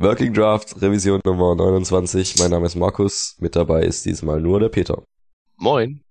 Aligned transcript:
Working 0.00 0.32
Draft, 0.32 0.80
Revision 0.80 1.20
Nummer 1.24 1.56
29. 1.56 2.38
Mein 2.38 2.52
Name 2.52 2.66
ist 2.66 2.76
Markus. 2.76 3.34
Mit 3.40 3.56
dabei 3.56 3.82
ist 3.82 4.06
diesmal 4.06 4.40
nur 4.40 4.60
der 4.60 4.68
Peter. 4.68 5.02
Moin. 5.56 6.04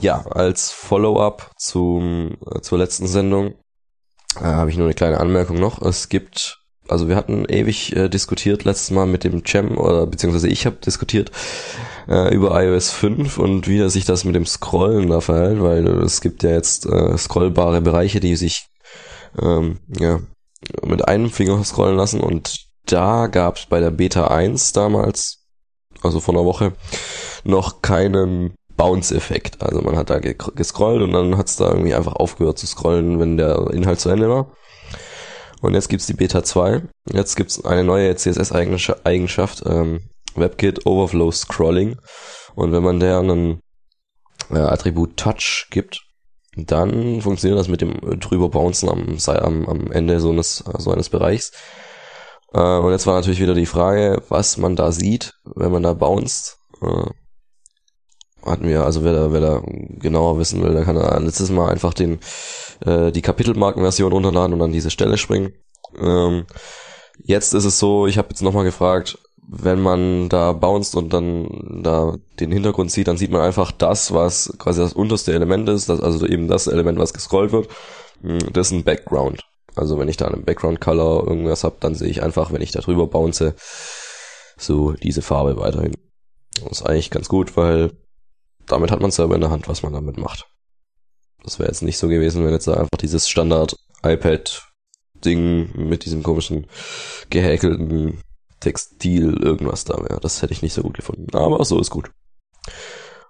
Ja, 0.00 0.26
als 0.26 0.72
Follow-up 0.72 1.52
zum 1.56 2.36
äh, 2.50 2.60
zur 2.62 2.78
letzten 2.78 3.06
Sendung 3.06 3.54
äh, 4.40 4.42
habe 4.42 4.70
ich 4.70 4.76
nur 4.76 4.86
eine 4.86 4.94
kleine 4.94 5.20
Anmerkung 5.20 5.60
noch. 5.60 5.80
Es 5.82 6.08
gibt, 6.08 6.65
also 6.88 7.08
wir 7.08 7.16
hatten 7.16 7.44
ewig 7.46 7.94
äh, 7.96 8.08
diskutiert 8.08 8.64
letztes 8.64 8.90
Mal 8.90 9.06
mit 9.06 9.24
dem 9.24 9.44
Cem 9.44 9.78
oder 9.78 10.06
beziehungsweise 10.06 10.48
ich 10.48 10.66
habe 10.66 10.76
diskutiert 10.76 11.30
äh, 12.08 12.34
über 12.34 12.62
iOS 12.62 12.90
5 12.90 13.38
und 13.38 13.68
wie 13.68 13.88
sich 13.88 14.04
das 14.04 14.24
mit 14.24 14.34
dem 14.34 14.46
Scrollen 14.46 15.08
da 15.08 15.20
verhält, 15.20 15.62
weil 15.62 15.86
es 16.02 16.20
gibt 16.20 16.42
ja 16.42 16.50
jetzt 16.50 16.86
äh, 16.86 17.16
scrollbare 17.16 17.80
Bereiche, 17.80 18.20
die 18.20 18.36
sich 18.36 18.68
ähm, 19.40 19.78
ja 19.98 20.20
mit 20.84 21.06
einem 21.06 21.30
Finger 21.30 21.62
scrollen 21.64 21.96
lassen 21.96 22.20
und 22.20 22.66
da 22.86 23.26
gab 23.26 23.56
es 23.56 23.66
bei 23.66 23.80
der 23.80 23.90
Beta 23.90 24.28
1 24.28 24.72
damals, 24.72 25.44
also 26.02 26.20
vor 26.20 26.34
einer 26.34 26.44
Woche, 26.44 26.72
noch 27.44 27.82
keinen 27.82 28.54
Bounce-Effekt. 28.76 29.62
Also 29.62 29.80
man 29.80 29.96
hat 29.96 30.10
da 30.10 30.18
gescrollt 30.18 31.02
und 31.02 31.12
dann 31.12 31.36
hat 31.36 31.48
es 31.48 31.56
da 31.56 31.68
irgendwie 31.70 31.94
einfach 31.94 32.14
aufgehört 32.14 32.58
zu 32.58 32.66
scrollen, 32.66 33.18
wenn 33.18 33.36
der 33.36 33.70
Inhalt 33.72 34.00
zu 34.00 34.10
Ende 34.10 34.28
war. 34.28 34.52
Und 35.66 35.74
jetzt 35.74 35.88
gibt's 35.88 36.06
die 36.06 36.14
Beta 36.14 36.44
2. 36.44 36.82
Jetzt 37.12 37.34
gibt's 37.34 37.64
eine 37.64 37.82
neue 37.82 38.14
CSS-Eigenschaft, 38.14 39.64
ähm, 39.66 40.00
WebKit 40.36 40.86
Overflow 40.86 41.32
Scrolling. 41.32 41.98
Und 42.54 42.70
wenn 42.70 42.84
man 42.84 43.00
der 43.00 43.18
einen 43.18 43.60
äh, 44.50 44.58
Attribut 44.58 45.16
Touch 45.16 45.66
gibt, 45.72 46.02
dann 46.56 47.20
funktioniert 47.20 47.58
das 47.58 47.66
mit 47.66 47.80
dem 47.80 47.98
drüber 48.20 48.48
Bouncen 48.48 48.88
am, 48.88 49.18
am, 49.26 49.68
am 49.68 49.90
Ende 49.90 50.20
so 50.20 50.30
eines, 50.30 50.62
so 50.78 50.92
eines 50.92 51.08
Bereichs. 51.08 51.50
Äh, 52.54 52.60
und 52.60 52.92
jetzt 52.92 53.08
war 53.08 53.16
natürlich 53.16 53.40
wieder 53.40 53.54
die 53.54 53.66
Frage, 53.66 54.22
was 54.28 54.58
man 54.58 54.76
da 54.76 54.92
sieht, 54.92 55.34
wenn 55.56 55.72
man 55.72 55.82
da 55.82 55.94
bounced. 55.94 56.58
Äh, 56.80 57.10
hatten 58.44 58.68
wir, 58.68 58.84
also 58.84 59.02
wer 59.02 59.12
da, 59.12 59.32
wer 59.32 59.40
da 59.40 59.62
genauer 59.66 60.38
wissen 60.38 60.62
will, 60.62 60.72
der 60.72 60.84
kann 60.84 60.94
da 60.94 61.18
letztes 61.18 61.50
Mal 61.50 61.70
einfach 61.70 61.92
den, 61.92 62.20
äh, 62.84 63.10
die 63.10 63.22
Kapitelmarkenversion 63.22 64.12
runterladen 64.12 64.54
und 64.54 64.62
an 64.62 64.72
diese 64.72 64.90
Stelle 64.90 65.18
springen. 65.18 65.52
Ähm, 65.98 66.46
jetzt 67.22 67.54
ist 67.54 67.64
es 67.64 67.78
so, 67.78 68.06
ich 68.06 68.18
habe 68.18 68.28
jetzt 68.30 68.42
nochmal 68.42 68.64
gefragt, 68.64 69.18
wenn 69.48 69.80
man 69.80 70.28
da 70.28 70.52
bounced 70.52 70.96
und 70.96 71.12
dann 71.12 71.82
da 71.82 72.16
den 72.40 72.50
Hintergrund 72.50 72.90
sieht, 72.90 73.08
dann 73.08 73.16
sieht 73.16 73.30
man 73.30 73.42
einfach 73.42 73.70
das, 73.70 74.12
was 74.12 74.52
quasi 74.58 74.80
das 74.80 74.92
unterste 74.92 75.32
Element 75.32 75.68
ist, 75.68 75.88
das, 75.88 76.00
also 76.00 76.26
eben 76.26 76.48
das 76.48 76.66
Element, 76.66 76.98
was 76.98 77.14
gescrollt 77.14 77.52
wird, 77.52 77.68
hm, 78.22 78.52
das 78.52 78.68
ist 78.68 78.72
ein 78.72 78.84
Background. 78.84 79.44
Also 79.76 79.98
wenn 79.98 80.08
ich 80.08 80.16
da 80.16 80.26
einen 80.26 80.44
Background 80.44 80.80
Color 80.80 81.26
irgendwas 81.28 81.62
hab, 81.62 81.80
dann 81.80 81.94
sehe 81.94 82.08
ich 82.08 82.22
einfach, 82.22 82.52
wenn 82.52 82.62
ich 82.62 82.72
da 82.72 82.80
drüber 82.80 83.06
bounce, 83.06 83.54
so 84.56 84.92
diese 84.92 85.22
Farbe 85.22 85.58
weiterhin. 85.58 85.94
Das 86.62 86.80
ist 86.80 86.86
eigentlich 86.86 87.10
ganz 87.10 87.28
gut, 87.28 87.56
weil 87.56 87.92
damit 88.66 88.90
hat 88.90 89.00
man 89.00 89.10
selber 89.10 89.34
in 89.34 89.42
der 89.42 89.50
Hand, 89.50 89.68
was 89.68 89.82
man 89.82 89.92
damit 89.92 90.16
macht. 90.16 90.46
Das 91.44 91.58
wäre 91.58 91.68
jetzt 91.68 91.82
nicht 91.82 91.98
so 91.98 92.08
gewesen, 92.08 92.44
wenn 92.44 92.52
jetzt 92.52 92.68
einfach 92.68 92.98
dieses 93.00 93.28
Standard 93.28 93.76
iPad 94.02 94.66
Ding 95.24 95.88
mit 95.88 96.04
diesem 96.04 96.22
komischen 96.22 96.66
gehäkelten 97.30 98.20
Textil 98.60 99.36
irgendwas 99.42 99.84
da 99.84 99.96
wäre. 99.98 100.20
Das 100.20 100.42
hätte 100.42 100.52
ich 100.52 100.62
nicht 100.62 100.74
so 100.74 100.82
gut 100.82 100.96
gefunden. 100.96 101.34
Aber 101.36 101.64
so 101.64 101.80
ist 101.80 101.90
gut. 101.90 102.10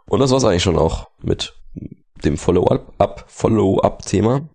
Und 0.07 0.21
das 0.21 0.31
war's 0.31 0.45
eigentlich 0.45 0.63
schon 0.63 0.79
auch 0.79 1.09
mit 1.19 1.55
dem 2.25 2.39
Follow-up 2.39 3.25
Follow-up-Thema. 3.27 4.49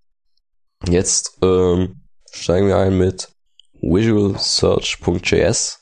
Jetzt 0.88 1.38
ähm, 1.44 2.02
steigen 2.32 2.68
wir 2.68 2.78
ein 2.78 2.98
mit 2.98 3.30
visualsearch.js. 3.82 5.81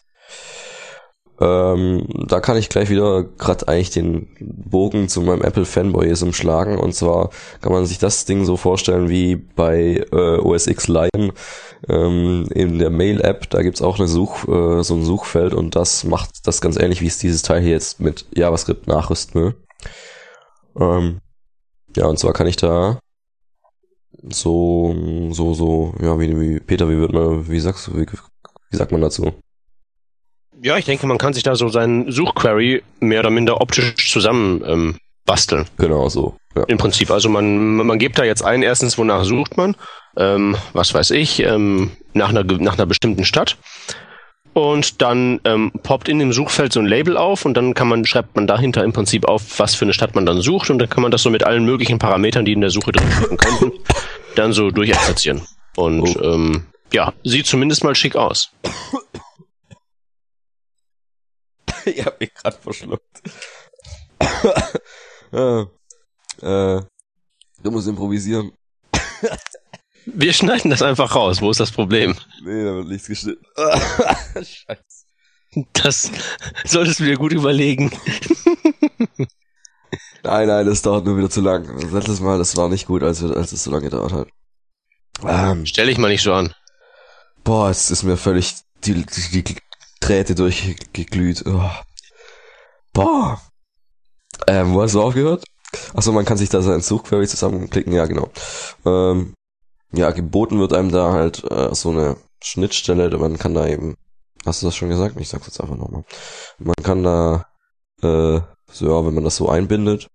Ähm, 1.42 2.06
da 2.28 2.42
kann 2.42 2.58
ich 2.58 2.68
gleich 2.68 2.90
wieder 2.90 3.24
gerade 3.24 3.68
eigentlich 3.70 3.92
den 3.92 4.28
Bogen 4.42 5.08
zu 5.08 5.22
meinem 5.22 5.42
Apple 5.42 5.66
Fanboyism 5.66 6.32
schlagen. 6.32 6.78
Und 6.78 6.94
zwar 6.94 7.30
kann 7.62 7.72
man 7.72 7.86
sich 7.86 7.98
das 7.98 8.26
Ding 8.26 8.44
so 8.44 8.58
vorstellen 8.58 9.10
wie 9.10 9.36
bei 9.36 10.06
äh, 10.12 10.38
OS 10.38 10.68
X 10.68 10.88
Lion 10.90 11.32
ähm, 11.88 12.46
in 12.54 12.78
der 12.78 12.90
Mail-App. 12.90 13.50
Da 13.50 13.62
gibt's 13.62 13.82
auch 13.82 14.00
eine 14.00 14.10
Such, 14.10 14.48
äh, 14.50 14.84
so 14.84 14.96
ein 14.96 15.06
Suchfeld 15.06 15.54
und 15.54 15.76
das 15.76 16.04
macht 16.04 16.46
das 16.46 16.60
ganz 16.60 16.78
ähnlich, 16.78 17.02
wie 17.02 17.08
es 17.08 17.20
dieses 17.20 17.42
Teil 17.42 17.62
hier 17.62 17.72
jetzt 17.72 18.02
mit 18.02 18.26
JavaScript 18.36 18.88
nachrüsten 18.88 19.42
will. 19.42 19.56
Ähm, 20.78 21.22
ja, 21.96 22.06
und 22.08 22.20
zwar 22.20 22.34
kann 22.34 22.48
ich 22.48 22.58
da 22.58 23.00
so, 24.30 24.94
so, 25.32 25.54
so, 25.54 25.94
ja, 26.02 26.20
wie, 26.20 26.38
wie 26.40 26.60
Peter, 26.60 26.90
wie 26.90 26.98
wird 26.98 27.14
man, 27.14 27.48
wie 27.48 27.60
sagst 27.62 27.88
du, 27.88 27.96
wie, 27.96 28.06
wie 28.72 28.78
sagt 28.78 28.92
man 28.92 29.00
dazu? 29.02 29.32
Ja, 30.62 30.78
ich 30.78 30.86
denke, 30.86 31.08
man 31.08 31.18
kann 31.18 31.34
sich 31.34 31.44
da 31.44 31.56
so 31.56 31.70
seinen 31.70 32.12
Suchquery 32.12 32.84
mehr 33.00 33.22
oder 33.22 33.30
minder 33.30 33.62
optisch 33.62 34.12
zusammen 34.12 34.64
ähm, 34.66 34.98
basteln. 35.26 35.66
Genau 35.78 36.10
so. 36.10 36.36
Ja. 36.56 36.64
Im 36.68 36.78
Prinzip. 36.78 37.12
Also 37.12 37.30
man, 37.30 37.76
man 37.76 38.00
gibt 38.00 38.20
da 38.20 38.24
jetzt 38.24 38.44
ein, 38.44 38.64
erstens, 38.64 38.98
wonach 38.98 39.24
sucht 39.24 39.58
man, 39.58 39.76
ähm, 40.18 40.58
was 40.74 40.94
weiß 40.94 41.12
ich, 41.12 41.42
ähm, 41.44 41.92
nach, 42.14 42.30
einer, 42.30 42.44
nach 42.44 42.74
einer 42.74 42.86
bestimmten 42.86 43.24
Stadt. 43.24 43.58
Und 44.54 45.02
dann 45.02 45.40
ähm, 45.46 45.72
poppt 45.84 46.10
in 46.10 46.20
dem 46.20 46.34
Suchfeld 46.34 46.74
so 46.74 46.80
ein 46.80 46.88
Label 46.88 47.16
auf 47.16 47.46
und 47.46 47.54
dann 47.54 47.76
kann 47.76 47.88
man, 47.88 48.06
schreibt 48.06 48.36
man 48.36 48.48
dahinter 48.48 48.84
im 48.84 48.92
Prinzip 48.92 49.26
auf, 49.26 49.60
was 49.60 49.76
für 49.76 49.86
eine 49.86 49.94
Stadt 49.94 50.16
man 50.16 50.26
dann 50.26 50.42
sucht 50.42 50.70
und 50.70 50.80
dann 50.80 50.90
kann 50.90 51.04
man 51.04 51.12
das 51.12 51.22
so 51.22 51.30
mit 51.30 51.46
allen 51.46 51.64
möglichen 51.64 52.00
Parametern, 52.00 52.46
die 52.46 52.54
in 52.54 52.62
der 52.62 52.72
Suche 52.72 52.92
drin 52.92 53.10
stecken 53.12 53.38
könnten, 53.38 53.72
dann 54.36 54.52
so 54.52 54.72
durchexerzieren. 54.72 55.44
Und 55.78 56.02
oh. 56.02 56.24
ähm, 56.24 56.66
ja, 56.92 57.14
sieht 57.24 57.46
zumindest 57.46 57.84
mal 57.84 57.96
schick 57.96 58.16
aus. 58.16 58.52
ich 61.96 62.06
hab 62.06 62.20
mich 62.20 62.34
gerade 62.34 62.58
verschluckt. 62.58 63.22
äh, 65.32 65.62
äh, 66.42 66.82
du 67.64 67.72
musst 67.72 67.88
improvisieren. 67.88 68.52
Wir 70.06 70.34
schneiden 70.34 70.72
das 70.72 70.82
einfach 70.82 71.16
raus. 71.16 71.42
Wo 71.42 71.52
ist 71.52 71.60
das 71.60 71.72
Problem? 71.72 72.16
Nee, 72.44 72.64
da 72.64 72.76
wird 72.76 72.88
nichts 72.88 73.08
geschnitten. 73.08 73.46
Scheiße. 74.36 75.06
Das 75.74 76.12
solltest 76.64 77.00
du 77.00 77.06
dir 77.06 77.18
gut 77.18 77.34
überlegen. 77.34 77.92
nein, 80.24 80.48
nein, 80.48 80.66
das 80.66 80.82
dauert 80.82 81.06
nur 81.06 81.18
wieder 81.18 81.30
zu 81.30 81.42
lang. 81.42 81.68
Das 81.82 81.92
letztes 81.92 82.20
Mal, 82.22 82.38
das 82.38 82.56
war 82.56 82.70
nicht 82.70 82.88
gut, 82.88 83.04
als, 83.04 83.24
als 83.24 83.52
es 83.52 83.64
so 83.64 83.72
lange 83.72 83.84
gedauert 83.86 84.14
hat. 84.14 84.28
Ähm, 85.28 85.66
Stell 85.66 85.90
ich 85.90 85.98
mal 85.98 86.10
nicht 86.10 86.24
so 86.24 86.34
an. 86.34 86.54
Boah, 87.44 87.70
es 87.70 87.92
ist 87.92 88.04
mir 88.04 88.18
völlig 88.18 88.56
die, 88.84 89.06
die, 89.06 89.44
die 89.44 89.56
Drähte 90.00 90.36
durchgeglüht. 90.36 91.44
Oh. 91.46 91.70
Boah. 92.94 93.42
Ähm, 94.48 94.74
wo 94.74 94.82
hast 94.82 94.96
du 94.96 95.02
aufgehört? 95.02 95.44
Achso, 95.94 96.12
man 96.12 96.26
kann 96.26 96.38
sich 96.38 96.50
da 96.50 96.62
seinen 96.62 96.82
Suchquery 96.82 97.28
zusammenklicken, 97.28 97.94
ja 97.94 98.06
genau. 98.06 98.30
Ähm, 98.86 99.34
ja, 99.92 100.12
geboten 100.12 100.60
wird 100.60 100.74
einem 100.74 100.92
da 100.92 101.12
halt 101.12 101.44
äh, 101.50 101.74
so 101.74 101.92
eine 101.92 102.18
Schnittstelle, 102.42 103.16
man 103.18 103.38
kann 103.38 103.54
da 103.54 103.68
eben, 103.68 103.96
hast 104.46 104.62
du 104.62 104.68
das 104.68 104.76
schon 104.76 104.90
gesagt? 104.90 105.20
Ich 105.20 105.30
sag's 105.30 105.48
jetzt 105.48 105.62
einfach 105.62 105.76
nochmal. 105.76 106.04
Man 106.58 106.76
kann 106.84 107.04
da, 107.04 107.46
äh, 108.02 108.42
so 108.72 108.88
ja, 108.88 109.06
wenn 109.06 109.14
man 109.14 109.24
das 109.24 109.36
so 109.36 109.50
einbindet, 109.50 110.08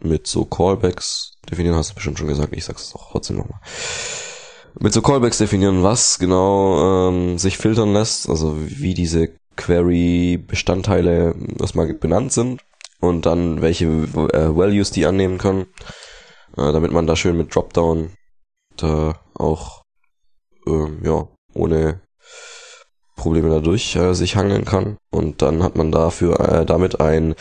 mit 0.00 0.26
so 0.26 0.44
Callbacks 0.44 1.32
definieren, 1.50 1.76
hast 1.76 1.90
du 1.90 1.94
bestimmt 1.94 2.18
schon 2.18 2.28
gesagt, 2.28 2.54
ich 2.54 2.64
sag's 2.64 2.94
auch 2.94 3.10
trotzdem 3.10 3.36
nochmal. 3.38 3.60
Mit 4.78 4.92
so 4.92 5.02
Callbacks 5.02 5.38
definieren, 5.38 5.82
was 5.82 6.18
genau 6.18 7.08
ähm, 7.08 7.38
sich 7.38 7.58
filtern 7.58 7.92
lässt, 7.92 8.28
also 8.28 8.56
wie 8.58 8.94
diese 8.94 9.30
Query-Bestandteile 9.56 11.34
erstmal 11.58 11.92
benannt 11.94 12.32
sind 12.32 12.62
und 13.00 13.26
dann 13.26 13.60
welche 13.62 13.86
äh, 13.86 14.56
Values 14.56 14.90
die 14.90 15.06
annehmen 15.06 15.38
können, 15.38 15.66
äh, 16.56 16.72
damit 16.72 16.92
man 16.92 17.06
da 17.06 17.16
schön 17.16 17.36
mit 17.36 17.54
Dropdown 17.54 18.10
da 18.76 19.20
auch 19.34 19.82
ähm, 20.66 21.00
ja 21.02 21.28
ohne 21.52 22.00
Probleme 23.16 23.50
dadurch 23.50 23.96
äh, 23.96 24.14
sich 24.14 24.36
hangeln 24.36 24.64
kann. 24.64 24.96
Und 25.10 25.42
dann 25.42 25.62
hat 25.62 25.76
man 25.76 25.92
dafür 25.92 26.40
äh, 26.40 26.64
damit 26.64 27.00
ein 27.00 27.34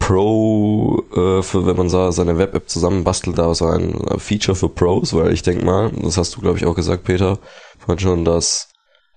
Pro 0.00 1.04
äh, 1.14 1.42
für 1.42 1.66
wenn 1.66 1.76
man 1.76 1.88
so 1.88 2.10
seine 2.10 2.36
Web-App 2.38 2.68
zusammenbastelt, 2.68 3.38
da 3.38 3.54
so 3.54 3.66
ein 3.66 3.94
Feature 4.18 4.56
für 4.56 4.68
Pros, 4.68 5.14
weil 5.14 5.32
ich 5.32 5.42
denke 5.42 5.64
mal, 5.64 5.92
das 6.02 6.16
hast 6.16 6.34
du 6.34 6.40
glaube 6.40 6.58
ich 6.58 6.66
auch 6.66 6.74
gesagt, 6.74 7.04
Peter, 7.04 7.38
vorhin 7.78 8.00
schon, 8.00 8.24
dass 8.24 8.68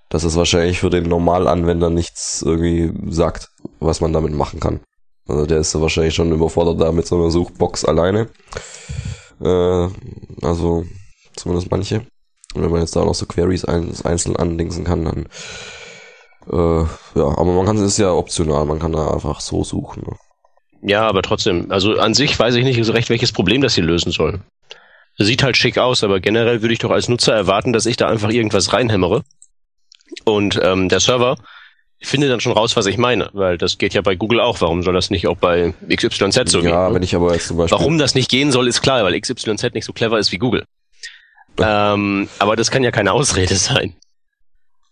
dass 0.09 0.24
es 0.24 0.35
wahrscheinlich 0.35 0.80
für 0.80 0.91
den 0.91 1.06
Normalanwender 1.06 1.89
nichts 1.89 2.44
irgendwie 2.45 2.94
sagt, 3.12 3.50
was 3.80 4.00
man 4.01 4.13
damit 4.13 4.33
machen 4.33 4.59
kann. 4.59 4.81
Also 5.27 5.47
der 5.47 5.59
ist 5.59 5.74
wahrscheinlich 5.80 6.13
schon 6.13 6.31
überfordert 6.31 6.80
da 6.80 6.91
mit 6.91 7.07
so 7.07 7.15
einer 7.15 7.31
Suchbox 7.31 7.86
alleine. 7.86 8.29
Äh, 9.41 9.88
also 10.44 10.86
zumindest 11.36 11.71
manche. 11.71 12.06
Und 12.53 12.62
wenn 12.62 12.69
man 12.69 12.81
jetzt 12.81 12.95
da 12.95 13.03
noch 13.03 13.15
so 13.15 13.25
Queries 13.25 13.65
einzeln 13.65 14.36
andingsen 14.36 14.83
kann, 14.83 15.06
dann 15.06 15.25
äh, 16.51 16.86
ja, 17.15 17.25
aber 17.25 17.53
man 17.53 17.65
kann 17.65 17.77
es 17.77 17.83
ist 17.83 17.97
ja 17.97 18.12
optional, 18.12 18.65
man 18.65 18.79
kann 18.79 18.91
da 18.91 19.12
einfach 19.12 19.39
so 19.39 19.63
suchen. 19.63 20.03
Ne? 20.06 20.15
Ja, 20.85 21.07
aber 21.07 21.21
trotzdem, 21.21 21.71
also 21.71 21.97
an 21.97 22.13
sich 22.13 22.38
weiß 22.38 22.56
ich 22.56 22.65
nicht 22.65 22.83
so 22.83 22.91
recht, 22.91 23.09
welches 23.09 23.31
Problem 23.31 23.62
das 23.62 23.75
hier 23.75 23.85
lösen 23.85 24.12
soll. 24.12 24.41
Sieht 25.18 25.44
halt 25.44 25.56
schick 25.56 25.77
aus, 25.77 26.03
aber 26.03 26.19
generell 26.19 26.62
würde 26.62 26.74
ich 26.74 26.80
doch 26.80 26.91
als 26.91 27.07
Nutzer 27.07 27.33
erwarten, 27.33 27.71
dass 27.71 27.85
ich 27.85 27.95
da 27.95 28.07
einfach 28.09 28.30
irgendwas 28.30 28.74
reinhämmere. 28.74 29.24
Und 30.25 30.59
ähm, 30.62 30.89
der 30.89 31.00
Server 31.00 31.38
findet 32.01 32.31
dann 32.31 32.41
schon 32.41 32.51
raus, 32.51 32.75
was 32.75 32.85
ich 32.85 32.97
meine, 32.97 33.30
weil 33.33 33.57
das 33.57 33.77
geht 33.77 33.94
ja 33.94 34.01
bei 34.01 34.15
Google 34.15 34.41
auch. 34.41 34.59
Warum 34.59 34.83
soll 34.83 34.94
das 34.94 35.09
nicht 35.09 35.27
auch 35.27 35.38
bei 35.38 35.74
XYZ 35.89 36.50
so 36.50 36.57
ja, 36.57 36.63
gehen? 36.63 36.71
Ja, 36.71 36.94
wenn 36.94 37.03
ich 37.03 37.15
aber 37.15 37.33
jetzt 37.33 37.47
zum 37.47 37.57
Beispiel. 37.57 37.77
Warum 37.77 37.97
das 37.97 38.15
nicht 38.15 38.29
gehen 38.29 38.51
soll, 38.51 38.68
ist 38.68 38.81
klar, 38.81 39.03
weil 39.06 39.19
XYZ 39.19 39.74
nicht 39.74 39.86
so 39.86 39.94
clever 39.94 40.19
ist 40.19 40.31
wie 40.31 40.38
Google. 40.38 40.65
Ähm, 41.59 42.27
aber 42.39 42.56
das 42.56 42.71
kann 42.71 42.83
ja 42.83 42.91
keine 42.91 43.13
Ausrede 43.13 43.56
sein. 43.56 43.94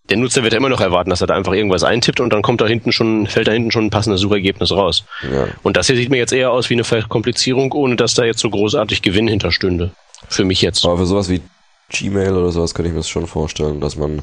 Der 0.09 0.17
Nutzer 0.17 0.43
wird 0.43 0.53
ja 0.53 0.57
immer 0.57 0.69
noch 0.69 0.81
erwarten, 0.81 1.09
dass 1.09 1.21
er 1.21 1.27
da 1.27 1.35
einfach 1.35 1.53
irgendwas 1.53 1.83
eintippt 1.83 2.19
und 2.19 2.33
dann 2.33 2.41
kommt 2.41 2.59
da 2.59 2.67
hinten 2.67 2.91
schon, 2.91 3.27
fällt 3.27 3.47
da 3.47 3.51
hinten 3.51 3.71
schon 3.71 3.85
ein 3.85 3.89
passendes 3.91 4.21
Suchergebnis 4.21 4.71
raus. 4.71 5.05
Ja. 5.31 5.47
Und 5.63 5.77
das 5.77 5.87
hier 5.87 5.95
sieht 5.95 6.09
mir 6.09 6.17
jetzt 6.17 6.33
eher 6.33 6.51
aus 6.51 6.69
wie 6.69 6.73
eine 6.73 6.83
Verkomplizierung, 6.83 7.71
ohne 7.71 7.95
dass 7.95 8.13
da 8.13 8.25
jetzt 8.25 8.39
so 8.39 8.49
großartig 8.49 9.01
Gewinn 9.01 9.27
hinterstünde. 9.27 9.91
Für 10.27 10.43
mich 10.43 10.61
jetzt. 10.61 10.85
Aber 10.85 10.97
für 10.97 11.05
sowas 11.05 11.29
wie 11.29 11.41
Gmail 11.89 12.33
oder 12.33 12.51
sowas 12.51 12.73
könnte 12.73 12.89
ich 12.89 12.93
mir 12.93 12.99
das 12.99 13.09
schon 13.09 13.27
vorstellen, 13.27 13.79
dass 13.79 13.95
man 13.95 14.21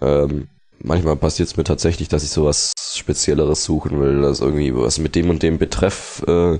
ähm, 0.00 0.48
manchmal 0.78 1.16
passiert 1.16 1.48
es 1.48 1.56
mir 1.56 1.64
tatsächlich, 1.64 2.08
dass 2.08 2.24
ich 2.24 2.30
sowas 2.30 2.72
Spezielleres 2.94 3.64
suchen 3.64 4.00
will, 4.00 4.22
dass 4.22 4.40
irgendwie 4.40 4.74
was 4.74 4.98
mit 4.98 5.14
dem 5.14 5.30
und 5.30 5.42
dem 5.42 5.58
Betreff 5.58 6.22
äh, 6.26 6.58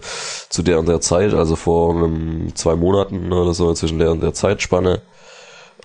zu 0.48 0.62
der 0.62 0.78
und 0.78 0.88
der 0.88 1.00
Zeit, 1.00 1.34
also 1.34 1.56
vor 1.56 1.94
einem, 1.94 2.54
zwei 2.54 2.76
Monaten 2.76 3.32
oder 3.32 3.52
so, 3.54 3.72
zwischen 3.74 3.98
der 3.98 4.10
und 4.10 4.22
der 4.22 4.34
Zeitspanne 4.34 5.02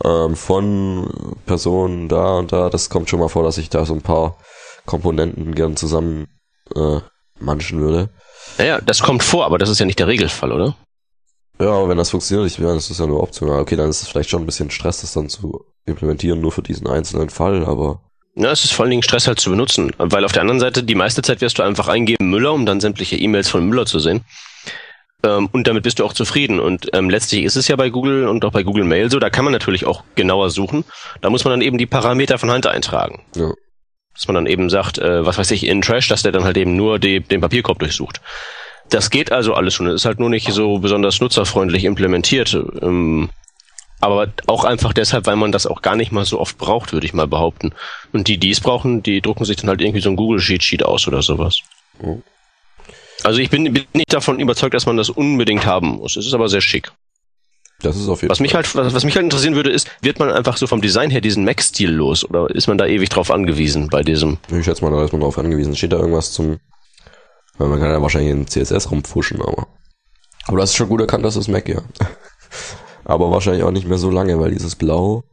ähm, 0.04 0.36
von 0.36 1.36
Personen 1.46 2.08
da 2.08 2.38
und 2.38 2.52
da, 2.52 2.70
das 2.70 2.90
kommt 2.90 3.10
schon 3.10 3.20
mal 3.20 3.30
vor, 3.30 3.44
dass 3.44 3.58
ich 3.58 3.70
da 3.70 3.86
so 3.86 3.94
ein 3.94 4.02
paar 4.02 4.38
Komponenten 4.86 5.56
gern 5.56 5.76
zusammen 5.76 6.28
äh, 6.76 7.00
manchen 7.40 7.80
würde. 7.80 8.10
Naja, 8.58 8.80
das 8.82 9.02
kommt 9.02 9.24
vor, 9.24 9.46
aber 9.46 9.58
das 9.58 9.70
ist 9.70 9.80
ja 9.80 9.86
nicht 9.86 10.00
der 10.00 10.08
Regelfall, 10.08 10.52
oder? 10.52 10.76
Ja, 11.60 11.90
wenn 11.90 11.98
das 11.98 12.12
funktioniert, 12.12 12.52
ich 12.52 12.60
meine, 12.60 12.76
das 12.76 12.90
ist 12.90 13.00
ja 13.00 13.08
nur 13.08 13.22
optional. 13.24 13.60
Okay, 13.62 13.76
dann 13.76 13.90
ist 13.90 14.04
es 14.04 14.08
vielleicht 14.08 14.30
schon 14.30 14.44
ein 14.44 14.46
bisschen 14.46 14.70
Stress, 14.70 15.02
das 15.02 15.14
dann 15.14 15.28
zu 15.30 15.66
implementieren, 15.86 16.40
nur 16.40 16.52
für 16.52 16.62
diesen 16.62 16.88
einzelnen 16.88 17.30
Fall, 17.30 17.66
aber 17.66 18.02
Ja, 18.36 18.52
es 18.52 18.64
ist 18.64 18.74
vor 18.74 18.84
allen 18.84 18.92
Dingen 18.92 19.04
Stress 19.04 19.28
halt 19.28 19.40
zu 19.40 19.50
benutzen, 19.50 19.92
weil 19.98 20.24
auf 20.24 20.32
der 20.32 20.42
anderen 20.42 20.60
Seite 20.60 20.84
die 20.84 20.96
meiste 20.96 21.22
Zeit 21.24 21.42
wirst 21.42 21.58
du 21.58 21.64
einfach 21.64 21.88
eingeben 21.88 22.30
Müller, 22.30 22.54
um 22.54 22.66
dann 22.66 22.80
sämtliche 22.80 23.16
E-Mails 23.18 23.50
von 23.50 23.68
Müller 23.68 23.86
zu 23.86 24.00
sehen. 24.00 24.24
Ähm, 25.28 25.50
und 25.52 25.68
damit 25.68 25.84
bist 25.84 26.00
du 26.00 26.06
auch 26.06 26.14
zufrieden. 26.14 26.60
Und 26.60 26.90
ähm, 26.94 27.10
letztlich 27.10 27.44
ist 27.44 27.56
es 27.56 27.68
ja 27.68 27.76
bei 27.76 27.90
Google 27.90 28.28
und 28.28 28.46
auch 28.46 28.52
bei 28.52 28.64
Google 28.64 28.86
Mail 28.86 29.12
so, 29.12 29.20
da 29.20 29.30
kann 29.30 29.44
man 29.44 29.52
natürlich 29.52 29.86
auch 29.86 30.04
genauer 30.16 30.50
suchen. 30.50 30.86
Da 31.22 31.30
muss 31.30 31.44
man 31.44 31.52
dann 31.52 31.62
eben 31.62 31.78
die 31.78 31.86
Parameter 31.86 32.38
von 32.38 32.52
Hand 32.52 32.68
eintragen. 32.68 33.24
Ja. 33.36 33.52
Dass 34.14 34.28
man 34.28 34.36
dann 34.36 34.48
eben 34.48 34.70
sagt, 34.70 34.98
äh, 34.98 35.26
was 35.26 35.38
weiß 35.38 35.52
ich, 35.52 35.66
in 35.66 35.82
Trash, 35.82 36.08
dass 36.08 36.24
der 36.24 36.32
dann 36.32 36.44
halt 36.44 36.58
eben 36.58 36.76
nur 36.76 37.00
die, 37.00 37.20
den 37.20 37.42
Papierkorb 37.42 37.80
durchsucht. 37.80 38.22
Das 38.90 39.10
geht 39.10 39.32
also 39.32 39.54
alles 39.54 39.74
schon. 39.74 39.88
Es 39.88 39.96
ist 39.96 40.06
halt 40.06 40.20
nur 40.20 40.30
nicht 40.30 40.52
so 40.52 40.80
besonders 40.80 41.20
nutzerfreundlich 41.20 41.84
implementiert. 41.84 42.58
Ähm, 42.82 43.30
aber 44.00 44.32
auch 44.46 44.64
einfach 44.64 44.94
deshalb, 44.94 45.26
weil 45.26 45.36
man 45.36 45.52
das 45.52 45.66
auch 45.66 45.82
gar 45.82 45.96
nicht 45.96 46.12
mal 46.12 46.24
so 46.24 46.40
oft 46.40 46.58
braucht, 46.58 46.94
würde 46.94 47.06
ich 47.06 47.14
mal 47.14 47.28
behaupten. 47.28 47.74
Und 48.14 48.28
die, 48.28 48.38
die 48.38 48.52
es 48.52 48.62
brauchen, 48.62 49.02
die 49.02 49.22
drucken 49.22 49.44
sich 49.44 49.58
dann 49.58 49.70
halt 49.70 49.82
irgendwie 49.82 50.02
so 50.02 50.10
ein 50.10 50.16
Google 50.16 50.40
Sheet 50.40 50.64
Sheet 50.64 50.84
aus 50.84 51.08
oder 51.08 51.22
sowas. 51.22 51.58
Oh. 52.02 52.22
Also 53.28 53.42
ich 53.42 53.50
bin, 53.50 53.74
bin 53.74 53.84
nicht 53.92 54.14
davon 54.14 54.40
überzeugt, 54.40 54.74
dass 54.74 54.86
man 54.86 54.96
das 54.96 55.10
unbedingt 55.10 55.66
haben 55.66 55.98
muss. 55.98 56.16
Es 56.16 56.26
ist 56.26 56.34
aber 56.34 56.48
sehr 56.48 56.62
schick. 56.62 56.94
das 57.82 57.98
ist 57.98 58.08
auf 58.08 58.22
jeden 58.22 58.32
Was 58.32 58.40
mich 58.40 58.56
halt, 58.56 58.74
was, 58.74 58.94
was 58.94 59.04
mich 59.04 59.16
halt 59.18 59.26
interessieren 59.26 59.54
würde, 59.54 59.70
ist, 59.70 59.92
wird 60.02 60.18
man 60.18 60.32
einfach 60.32 60.56
so 60.56 60.66
vom 60.66 60.80
Design 60.80 61.10
her 61.10 61.20
diesen 61.20 61.44
Mac-Stil 61.44 61.92
los 61.92 62.24
oder 62.24 62.50
ist 62.50 62.68
man 62.68 62.78
da 62.78 62.86
ewig 62.86 63.10
drauf 63.10 63.30
angewiesen 63.30 63.90
bei 63.90 64.02
diesem? 64.02 64.38
Ich 64.50 64.64
schätze 64.64 64.82
mal, 64.82 64.92
da 64.92 65.04
ist 65.04 65.12
man 65.12 65.20
drauf 65.20 65.38
angewiesen. 65.38 65.76
Steht 65.76 65.92
da 65.92 65.98
irgendwas 65.98 66.32
zum. 66.32 66.62
Weil 67.58 67.68
man 67.68 67.82
kann 67.82 67.92
ja 67.92 68.02
wahrscheinlich 68.02 68.32
in 68.32 68.48
CSS 68.48 68.92
rumpfuschen, 68.92 69.42
aber. 69.42 69.68
Aber 70.46 70.58
das 70.60 70.70
ist 70.70 70.78
schon 70.78 70.88
gut 70.88 71.02
erkannt, 71.02 71.26
dass 71.26 71.34
das 71.34 71.50
Mac, 71.50 71.68
ja. 71.68 71.82
aber 73.04 73.30
wahrscheinlich 73.30 73.64
auch 73.64 73.72
nicht 73.72 73.90
mehr 73.90 73.98
so 73.98 74.10
lange, 74.10 74.40
weil 74.40 74.52
dieses 74.52 74.78
Blau, 74.78 75.26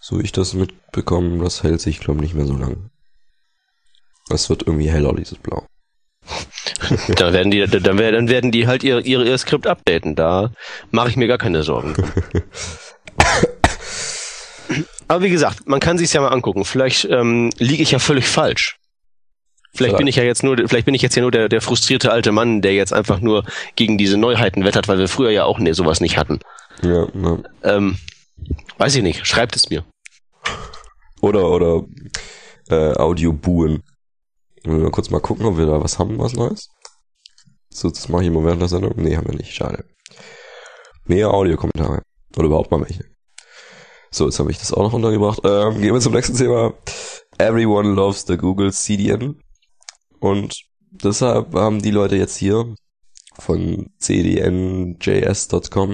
so 0.00 0.20
ich 0.20 0.30
das 0.30 0.54
mitbekommen, 0.54 1.40
das 1.40 1.64
hält 1.64 1.80
sich, 1.80 1.98
glaube 1.98 2.18
ich, 2.18 2.22
nicht 2.22 2.34
mehr 2.36 2.46
so 2.46 2.54
lange. 2.54 2.90
Es 4.30 4.48
wird 4.48 4.68
irgendwie 4.68 4.88
heller, 4.88 5.12
dieses 5.14 5.38
Blau. 5.38 5.66
Da 7.16 7.32
werden 7.32 7.50
die, 7.50 7.64
dann 7.66 7.98
werden, 7.98 8.14
dann 8.14 8.28
werden 8.28 8.52
die 8.52 8.66
halt 8.66 8.84
ihr, 8.84 9.04
ihr, 9.04 9.24
ihr 9.24 9.38
Skript 9.38 9.66
updaten. 9.66 10.14
Da 10.14 10.50
mache 10.90 11.08
ich 11.10 11.16
mir 11.16 11.26
gar 11.26 11.38
keine 11.38 11.62
Sorgen. 11.62 11.94
Aber 15.08 15.22
wie 15.22 15.30
gesagt, 15.30 15.66
man 15.66 15.80
kann 15.80 15.96
sich's 15.96 16.12
ja 16.12 16.20
mal 16.20 16.28
angucken. 16.28 16.64
Vielleicht 16.64 17.06
ähm, 17.06 17.50
liege 17.58 17.82
ich 17.82 17.90
ja 17.90 17.98
völlig 17.98 18.28
falsch. 18.28 18.76
Vielleicht 19.74 19.96
bin 19.96 20.06
ich 20.06 20.16
ja 20.16 20.24
jetzt 20.24 20.42
nur, 20.42 20.56
vielleicht 20.56 20.86
bin 20.86 20.94
ich 20.94 21.02
jetzt 21.02 21.14
ja 21.14 21.22
nur 21.22 21.30
der, 21.30 21.48
der 21.48 21.60
frustrierte 21.60 22.10
alte 22.10 22.32
Mann, 22.32 22.62
der 22.62 22.74
jetzt 22.74 22.92
einfach 22.92 23.20
nur 23.20 23.44
gegen 23.76 23.96
diese 23.96 24.16
Neuheiten 24.16 24.64
wettert, 24.64 24.88
weil 24.88 24.98
wir 24.98 25.08
früher 25.08 25.30
ja 25.30 25.44
auch 25.44 25.58
nee, 25.58 25.72
sowas 25.72 26.00
nicht 26.00 26.18
hatten. 26.18 26.40
Ja, 26.82 27.06
ja. 27.14 27.38
Ähm, 27.62 27.96
weiß 28.78 28.96
ich 28.96 29.02
nicht. 29.02 29.26
Schreibt 29.26 29.56
es 29.56 29.70
mir. 29.70 29.84
Oder, 31.20 31.48
oder 31.48 31.84
äh, 32.70 32.96
Audio-Buhen. 32.96 33.82
Wollen 34.64 34.78
wir 34.78 34.84
mal 34.84 34.90
kurz 34.90 35.10
mal 35.10 35.20
gucken, 35.20 35.46
ob 35.46 35.56
wir 35.58 35.66
da 35.66 35.80
was 35.80 35.98
haben, 35.98 36.18
was 36.18 36.34
Neues? 36.34 36.70
So, 37.70 37.90
das 37.90 38.08
mache 38.08 38.22
ich 38.22 38.28
immer 38.28 38.44
während 38.44 38.62
der 38.62 38.68
Sendung. 38.68 38.94
Nee, 38.96 39.16
haben 39.16 39.28
wir 39.28 39.36
nicht. 39.36 39.54
Schade. 39.54 39.84
Mehr 41.04 41.32
Audiokommentare. 41.32 42.02
Oder 42.36 42.46
überhaupt 42.46 42.70
mal 42.70 42.80
welche. 42.80 43.04
So, 44.10 44.26
jetzt 44.26 44.38
habe 44.38 44.50
ich 44.50 44.58
das 44.58 44.72
auch 44.72 44.82
noch 44.82 44.94
untergebracht. 44.94 45.40
Ähm, 45.44 45.80
gehen 45.80 45.92
wir 45.94 46.00
zum 46.00 46.14
nächsten 46.14 46.36
Thema. 46.36 46.74
Everyone 47.38 47.94
loves 47.94 48.24
the 48.26 48.36
Google 48.36 48.72
CDN. 48.72 49.40
Und 50.20 50.62
deshalb 50.90 51.54
haben 51.54 51.80
die 51.80 51.90
Leute 51.90 52.16
jetzt 52.16 52.36
hier 52.36 52.74
von 53.38 53.90
cdnjs.com 53.98 55.92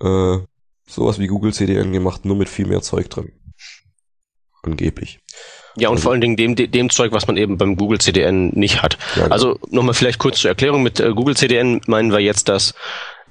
äh, 0.00 0.38
sowas 0.86 1.18
wie 1.18 1.26
Google 1.26 1.52
CDN 1.52 1.92
gemacht, 1.92 2.24
nur 2.24 2.36
mit 2.36 2.48
viel 2.48 2.66
mehr 2.66 2.82
Zeug 2.82 3.10
drin. 3.10 3.32
Angeblich. 4.62 5.20
Ja, 5.76 5.88
und 5.88 5.94
Also- 5.96 6.02
vor 6.04 6.12
allen 6.12 6.20
Dingen 6.20 6.36
dem, 6.36 6.54
dem 6.54 6.90
Zeug, 6.90 7.12
was 7.12 7.26
man 7.26 7.36
eben 7.36 7.58
beim 7.58 7.76
Google 7.76 7.98
CDN 7.98 8.50
nicht 8.54 8.82
hat. 8.82 8.96
Ja, 9.16 9.26
Also 9.28 9.58
nochmal 9.70 9.94
vielleicht 9.94 10.18
kurz 10.18 10.38
zur 10.40 10.50
Erklärung. 10.50 10.82
Mit 10.82 11.00
äh, 11.00 11.10
Google 11.14 11.36
CDN 11.36 11.80
meinen 11.86 12.12
wir 12.12 12.20
jetzt 12.20 12.48
das 12.48 12.74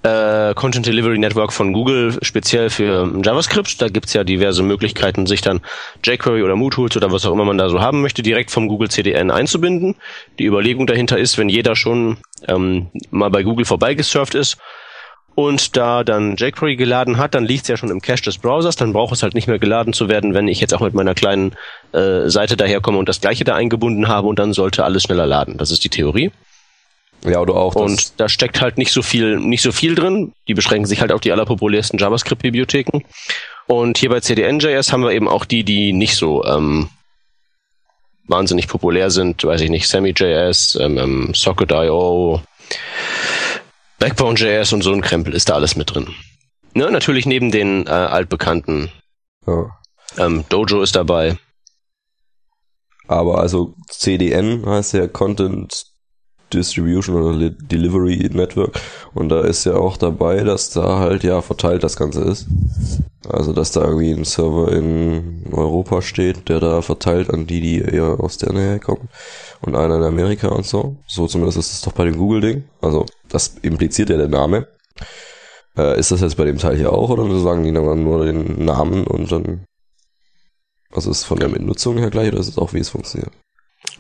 äh, 0.06 0.54
Content 0.56 0.86
Delivery 0.86 1.18
Network 1.18 1.54
von 1.54 1.72
Google 1.72 2.18
speziell 2.22 2.70
für 2.70 3.04
ähm, 3.04 3.22
JavaScript. 3.24 3.82
Da 3.82 3.88
gibt's 3.88 4.12
ja 4.14 4.26
diverse 4.26 4.62
Möglichkeiten, 4.62 5.26
sich 5.28 5.40
dann 5.40 5.62
jQuery 6.04 6.44
oder 6.44 6.58
MooTools 6.58 6.98
oder 6.98 7.10
was 7.14 7.26
auch 7.26 7.32
immer 7.32 7.46
man 7.46 7.58
da 7.58 7.70
so 7.70 7.80
haben 7.80 8.02
möchte, 8.02 8.22
direkt 8.22 8.52
vom 8.52 8.68
Google 8.68 8.90
CDN 8.90 9.32
einzubinden. 9.32 9.96
Die 10.40 10.46
Überlegung 10.46 10.88
dahinter 10.88 11.18
ist, 11.18 11.38
wenn 11.38 11.48
jeder 11.48 11.78
schon 11.78 12.18
ähm, 12.50 12.88
mal 13.12 13.30
bei 13.30 13.44
Google 13.44 13.64
vorbeigesurft 13.66 14.36
ist 14.36 14.58
und 15.36 15.76
da 15.76 16.04
dann 16.04 16.36
jQuery 16.36 16.76
geladen 16.76 17.18
hat, 17.18 17.34
dann 17.34 17.46
liegt's 17.46 17.68
ja 17.68 17.78
schon 17.78 17.90
im 17.90 18.02
Cache 18.02 18.24
des 18.24 18.38
Browsers, 18.38 18.76
dann 18.76 18.94
braucht 18.94 19.14
es 19.14 19.24
halt 19.24 19.34
nicht 19.34 19.48
mehr 19.48 19.60
geladen 19.60 19.94
zu 19.94 20.08
werden, 20.08 20.34
wenn 20.34 20.48
ich 20.48 20.60
jetzt 20.60 20.74
auch 20.74 20.82
mit 20.82 20.94
meiner 20.94 21.16
kleinen 21.16 21.54
äh, 21.92 22.30
Seite 22.30 22.58
daherkomme 22.58 22.98
und 22.98 23.10
das 23.10 23.22
gleiche 23.22 23.44
da 23.44 23.56
eingebunden 23.56 24.08
habe 24.08 24.28
und 24.28 24.40
dann 24.40 24.54
sollte 24.54 24.84
alles 24.84 25.04
schneller 25.04 25.26
laden. 25.26 25.58
Das 25.58 25.72
ist 25.72 25.84
die 25.84 25.90
Theorie. 25.90 26.32
Ja, 27.26 27.40
oder 27.40 27.56
auch 27.56 27.76
Und 27.76 28.20
da 28.20 28.28
steckt 28.28 28.62
halt 28.62 28.78
nicht 28.78 28.92
so 28.92 29.02
viel, 29.02 29.40
nicht 29.40 29.62
so 29.62 29.72
viel 29.72 29.96
drin. 29.96 30.34
Die 30.48 30.54
beschränken 30.54 30.86
sich 30.86 31.00
halt 31.00 31.12
auf 31.12 31.22
die 31.22 31.32
allerpopulärsten 31.32 31.98
JavaScript-Bibliotheken. 31.98 33.02
Und 33.66 33.98
hier 33.98 34.10
bei 34.10 34.20
CDN.js 34.20 34.92
haben 34.92 35.04
wir 35.04 35.12
eben 35.12 35.30
auch 35.30 35.46
die, 35.46 35.64
die 35.64 35.94
nicht 35.94 36.16
so 36.16 36.44
ähm, 36.44 36.90
wahnsinnig 38.28 38.68
populär 38.68 39.10
sind. 39.10 39.44
Weiß 39.44 39.62
ich 39.62 39.70
nicht, 39.70 39.88
Semi.js, 39.88 40.78
ähm, 40.82 41.34
Socket.io, 41.34 42.42
Backbone.js 44.04 44.74
und 44.74 44.82
so 44.82 44.92
ein 44.92 45.00
Krempel 45.00 45.34
ist 45.34 45.48
da 45.48 45.54
alles 45.54 45.78
mit 45.78 45.94
drin. 45.96 46.10
Ne, 46.74 46.92
natürlich 46.92 47.26
neben 47.26 47.52
den 47.52 47.88
äh, 47.88 47.90
altbekannten 47.90 48.92
ja. 49.48 49.70
ähm, 50.18 50.44
Dojo 50.50 50.82
ist 50.82 50.98
dabei. 50.98 51.38
Aber 53.08 53.38
also 53.38 53.76
CDN 53.90 54.66
heißt 54.66 54.92
ja 54.96 55.08
Content 55.08 55.86
Distribution 56.52 57.16
oder 57.16 57.36
Li- 57.36 57.56
Delivery 57.58 58.30
Network. 58.34 58.80
Und 59.14 59.30
da 59.30 59.42
ist 59.42 59.66
ja 59.66 59.76
auch 59.76 59.98
dabei, 59.98 60.44
dass 60.44 60.70
da 60.72 61.00
halt 61.00 61.24
ja 61.24 61.42
verteilt 61.42 61.84
das 61.84 61.96
Ganze 61.96 62.22
ist. 62.22 62.48
Also 63.30 63.54
dass 63.54 63.72
da 63.72 63.82
irgendwie 63.82 64.12
ein 64.12 64.26
Server 64.26 64.72
in 64.72 65.46
Europa 65.52 66.02
steht, 66.02 66.50
der 66.50 66.60
da 66.60 66.82
verteilt 66.82 67.30
an 67.30 67.48
die, 67.48 67.62
die 67.62 67.80
eher 67.80 68.20
aus 68.20 68.38
der 68.38 68.54
Nähe 68.54 68.80
kommen. 68.80 69.08
Und 69.62 69.76
einer 69.76 69.96
in 69.96 70.04
Amerika 70.04 70.50
und 70.50 70.66
so. 70.66 70.98
So 71.08 71.28
zumindest 71.28 71.58
ist 71.58 71.72
es 71.74 71.82
doch 71.82 71.94
bei 71.94 72.06
dem 72.06 72.18
Google-Ding. 72.18 72.64
Also 72.82 73.06
das 73.30 73.56
impliziert 73.62 74.10
ja 74.10 74.18
der 74.18 74.28
Name. 74.28 74.68
Äh, 75.78 76.00
ist 76.00 76.12
das 76.12 76.22
jetzt 76.22 76.38
bei 76.38 76.46
dem 76.46 76.58
Teil 76.58 76.76
hier 76.76 76.92
auch 76.92 77.10
oder 77.10 77.40
sagen 77.40 77.64
die 77.64 77.72
dann 77.74 78.04
nur 78.04 78.26
den 78.26 78.64
Namen 78.64 79.08
und 79.08 79.32
dann 79.32 79.66
also 80.92 81.10
ist 81.10 81.22
es 81.22 81.24
von 81.24 81.40
der 81.40 81.48
Benutzung 81.48 81.98
her 81.98 82.12
gleich 82.12 82.28
oder 82.28 82.40
ist 82.40 82.50
es 82.50 82.60
auch, 82.60 82.74
wie 82.74 82.80
es 82.80 82.90
funktioniert? 82.90 83.32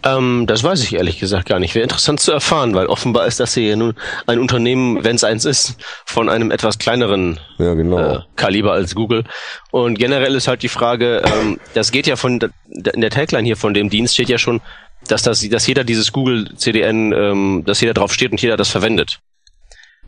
Ähm, 0.06 0.46
das 0.48 0.64
weiß 0.64 0.84
ich 0.84 0.94
ehrlich 0.94 1.20
gesagt 1.20 1.48
gar 1.48 1.60
nicht. 1.60 1.76
Wäre 1.76 1.84
interessant 1.84 2.20
zu 2.20 2.32
erfahren, 2.32 2.76
weil 2.76 2.88
offenbar 2.88 3.26
ist 3.26 3.40
das 3.40 3.54
hier 3.54 3.76
nun 3.76 3.96
ein 4.28 4.40
Unternehmen, 4.40 5.04
wenn 5.04 5.16
es 5.16 5.24
eins 5.24 5.46
ist, 5.46 5.78
von 6.06 6.30
einem 6.30 6.52
etwas 6.52 6.78
kleineren 6.78 7.40
Ja, 7.58 7.74
genau. 7.74 7.98
äh, 7.98 8.20
Kaliber 8.36 8.74
als 8.74 8.96
Google. 8.96 9.24
Und 9.72 9.98
generell 9.98 10.36
ist 10.36 10.48
halt 10.48 10.62
die 10.64 10.70
Frage, 10.70 11.22
ähm, 11.26 11.60
das 11.74 11.92
geht 11.92 12.08
ja 12.08 12.16
von, 12.16 12.40
in 12.70 13.02
der 13.02 13.10
Tagline 13.12 13.46
hier 13.46 13.58
von 13.58 13.74
dem 13.74 13.90
Dienst 13.90 14.14
steht 14.14 14.30
ja 14.30 14.38
schon 14.38 14.62
dass 15.08 15.24
das, 15.24 15.48
dass 15.48 15.68
jeder 15.68 15.84
dieses 15.84 16.12
Google 16.12 16.56
CDN, 16.56 17.14
ähm, 17.14 17.64
dass 17.66 17.82
jeder 17.82 17.94
drauf 17.94 18.14
steht 18.14 18.32
und 18.32 18.42
jeder 18.42 18.58
das 18.58 18.70
verwendet. 18.70 19.20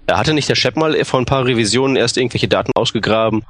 Er 0.08 0.18
hatte 0.18 0.34
nicht 0.34 0.50
der 0.50 0.56
Chef 0.56 0.76
mal 0.76 1.04
vor 1.04 1.20
ein 1.20 1.26
paar 1.26 1.46
Revisionen 1.46 1.96
erst 1.96 2.18
irgendwelche 2.18 2.48
Daten 2.48 2.72
ausgegraben, 2.76 3.44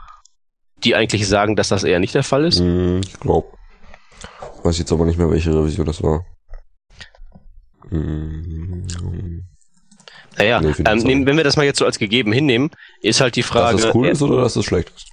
die 0.83 0.95
eigentlich 0.95 1.27
sagen, 1.27 1.55
dass 1.55 1.67
das 1.69 1.83
eher 1.83 1.99
nicht 1.99 2.15
der 2.15 2.23
Fall 2.23 2.45
ist? 2.45 2.59
Hm, 2.59 3.01
ich 3.05 3.19
glaube. 3.19 3.47
Weiß 4.63 4.79
jetzt 4.79 4.91
aber 4.91 5.05
nicht 5.05 5.17
mehr, 5.17 5.29
welche 5.29 5.51
Revision 5.53 5.85
das 5.85 6.01
war. 6.01 6.25
Hm, 7.89 8.87
naja, 10.37 10.59
Nee, 10.59 10.73
ähm, 10.85 10.97
nehmen, 10.99 11.25
wenn 11.25 11.37
wir 11.37 11.43
das 11.43 11.55
mal 11.55 11.63
jetzt 11.63 11.79
so 11.79 11.85
als 11.85 11.97
gegeben 11.97 12.33
hinnehmen, 12.33 12.71
ist 13.01 13.21
halt 13.21 13.35
die 13.35 13.43
Frage. 13.43 13.77
dass 13.77 13.85
das 13.85 13.95
cool 13.95 14.07
äh, 14.07 14.11
ist 14.11 14.21
oder 14.21 14.41
dass 14.41 14.53
das 14.53 14.65
schlecht 14.65 14.91
ist? 14.95 15.07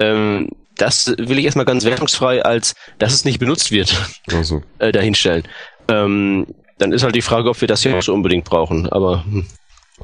ähm, 0.00 0.50
das 0.76 1.08
will 1.18 1.38
ich 1.38 1.44
erstmal 1.44 1.64
ganz 1.64 1.84
wertungsfrei 1.84 2.42
als, 2.44 2.74
dass 2.98 3.12
es 3.12 3.24
nicht 3.24 3.38
benutzt 3.38 3.70
wird, 3.72 3.94
Also, 4.32 4.62
äh, 4.78 4.92
dahinstellen. 4.92 5.44
Ähm, 5.88 6.46
dann 6.78 6.92
ist 6.92 7.02
halt 7.02 7.16
die 7.16 7.22
Frage, 7.22 7.50
ob 7.50 7.60
wir 7.60 7.68
das 7.68 7.82
hier 7.82 7.96
auch 7.96 8.02
so 8.02 8.14
unbedingt 8.14 8.44
brauchen. 8.44 8.88
Aber 8.88 9.24
hm. 9.24 9.46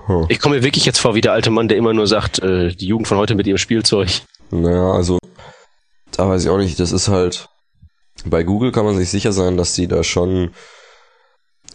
huh. 0.08 0.26
ich 0.28 0.40
komme 0.40 0.56
mir 0.56 0.64
wirklich 0.64 0.84
jetzt 0.84 0.98
vor 0.98 1.14
wie 1.14 1.20
der 1.20 1.32
alte 1.32 1.50
Mann, 1.50 1.68
der 1.68 1.76
immer 1.76 1.92
nur 1.92 2.06
sagt, 2.06 2.40
äh, 2.40 2.74
die 2.74 2.86
Jugend 2.86 3.06
von 3.06 3.18
heute 3.18 3.34
mit 3.34 3.46
ihrem 3.46 3.58
Spielzeug. 3.58 4.08
Naja, 4.50 4.92
also, 4.92 5.18
da 6.10 6.28
weiß 6.28 6.44
ich 6.44 6.50
auch 6.50 6.58
nicht, 6.58 6.80
das 6.80 6.90
ist 6.90 7.08
halt, 7.08 7.48
bei 8.24 8.42
Google 8.42 8.72
kann 8.72 8.84
man 8.84 8.96
sich 8.96 9.10
sicher 9.10 9.32
sein, 9.32 9.56
dass 9.56 9.74
die 9.74 9.86
da 9.86 10.02
schon, 10.02 10.50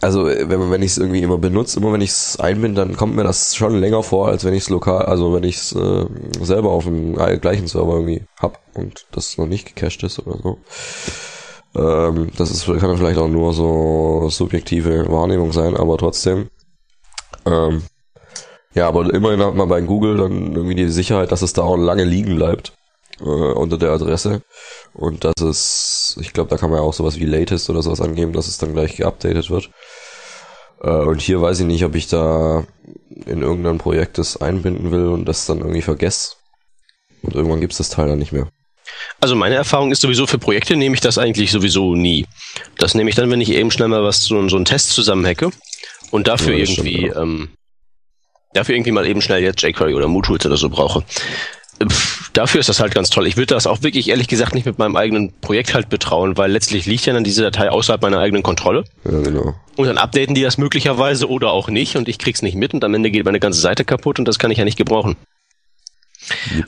also 0.00 0.26
wenn 0.26 0.70
wenn 0.70 0.82
ich 0.82 0.92
es 0.92 0.98
irgendwie 0.98 1.22
immer 1.22 1.38
benutze, 1.38 1.78
immer 1.78 1.92
wenn 1.92 2.00
ich 2.00 2.10
es 2.10 2.40
einbinde, 2.40 2.80
dann 2.80 2.96
kommt 2.96 3.16
mir 3.16 3.24
das 3.24 3.54
schon 3.54 3.78
länger 3.78 4.02
vor, 4.02 4.28
als 4.28 4.44
wenn 4.44 4.54
ich 4.54 4.62
es 4.62 4.70
lokal, 4.70 5.04
also 5.04 5.34
wenn 5.34 5.44
ich 5.44 5.56
es 5.56 5.72
äh, 5.72 6.06
selber 6.40 6.70
auf 6.70 6.84
dem 6.84 7.14
gleichen 7.40 7.66
Server 7.66 7.94
irgendwie 7.94 8.24
hab 8.38 8.60
und 8.74 9.06
das 9.12 9.36
noch 9.36 9.46
nicht 9.46 9.66
gecached 9.66 10.02
ist 10.02 10.18
oder 10.18 10.38
so. 10.42 10.58
Ähm, 11.76 12.30
das 12.36 12.50
ist, 12.50 12.66
kann 12.66 12.96
vielleicht 12.96 13.18
auch 13.18 13.28
nur 13.28 13.52
so 13.52 14.28
subjektive 14.30 15.06
Wahrnehmung 15.10 15.52
sein, 15.52 15.76
aber 15.76 15.98
trotzdem. 15.98 16.48
Ähm, 17.46 17.82
ja, 18.74 18.88
aber 18.88 19.12
immerhin 19.12 19.42
hat 19.42 19.54
man 19.54 19.68
bei 19.68 19.80
Google 19.80 20.16
dann 20.16 20.54
irgendwie 20.54 20.76
die 20.76 20.88
Sicherheit, 20.88 21.32
dass 21.32 21.42
es 21.42 21.52
da 21.52 21.62
auch 21.62 21.76
lange 21.76 22.04
liegen 22.04 22.36
bleibt 22.36 22.72
äh, 23.20 23.24
unter 23.24 23.78
der 23.78 23.90
Adresse 23.90 24.42
und 24.92 25.24
dass 25.24 25.40
es, 25.40 26.16
ich 26.20 26.32
glaube, 26.32 26.50
da 26.50 26.56
kann 26.56 26.70
man 26.70 26.78
ja 26.78 26.84
auch 26.84 26.94
sowas 26.94 27.18
wie 27.18 27.24
Latest 27.24 27.70
oder 27.70 27.82
sowas 27.82 28.00
angeben, 28.00 28.32
dass 28.32 28.48
es 28.48 28.58
dann 28.58 28.72
gleich 28.72 28.96
geupdatet 28.96 29.50
wird. 29.50 29.70
Äh, 30.82 30.90
und 30.90 31.20
hier 31.20 31.40
weiß 31.40 31.60
ich 31.60 31.66
nicht, 31.66 31.84
ob 31.84 31.94
ich 31.94 32.08
da 32.08 32.64
in 33.26 33.42
irgendein 33.42 33.78
Projekt 33.78 34.18
das 34.18 34.36
einbinden 34.36 34.90
will 34.90 35.06
und 35.06 35.24
das 35.26 35.46
dann 35.46 35.58
irgendwie 35.58 35.82
vergesse. 35.82 36.36
Und 37.22 37.34
irgendwann 37.34 37.60
gibt's 37.60 37.78
das 37.78 37.90
Teil 37.90 38.08
dann 38.08 38.18
nicht 38.18 38.32
mehr. 38.32 38.48
Also 39.20 39.36
meine 39.36 39.54
Erfahrung 39.54 39.92
ist 39.92 40.00
sowieso, 40.00 40.26
für 40.26 40.38
Projekte 40.38 40.76
nehme 40.76 40.94
ich 40.94 41.00
das 41.00 41.18
eigentlich 41.18 41.50
sowieso 41.50 41.94
nie. 41.94 42.26
Das 42.78 42.94
nehme 42.94 43.10
ich 43.10 43.16
dann, 43.16 43.30
wenn 43.30 43.40
ich 43.40 43.50
eben 43.50 43.70
schnell 43.70 43.88
mal 43.88 44.02
was, 44.02 44.24
so, 44.24 44.48
so 44.48 44.56
einen 44.56 44.64
Test 44.64 44.90
zusammenhacke 44.90 45.50
und 46.10 46.26
dafür 46.26 46.54
Ja, 46.54 46.60
das 46.60 46.70
stimmt, 46.70 46.88
irgendwie, 46.88 47.06
ja. 47.08 47.22
ähm, 47.22 47.50
dafür 48.54 48.74
irgendwie 48.74 48.92
mal 48.92 49.06
eben 49.06 49.20
schnell 49.20 49.42
jetzt 49.42 49.62
jQuery 49.62 49.94
oder 49.94 50.08
MooTools 50.08 50.46
oder 50.46 50.56
so 50.56 50.70
brauche. 50.70 51.04
Pff, 51.86 52.09
dafür 52.32 52.60
ist 52.60 52.68
das 52.68 52.80
halt 52.80 52.94
ganz 52.94 53.10
toll. 53.10 53.26
Ich 53.26 53.36
würde 53.36 53.54
das 53.54 53.66
auch 53.66 53.82
wirklich 53.82 54.08
ehrlich 54.08 54.28
gesagt 54.28 54.54
nicht 54.54 54.66
mit 54.66 54.78
meinem 54.78 54.96
eigenen 54.96 55.32
Projekt 55.40 55.74
halt 55.74 55.88
betrauen, 55.88 56.36
weil 56.36 56.50
letztlich 56.50 56.86
liegt 56.86 57.06
ja 57.06 57.12
dann 57.12 57.24
diese 57.24 57.42
Datei 57.42 57.70
außerhalb 57.70 58.02
meiner 58.02 58.18
eigenen 58.18 58.42
Kontrolle. 58.42 58.84
Ja, 59.04 59.20
genau. 59.20 59.54
Und 59.76 59.86
dann 59.86 59.98
updaten 59.98 60.34
die 60.34 60.42
das 60.42 60.58
möglicherweise 60.58 61.28
oder 61.28 61.50
auch 61.52 61.68
nicht 61.68 61.96
und 61.96 62.08
ich 62.08 62.18
krieg's 62.18 62.42
nicht 62.42 62.54
mit 62.54 62.74
und 62.74 62.84
am 62.84 62.94
Ende 62.94 63.10
geht 63.10 63.24
meine 63.24 63.40
ganze 63.40 63.60
Seite 63.60 63.84
kaputt 63.84 64.18
und 64.18 64.26
das 64.26 64.38
kann 64.38 64.50
ich 64.50 64.58
ja 64.58 64.64
nicht 64.64 64.78
gebrauchen. 64.78 65.16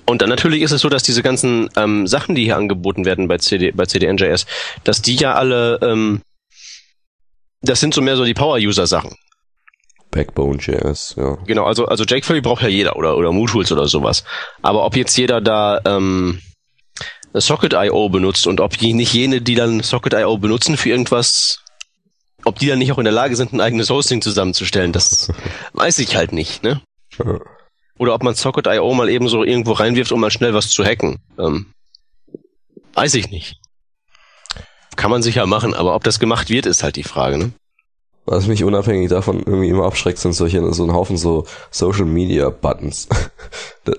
Und 0.06 0.22
dann 0.22 0.28
natürlich 0.28 0.62
ist 0.62 0.72
es 0.72 0.80
so, 0.80 0.88
dass 0.88 1.02
diese 1.02 1.22
ganzen 1.22 1.68
ähm, 1.76 2.06
Sachen, 2.06 2.34
die 2.34 2.44
hier 2.44 2.56
angeboten 2.56 3.04
werden 3.04 3.28
bei, 3.28 3.38
CD, 3.38 3.70
bei 3.70 3.86
CDNJS, 3.86 4.46
dass 4.84 5.02
die 5.02 5.16
ja 5.16 5.34
alle, 5.34 5.78
ähm, 5.82 6.22
das 7.60 7.80
sind 7.80 7.94
so 7.94 8.00
mehr 8.00 8.16
so 8.16 8.24
die 8.24 8.34
Power-User-Sachen. 8.34 9.14
Backbone.js, 10.12 11.14
ja. 11.16 11.38
Genau, 11.46 11.64
also, 11.64 11.86
also 11.86 12.04
jQuery 12.04 12.42
braucht 12.42 12.62
ja 12.62 12.68
jeder 12.68 12.96
oder, 12.96 13.16
oder 13.16 13.32
MooTools 13.32 13.72
oder 13.72 13.88
sowas. 13.88 14.24
Aber 14.60 14.84
ob 14.84 14.94
jetzt 14.94 15.16
jeder 15.16 15.40
da 15.40 15.80
ähm, 15.84 16.40
Socket.io 17.34 18.08
benutzt 18.10 18.46
und 18.46 18.60
ob 18.60 18.76
die 18.76 18.92
nicht 18.92 19.12
jene, 19.12 19.40
die 19.40 19.54
dann 19.54 19.82
Socket.io 19.82 20.36
benutzen 20.38 20.76
für 20.76 20.90
irgendwas, 20.90 21.64
ob 22.44 22.58
die 22.58 22.66
dann 22.66 22.78
nicht 22.78 22.92
auch 22.92 22.98
in 22.98 23.04
der 23.04 23.12
Lage 23.12 23.34
sind, 23.36 23.52
ein 23.52 23.60
eigenes 23.60 23.90
Hosting 23.90 24.20
zusammenzustellen, 24.20 24.92
das 24.92 25.32
weiß 25.72 25.98
ich 25.98 26.14
halt 26.14 26.32
nicht, 26.32 26.62
ne? 26.62 26.82
Ja. 27.18 27.40
Oder 27.98 28.14
ob 28.14 28.22
man 28.22 28.34
Socket.io 28.34 28.94
mal 28.94 29.08
eben 29.08 29.28
so 29.28 29.44
irgendwo 29.44 29.72
reinwirft, 29.72 30.12
um 30.12 30.20
mal 30.20 30.30
schnell 30.30 30.52
was 30.52 30.68
zu 30.68 30.84
hacken. 30.84 31.20
Ähm, 31.38 31.72
weiß 32.94 33.14
ich 33.14 33.30
nicht. 33.30 33.56
Kann 34.96 35.10
man 35.10 35.22
sicher 35.22 35.46
machen, 35.46 35.72
aber 35.72 35.94
ob 35.94 36.04
das 36.04 36.18
gemacht 36.18 36.50
wird, 36.50 36.66
ist 36.66 36.82
halt 36.82 36.96
die 36.96 37.02
Frage, 37.02 37.38
ne? 37.38 37.52
Was 38.24 38.46
mich 38.46 38.62
unabhängig 38.62 39.08
davon 39.08 39.40
irgendwie 39.40 39.68
immer 39.68 39.84
abschreckt, 39.84 40.18
sind 40.18 40.32
solche, 40.32 40.72
so 40.72 40.84
ein 40.84 40.92
Haufen 40.92 41.16
so 41.16 41.44
Social 41.70 42.04
Media 42.04 42.50
Buttons. 42.50 43.08
Das 43.84 43.96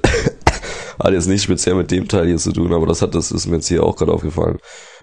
hat 1.00 1.12
jetzt 1.12 1.28
nicht 1.28 1.44
speziell 1.44 1.76
mit 1.76 1.92
dem 1.92 2.08
Teil 2.08 2.28
hier 2.28 2.38
zu 2.38 2.54
tun, 2.54 2.74
aber 2.74 2.88
das 2.88 3.02
hat, 3.02 3.16
das 3.16 3.32
ist 3.32 3.48
mir 3.48 3.58
jetzt 3.58 3.68
hier 3.68 3.84
auch 3.84 3.98
gerade 3.98 4.14
aufgefallen. 4.14 4.60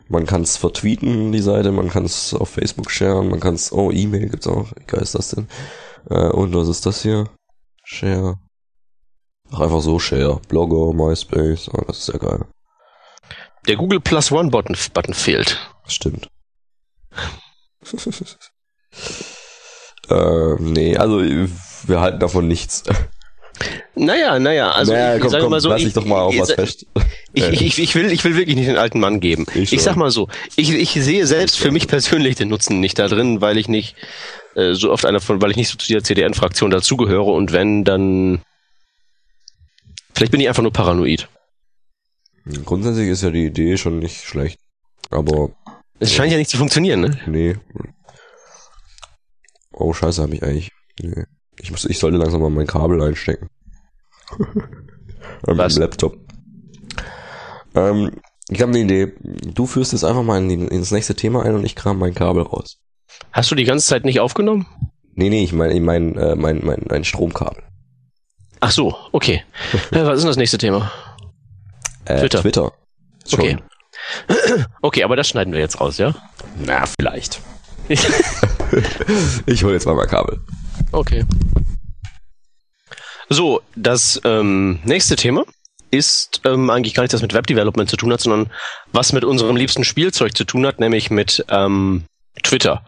Man 0.09 0.25
kann 0.27 0.43
es 0.43 0.57
vertweeten, 0.57 1.33
die 1.33 1.43
Seite, 1.43 1.71
man 1.71 1.91
kann 1.91 2.05
es 2.05 2.33
auf 2.33 2.49
Facebook 2.49 2.91
sharen, 2.91 3.29
man 3.29 3.41
kann 3.41 3.55
es, 3.55 3.73
oh, 3.73 3.91
E-Mail 3.91 4.29
gibt's 4.31 4.47
auch. 4.47 4.69
Wie 4.75 4.85
geil 4.87 5.03
ist 5.03 5.15
das 5.15 5.31
denn? 5.31 5.49
Äh, 6.09 6.31
und 6.31 6.55
was 6.55 6.69
ist 6.69 6.87
das 6.87 7.03
hier? 7.03 7.29
Share. 7.85 8.37
Ach, 9.53 9.61
einfach 9.61 9.83
so 9.83 9.99
Share. 9.99 10.41
Blogger, 10.49 10.95
MySpace, 10.95 11.69
oh, 11.73 11.83
das 11.87 11.99
ist 11.99 12.09
ja 12.09 12.19
geil. 12.19 12.47
Der 13.69 13.77
Google 13.77 14.01
Plus 14.01 14.33
One 14.33 14.51
Button, 14.51 14.77
Button 14.95 15.15
fehlt. 15.15 15.59
Stimmt. 15.87 16.29
äh, 20.09 20.55
nee, 20.59 20.97
also 20.97 21.21
wir 21.21 22.01
halten 22.01 22.21
davon 22.21 22.49
nichts. 22.49 22.85
Naja, 23.95 24.39
naja, 24.39 24.71
also 24.71 24.93
naja, 24.93 25.17
ich, 25.17 25.21
komm, 25.21 25.31
sag 25.31 25.41
komm, 25.43 25.51
mal 25.51 25.61
so, 25.61 25.69
lass 25.69 25.81
ich, 25.81 25.87
dich 25.87 25.95
doch 25.95 26.07
mal 26.07 26.21
auf 26.21 26.33
ich, 26.33 26.41
was 26.41 26.53
fest. 26.53 26.87
ich, 27.35 27.49
ich, 27.49 27.79
ich, 27.79 27.95
will, 27.95 28.11
ich 28.11 28.25
will 28.25 28.37
wirklich 28.37 28.57
nicht 28.57 28.69
den 28.69 28.79
alten 28.79 29.01
Mann 29.01 29.21
geben. 29.21 29.47
Ich 29.55 29.73
Ich, 29.73 29.83
sag 29.83 29.97
mal 29.97 30.11
so, 30.11 30.29
ich, 30.57 30.73
ich 30.73 30.93
sehe 30.93 31.27
selbst 31.27 31.59
für 31.59 31.71
mich 31.71 31.87
persönlich 31.87 32.37
den 32.37 32.49
Nutzen 32.49 32.81
nicht 32.81 32.99
da 32.99 33.09
drin, 33.09 33.41
weil 33.41 33.59
ich 33.59 33.69
nicht 33.69 33.97
äh, 34.55 34.73
so 34.73 34.91
oft 34.91 35.05
einer 35.05 35.21
von, 35.21 35.43
weil 35.43 35.51
ich 35.51 35.57
nicht 35.57 35.69
so 35.69 35.77
zu 35.77 35.87
dieser 35.87 36.03
CDN-Fraktion 36.03 36.71
dazugehöre 36.71 37.33
und 37.33 37.53
wenn, 37.53 37.85
dann 37.85 38.41
vielleicht 40.15 40.33
bin 40.33 40.41
ich 40.41 40.49
einfach 40.49 40.63
nur 40.63 40.73
paranoid. 40.73 41.29
Grundsätzlich 42.65 43.09
ist 43.09 43.23
ja 43.23 43.31
die 43.31 43.47
Idee 43.47 43.77
schon 43.77 43.99
nicht 43.99 44.25
schlecht. 44.25 44.59
Aber 45.11 45.51
Es 45.99 46.15
scheint 46.15 46.33
ja 46.33 46.39
nicht 46.39 46.51
zu 46.51 46.57
funktionieren, 46.57 47.01
ne? 47.01 47.21
nee. 47.27 47.57
Oh, 49.81 49.93
scheiße, 49.93 50.23
hab 50.23 50.33
ich 50.33 50.43
eigentlich. 50.43 50.71
Nee. 51.01 51.25
Ich, 51.59 51.71
muss, 51.71 51.85
ich 51.85 51.99
sollte 51.99 52.17
langsam 52.17 52.41
mal 52.41 52.51
mein 52.51 52.67
Kabel 52.67 53.03
einstecken. 53.03 53.49
An 55.47 55.57
meinem 55.57 55.77
Laptop. 55.77 56.17
Ähm, 57.75 58.21
ich 58.49 58.61
habe 58.61 58.71
eine 58.71 58.81
Idee. 58.81 59.13
Du 59.21 59.67
führst 59.67 59.93
jetzt 59.93 60.05
einfach 60.05 60.23
mal 60.23 60.39
in 60.39 60.49
die, 60.49 60.75
ins 60.75 60.91
nächste 60.91 61.15
Thema 61.15 61.45
ein 61.45 61.55
und 61.55 61.65
ich 61.65 61.77
kram 61.77 61.99
mein 61.99 62.15
Kabel 62.15 62.43
raus. 62.43 62.79
Hast 63.33 63.51
du 63.51 63.55
die 63.55 63.65
ganze 63.65 63.87
Zeit 63.87 64.05
nicht 64.05 64.21
aufgenommen? 64.21 64.67
Nee, 65.15 65.29
nee, 65.29 65.45
ich 65.45 65.53
meine 65.53 65.75
ich 65.75 65.81
mein, 65.81 66.17
äh, 66.17 66.35
mein, 66.35 66.65
mein, 66.65 66.85
mein 66.89 67.05
Stromkabel. 67.05 67.63
Ach 68.61 68.71
so, 68.71 68.95
okay. 69.13 69.45
Was 69.91 70.17
ist 70.17 70.23
denn 70.23 70.31
das 70.31 70.37
nächste 70.37 70.59
Thema? 70.59 70.91
Äh, 72.05 72.21
Twitter. 72.21 72.41
Twitter. 72.41 72.73
Schon. 73.27 73.41
Okay. 73.41 73.57
Okay, 74.83 75.05
aber 75.05 75.15
das 75.15 75.29
schneiden 75.29 75.53
wir 75.53 75.61
jetzt 75.61 75.81
raus, 75.81 75.99
ja? 75.99 76.15
Na, 76.59 76.85
vielleicht. 76.87 77.41
Ich 79.47 79.65
hole 79.65 79.75
jetzt 79.75 79.87
mal 79.87 79.95
mein 79.95 80.09
Kabel. 80.09 80.39
Okay. 80.93 81.25
So, 83.29 83.61
das 83.77 84.21
ähm, 84.25 84.79
nächste 84.85 85.17
Thema 85.17 85.45
ist 85.91 86.41
ähm, 86.45 86.71
eigentlich 86.71 86.95
gar 86.95 87.03
nicht 87.03 87.13
das 87.13 87.23
mit 87.23 87.35
Webdevelopment 87.35 87.91
zu 87.91 87.97
tun 87.97 88.13
hat, 88.13 88.21
sondern 88.21 88.51
was 88.93 89.13
mit 89.13 89.25
unserem 89.25 89.57
liebsten 89.57 89.85
Spielzeug 89.85 90.37
zu 90.37 90.45
tun 90.45 90.67
hat, 90.67 90.79
nämlich 90.79 91.11
mit 91.11 91.45
ähm, 91.49 92.05
Twitter. 92.43 92.85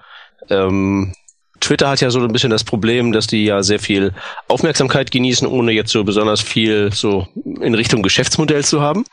Ähm, 0.51 1.15
Twitter 1.61 1.89
hat 1.89 2.01
ja 2.01 2.11
so 2.11 2.21
ein 2.21 2.33
bisschen 2.33 2.51
das 2.51 2.65
Problem, 2.65 3.13
dass 3.13 3.27
die 3.27 3.45
ja 3.45 3.63
sehr 3.63 3.79
viel 3.79 4.13
Aufmerksamkeit 4.49 5.11
genießen, 5.11 5.47
ohne 5.47 5.73
jetzt 5.73 5.93
so 5.93 6.03
besonders 6.05 6.41
viel 6.41 6.93
so 6.93 7.29
in 7.61 7.75
Richtung 7.75 8.03
Geschäftsmodell 8.03 8.65
zu 8.65 8.81
haben. 8.81 9.05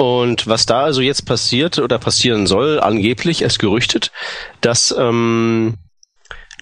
Und 0.00 0.46
was 0.46 0.64
da 0.64 0.84
also 0.84 1.02
jetzt 1.02 1.26
passiert 1.26 1.78
oder 1.78 1.98
passieren 1.98 2.46
soll, 2.46 2.80
angeblich, 2.80 3.42
es 3.42 3.58
gerüchtet, 3.58 4.12
dass 4.62 4.94
ähm, 4.98 5.74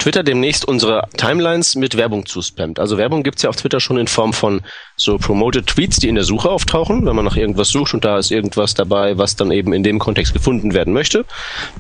Twitter 0.01 0.25
demnächst 0.25 0.65
unsere 0.65 1.07
Timelines 1.17 1.77
mit 1.77 1.97
Werbung 1.97 2.27
zuspammt. 2.27 2.81
Also 2.81 2.99
Werbung 2.99 3.23
gibt's 3.23 3.43
ja 3.43 3.51
auf 3.51 3.55
Twitter 3.55 3.79
schon 3.79 3.97
in 3.97 4.09
Form 4.09 4.33
von 4.33 4.63
so 4.97 5.19
promoted 5.19 5.69
Tweets, 5.69 5.99
die 5.99 6.09
in 6.09 6.17
der 6.17 6.25
Suche 6.25 6.51
auftauchen, 6.51 7.07
wenn 7.07 7.15
man 7.15 7.25
nach 7.25 7.37
irgendwas 7.37 7.69
sucht 7.69 7.95
und 7.95 8.05
da 8.05 8.19
ist 8.19 8.33
irgendwas 8.33 8.75
dabei, 8.75 9.19
was 9.19 9.37
dann 9.37 9.53
eben 9.53 9.73
in 9.73 9.85
dem 9.85 10.01
Kontext 10.01 10.33
gefunden 10.33 10.75
werden 10.75 10.93
möchte. 10.93 11.25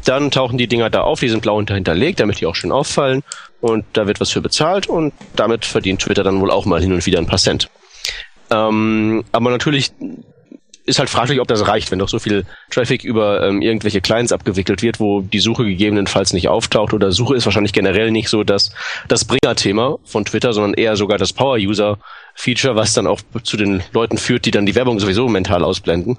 Dann 0.04 0.30
tauchen 0.30 0.58
die 0.58 0.68
Dinger 0.68 0.90
da 0.90 1.00
auf, 1.00 1.18
die 1.18 1.28
sind 1.28 1.42
blau 1.42 1.60
hinterlegt, 1.60 2.20
damit 2.20 2.40
die 2.40 2.46
auch 2.46 2.54
schön 2.54 2.70
auffallen 2.70 3.24
und 3.60 3.84
da 3.94 4.06
wird 4.06 4.20
was 4.20 4.30
für 4.30 4.42
bezahlt 4.42 4.88
und 4.88 5.12
damit 5.34 5.64
verdient 5.64 6.02
Twitter 6.02 6.22
dann 6.22 6.40
wohl 6.40 6.52
auch 6.52 6.66
mal 6.66 6.80
hin 6.80 6.92
und 6.92 7.04
wieder 7.04 7.18
ein 7.18 7.26
paar 7.26 7.38
Cent. 7.38 7.68
Ähm, 8.52 9.24
aber 9.32 9.50
natürlich 9.50 9.90
ist 10.88 10.98
halt 10.98 11.10
fraglich, 11.10 11.40
ob 11.40 11.48
das 11.48 11.68
reicht, 11.68 11.90
wenn 11.90 11.98
doch 11.98 12.08
so 12.08 12.18
viel 12.18 12.44
Traffic 12.70 13.04
über 13.04 13.46
ähm, 13.46 13.62
irgendwelche 13.62 14.00
Clients 14.00 14.32
abgewickelt 14.32 14.82
wird, 14.82 14.98
wo 14.98 15.20
die 15.20 15.38
Suche 15.38 15.64
gegebenenfalls 15.64 16.32
nicht 16.32 16.48
auftaucht 16.48 16.94
oder 16.94 17.12
Suche 17.12 17.36
ist 17.36 17.44
wahrscheinlich 17.44 17.72
generell 17.72 18.10
nicht 18.10 18.28
so 18.28 18.42
das, 18.42 18.72
das 19.06 19.24
Bringer-Thema 19.24 19.98
von 20.04 20.24
Twitter, 20.24 20.52
sondern 20.52 20.74
eher 20.74 20.96
sogar 20.96 21.18
das 21.18 21.32
Power-User-Feature, 21.32 22.74
was 22.74 22.94
dann 22.94 23.06
auch 23.06 23.20
zu 23.42 23.56
den 23.56 23.82
Leuten 23.92 24.18
führt, 24.18 24.46
die 24.46 24.50
dann 24.50 24.66
die 24.66 24.74
Werbung 24.74 24.98
sowieso 24.98 25.28
mental 25.28 25.62
ausblenden. 25.62 26.18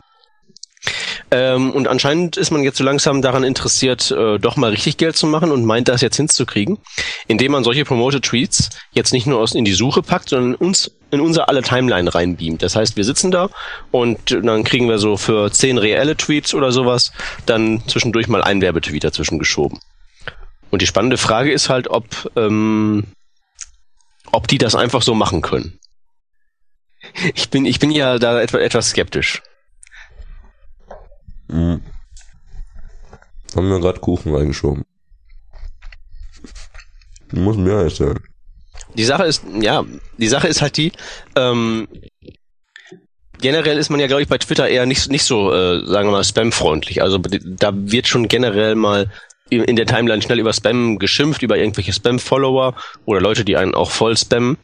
Ähm, 1.32 1.72
und 1.72 1.88
anscheinend 1.88 2.38
ist 2.38 2.50
man 2.50 2.64
jetzt 2.64 2.78
so 2.78 2.84
langsam 2.84 3.22
daran 3.22 3.44
interessiert, 3.44 4.10
äh, 4.10 4.40
doch 4.40 4.56
mal 4.56 4.72
richtig 4.72 4.98
Geld 4.98 5.16
zu 5.16 5.28
machen 5.28 5.52
und 5.52 5.64
meint, 5.64 5.88
das 5.88 6.02
jetzt 6.02 6.18
hinzukriegen, 6.18 6.80
indem 7.28 7.52
man 7.52 7.64
solche 7.64 7.86
Promoted 7.86 8.24
Tweets 8.24 8.70
jetzt 8.94 9.14
nicht 9.14 9.28
nur 9.28 9.40
aus 9.40 9.54
in 9.54 9.64
die 9.64 9.74
Suche 9.74 10.02
packt, 10.02 10.30
sondern 10.30 10.56
uns 10.56 10.92
in 11.12 11.22
unser 11.22 11.48
alle 11.48 11.62
Timeline 11.62 12.14
reinbeamt. 12.14 12.64
Das 12.64 12.76
heißt, 12.76 12.98
wir 12.98 13.04
sitzen 13.04 13.30
da 13.30 13.50
und 13.92 14.32
dann 14.32 14.64
kriegen 14.64 14.90
wir 14.90 14.98
so 14.98 15.18
für 15.18 15.52
zehn 15.52 15.78
reelle 15.78 16.18
Tweets 16.18 16.54
oder 16.54 16.72
sowas 16.72 17.12
dann 17.46 17.84
zwischendurch 17.88 18.28
mal 18.28 18.42
ein 18.44 18.62
Werbetweet 18.62 19.04
dazwischen 19.04 19.38
geschoben. 19.38 19.80
Und 20.72 20.82
die 20.82 20.88
spannende 20.88 21.18
Frage 21.18 21.52
ist 21.52 21.70
halt, 21.70 21.90
ob, 21.90 22.32
ähm, 22.36 23.06
ob 24.32 24.48
die 24.48 24.58
das 24.58 24.76
einfach 24.76 25.02
so 25.02 25.14
machen 25.14 25.42
können. 25.42 25.80
Ich 27.34 27.50
bin, 27.50 27.66
ich 27.66 27.80
bin 27.80 27.92
ja 27.92 28.20
da 28.20 28.42
etwa, 28.42 28.60
etwas 28.60 28.90
skeptisch. 28.90 29.42
Mhm. 31.50 31.82
Haben 33.56 33.70
wir 33.70 33.80
gerade 33.80 34.00
Kuchen 34.00 34.34
reingeschoben. 34.34 34.86
Du 37.30 37.40
musst 37.40 37.60
mehr 37.60 37.80
erzählen. 37.80 38.20
Die 38.96 39.04
Sache 39.04 39.24
ist, 39.24 39.44
ja, 39.60 39.86
die 40.18 40.28
Sache 40.28 40.48
ist 40.48 40.62
halt 40.62 40.78
die, 40.78 40.92
ähm, 41.36 41.88
generell 43.40 43.78
ist 43.78 43.90
man 43.90 44.00
ja, 44.00 44.08
glaube 44.08 44.24
ich, 44.24 44.28
bei 44.28 44.38
Twitter 44.38 44.68
eher 44.68 44.86
nicht, 44.86 45.10
nicht 45.10 45.24
so, 45.24 45.54
äh, 45.54 45.86
sagen 45.86 46.08
wir 46.08 46.14
mal, 46.14 46.24
spamfreundlich. 46.24 47.02
Also 47.02 47.18
da 47.18 47.72
wird 47.74 48.08
schon 48.08 48.28
generell 48.28 48.76
mal 48.76 49.12
in 49.50 49.76
der 49.76 49.88
Timeline 49.88 50.22
schnell 50.22 50.40
über 50.40 50.54
Spam 50.54 51.00
geschimpft, 51.00 51.42
über 51.42 51.58
irgendwelche 51.58 51.94
Spam-Follower 51.94 52.76
oder 53.06 53.22
Leute, 53.22 53.44
die 53.44 53.58
einen 53.58 53.74
auch 53.74 53.90
voll 53.90 54.16
spammen. 54.16 54.58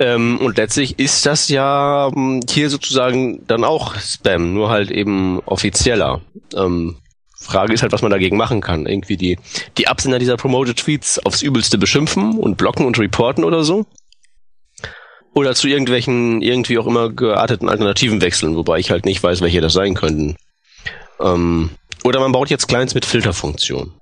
Ähm, 0.00 0.38
und 0.38 0.56
letztlich 0.56 0.98
ist 0.98 1.26
das 1.26 1.50
ja 1.50 2.08
ähm, 2.08 2.40
hier 2.48 2.70
sozusagen 2.70 3.46
dann 3.46 3.64
auch 3.64 3.94
Spam, 3.96 4.54
nur 4.54 4.70
halt 4.70 4.90
eben 4.90 5.40
offizieller. 5.40 6.22
Ähm, 6.56 6.96
Frage 7.38 7.74
ist 7.74 7.82
halt, 7.82 7.92
was 7.92 8.00
man 8.00 8.10
dagegen 8.10 8.38
machen 8.38 8.62
kann. 8.62 8.86
Irgendwie 8.86 9.18
die, 9.18 9.38
die 9.76 9.88
Absender 9.88 10.18
dieser 10.18 10.38
Promoted 10.38 10.78
Tweets 10.78 11.18
aufs 11.24 11.42
Übelste 11.42 11.76
beschimpfen 11.76 12.38
und 12.38 12.56
blocken 12.56 12.86
und 12.86 12.98
reporten 12.98 13.44
oder 13.44 13.62
so. 13.62 13.84
Oder 15.34 15.54
zu 15.54 15.68
irgendwelchen, 15.68 16.40
irgendwie 16.40 16.78
auch 16.78 16.86
immer 16.86 17.10
gearteten 17.10 17.68
Alternativen 17.68 18.22
wechseln, 18.22 18.56
wobei 18.56 18.78
ich 18.78 18.90
halt 18.90 19.04
nicht 19.04 19.22
weiß, 19.22 19.42
welche 19.42 19.60
das 19.60 19.74
sein 19.74 19.94
könnten. 19.94 20.36
Ähm, 21.20 21.70
oder 22.04 22.20
man 22.20 22.32
baut 22.32 22.48
jetzt 22.48 22.68
Clients 22.68 22.94
mit 22.94 23.04
Filterfunktion. 23.04 23.92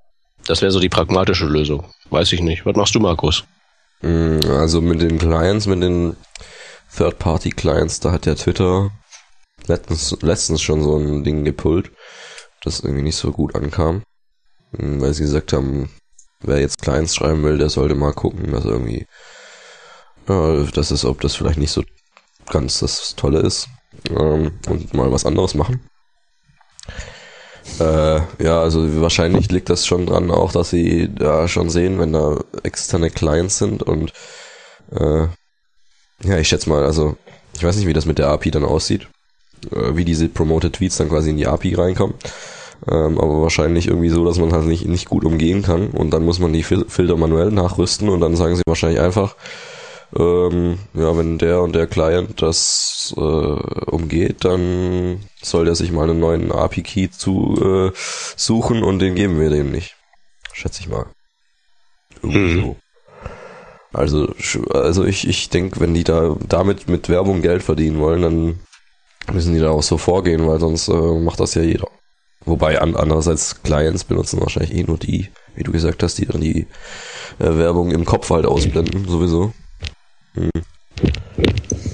Das 0.46 0.62
wäre 0.62 0.70
so 0.70 0.78
die 0.78 0.88
pragmatische 0.88 1.44
Lösung. 1.44 1.84
Weiß 2.10 2.32
ich 2.32 2.40
nicht. 2.40 2.64
Was 2.64 2.76
machst 2.76 2.94
du, 2.94 3.00
Markus? 3.00 3.44
Mm, 4.02 4.40
also 4.50 4.80
mit 4.80 5.00
den 5.00 5.18
Clients, 5.18 5.66
mit 5.66 5.82
den 5.82 6.16
Third-Party-Clients, 6.96 8.00
da 8.00 8.12
hat 8.12 8.26
der 8.26 8.36
Twitter 8.36 8.90
letztens, 9.66 10.16
letztens 10.22 10.62
schon 10.62 10.82
so 10.82 10.96
ein 10.96 11.24
Ding 11.24 11.44
gepullt, 11.44 11.90
das 12.62 12.80
irgendwie 12.80 13.02
nicht 13.02 13.16
so 13.16 13.32
gut 13.32 13.54
ankam. 13.54 14.02
Mm, 14.72 15.00
weil 15.00 15.14
sie 15.14 15.24
gesagt 15.24 15.52
haben, 15.52 15.90
wer 16.40 16.60
jetzt 16.60 16.80
Clients 16.80 17.16
schreiben 17.16 17.42
will, 17.42 17.58
der 17.58 17.70
sollte 17.70 17.94
mal 17.94 18.12
gucken, 18.12 18.52
dass 18.52 18.64
irgendwie, 18.64 19.06
ja, 20.28 20.62
das 20.74 20.90
ist, 20.90 21.04
ob 21.04 21.20
das 21.20 21.36
vielleicht 21.36 21.58
nicht 21.58 21.72
so 21.72 21.82
ganz 22.50 22.80
das 22.80 23.14
Tolle 23.16 23.40
ist. 23.40 23.68
Ähm, 24.10 24.58
und 24.68 24.94
mal 24.94 25.10
was 25.10 25.26
anderes 25.26 25.54
machen. 25.54 25.80
Äh, 27.80 28.20
ja, 28.42 28.60
also 28.60 29.00
wahrscheinlich 29.00 29.50
liegt 29.50 29.70
das 29.70 29.86
schon 29.86 30.06
dran 30.06 30.30
auch, 30.30 30.52
dass 30.52 30.70
sie 30.70 31.08
da 31.14 31.46
schon 31.48 31.70
sehen, 31.70 31.98
wenn 31.98 32.12
da 32.12 32.38
externe 32.62 33.10
Clients 33.10 33.58
sind 33.58 33.82
und 33.82 34.12
äh, 34.92 35.26
ja, 36.24 36.38
ich 36.38 36.48
schätze 36.48 36.68
mal, 36.68 36.84
also 36.84 37.16
ich 37.54 37.62
weiß 37.62 37.76
nicht, 37.76 37.86
wie 37.86 37.92
das 37.92 38.06
mit 38.06 38.18
der 38.18 38.28
API 38.28 38.50
dann 38.50 38.64
aussieht, 38.64 39.08
äh, 39.72 39.96
wie 39.96 40.04
diese 40.04 40.28
Promoted 40.28 40.74
Tweets 40.74 40.96
dann 40.96 41.08
quasi 41.08 41.30
in 41.30 41.36
die 41.36 41.46
API 41.46 41.74
reinkommen. 41.74 42.14
Ähm, 42.86 43.18
aber 43.18 43.42
wahrscheinlich 43.42 43.88
irgendwie 43.88 44.08
so, 44.08 44.24
dass 44.24 44.38
man 44.38 44.52
halt 44.52 44.66
nicht, 44.66 44.86
nicht 44.86 45.08
gut 45.08 45.24
umgehen 45.24 45.62
kann 45.62 45.88
und 45.88 46.10
dann 46.10 46.24
muss 46.24 46.38
man 46.38 46.52
die 46.52 46.62
Fil 46.62 46.84
Filter 46.88 47.16
manuell 47.16 47.50
nachrüsten 47.50 48.08
und 48.08 48.20
dann 48.20 48.36
sagen 48.36 48.54
sie 48.54 48.62
wahrscheinlich 48.66 49.00
einfach, 49.00 49.34
ähm, 50.16 50.78
ja, 50.94 51.16
wenn 51.16 51.38
der 51.38 51.60
und 51.60 51.74
der 51.74 51.86
Client 51.86 52.40
das 52.40 53.14
äh, 53.16 53.20
umgeht, 53.20 54.44
dann 54.44 55.20
soll 55.42 55.66
der 55.66 55.74
sich 55.74 55.92
mal 55.92 56.08
einen 56.08 56.20
neuen 56.20 56.50
API-Key 56.50 57.10
zu 57.10 57.90
äh, 57.92 57.98
suchen 58.36 58.82
und 58.82 59.00
den 59.00 59.14
geben 59.14 59.38
wir 59.38 59.50
dem 59.50 59.70
nicht. 59.70 59.96
Schätze 60.52 60.80
ich 60.80 60.88
mal. 60.88 61.06
Mhm. 62.22 62.60
So. 62.60 62.76
Also, 63.92 64.34
also 64.70 65.04
ich, 65.04 65.26
ich 65.26 65.48
denke, 65.50 65.80
wenn 65.80 65.94
die 65.94 66.04
da 66.04 66.36
damit 66.46 66.88
mit 66.88 67.08
Werbung 67.08 67.42
Geld 67.42 67.62
verdienen 67.62 67.98
wollen, 68.00 68.22
dann 68.22 68.60
müssen 69.32 69.54
die 69.54 69.60
da 69.60 69.70
auch 69.70 69.82
so 69.82 69.98
vorgehen, 69.98 70.46
weil 70.46 70.60
sonst 70.60 70.88
äh, 70.88 70.92
macht 70.92 71.40
das 71.40 71.54
ja 71.54 71.62
jeder. 71.62 71.88
Wobei 72.44 72.80
an, 72.80 72.96
andererseits 72.96 73.62
Clients 73.62 74.04
benutzen 74.04 74.40
wahrscheinlich 74.40 74.74
eh 74.74 74.84
nur 74.84 74.98
die, 74.98 75.28
wie 75.54 75.64
du 75.64 75.72
gesagt 75.72 76.02
hast, 76.02 76.18
die 76.18 76.26
dann 76.26 76.40
die 76.40 76.66
äh, 77.38 77.56
Werbung 77.56 77.90
im 77.90 78.04
Kopf 78.04 78.30
halt 78.30 78.46
ausblenden, 78.46 79.06
sowieso. 79.06 79.52
Hm. 80.38 80.50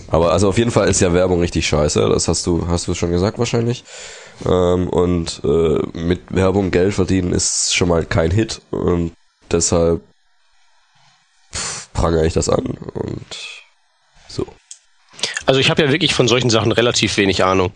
Aber 0.08 0.32
also 0.32 0.48
auf 0.48 0.58
jeden 0.58 0.70
Fall 0.70 0.88
ist 0.88 1.00
ja 1.00 1.12
Werbung 1.12 1.40
richtig 1.40 1.66
scheiße. 1.66 2.08
Das 2.08 2.28
hast 2.28 2.46
du, 2.46 2.68
hast 2.68 2.86
du 2.86 2.94
schon 2.94 3.10
gesagt 3.10 3.38
wahrscheinlich. 3.38 3.84
Ähm, 4.46 4.88
und 4.88 5.40
äh, 5.44 5.98
mit 5.98 6.20
Werbung 6.30 6.70
Geld 6.70 6.94
verdienen 6.94 7.32
ist 7.32 7.74
schon 7.74 7.88
mal 7.88 8.04
kein 8.04 8.30
Hit. 8.30 8.60
Und 8.70 9.12
deshalb 9.50 10.02
prangere 11.92 12.26
ich 12.26 12.32
das 12.32 12.48
an 12.48 12.64
und 12.94 13.26
so. 14.28 14.46
Also 15.46 15.60
ich 15.60 15.70
habe 15.70 15.82
ja 15.82 15.90
wirklich 15.90 16.14
von 16.14 16.28
solchen 16.28 16.50
Sachen 16.50 16.72
relativ 16.72 17.16
wenig 17.16 17.44
Ahnung. 17.44 17.72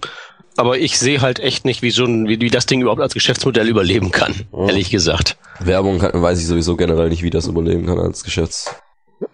Aber 0.56 0.78
ich 0.78 0.98
sehe 0.98 1.20
halt 1.20 1.38
echt 1.38 1.64
nicht, 1.64 1.82
wie 1.82 1.90
so 1.90 2.04
ein, 2.04 2.26
wie, 2.28 2.40
wie 2.40 2.50
das 2.50 2.66
Ding 2.66 2.80
überhaupt 2.82 3.00
als 3.00 3.14
Geschäftsmodell 3.14 3.68
überleben 3.68 4.10
kann, 4.10 4.46
oh. 4.50 4.66
ehrlich 4.66 4.90
gesagt. 4.90 5.36
Werbung 5.60 6.00
kann, 6.00 6.20
weiß 6.20 6.40
ich 6.40 6.46
sowieso 6.46 6.76
generell 6.76 7.10
nicht, 7.10 7.22
wie 7.22 7.30
das 7.30 7.46
überleben 7.46 7.86
kann 7.86 8.00
als 8.00 8.24
Geschäfts. 8.24 8.74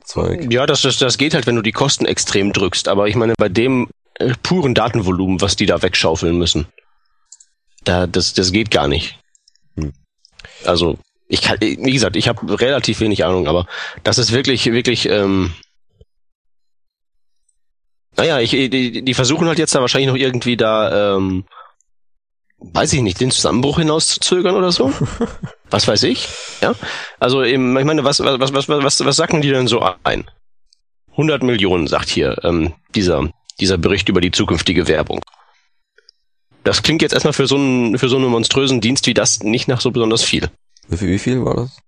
Zeug. 0.05 0.53
Ja, 0.53 0.67
das, 0.67 0.83
das, 0.83 0.99
das 0.99 1.19
geht 1.19 1.35
halt, 1.35 1.47
wenn 1.47 1.57
du 1.57 1.63
die 1.63 1.73
Kosten 1.73 2.07
extrem 2.07 2.53
drückst. 2.53 2.89
Aber 2.89 3.09
ich 3.09 3.17
meine, 3.17 3.35
bei 3.37 3.49
dem 3.49 3.89
äh, 4.15 4.35
puren 4.43 4.75
Datenvolumen, 4.75 5.41
was 5.41 5.57
die 5.57 5.67
da 5.67 5.83
wegschaufeln 5.83 6.37
müssen, 6.39 6.67
da, 7.85 8.07
das, 8.07 8.35
das 8.35 8.53
geht 8.53 8.71
gar 8.71 8.89
nicht. 8.89 9.19
Hm. 9.77 9.93
Also, 10.65 10.99
ich 11.29 11.43
kann, 11.43 11.59
wie 11.61 11.93
gesagt, 11.93 12.17
ich 12.17 12.29
habe 12.29 12.61
relativ 12.61 13.01
wenig 13.01 13.25
Ahnung, 13.25 13.47
aber 13.47 13.67
das 14.03 14.19
ist 14.19 14.33
wirklich, 14.33 14.67
wirklich, 14.67 15.09
ähm, 15.09 15.53
naja, 18.17 18.41
ich, 18.41 18.51
die, 18.51 19.03
die 19.03 19.15
versuchen 19.15 19.49
halt 19.49 19.59
jetzt 19.59 19.75
da 19.75 19.81
wahrscheinlich 19.81 20.09
noch 20.09 20.17
irgendwie 20.17 20.57
da 20.57 21.17
ähm, 21.17 21.45
weiß 22.73 22.93
ich 22.95 23.03
nicht, 23.03 23.21
den 23.21 23.31
Zusammenbruch 23.31 23.79
hinauszuzögern 23.79 24.55
oder 24.55 24.73
so? 24.73 24.93
was 25.75 25.89
weiß 25.89 26.05
ich? 26.05 26.29
Ja. 26.61 26.75
Also 27.19 27.43
eben, 27.43 27.77
ich 27.77 27.85
meine, 27.85 28.05
was, 28.05 28.21
was, 28.21 28.39
was, 28.53 28.69
was, 28.69 29.05
was 29.05 29.17
sagen 29.17 29.43
die 29.43 29.51
denn 29.51 29.67
so 29.67 29.85
ein? 30.05 30.25
100 31.11 31.43
Millionen, 31.43 31.89
sagt 31.89 32.09
hier 32.09 32.39
ähm, 32.45 32.75
dieser, 32.95 33.29
dieser 33.59 33.77
Bericht 33.77 34.09
über 34.09 34.21
die 34.21 34.31
zukünftige 34.31 34.87
Werbung. 34.87 35.21
Das 36.63 36.85
klingt 36.85 37.03
jetzt 37.03 37.13
erstmal 37.13 37.33
für 37.33 37.49
so 37.49 37.57
einen, 37.57 37.99
für 37.99 38.09
so 38.09 38.17
einen 38.17 38.27
monströsen 38.27 38.81
Dienst 38.81 39.09
wie 39.09 39.15
das 39.15 39.43
nicht 39.43 39.67
nach 39.67 39.81
so 39.81 39.91
besonders 39.91 40.23
viel. 40.23 40.49
Wie 40.87 40.97
viel, 40.97 41.09
wie 41.09 41.19
viel 41.19 41.45
war 41.45 41.57
das? 41.57 41.79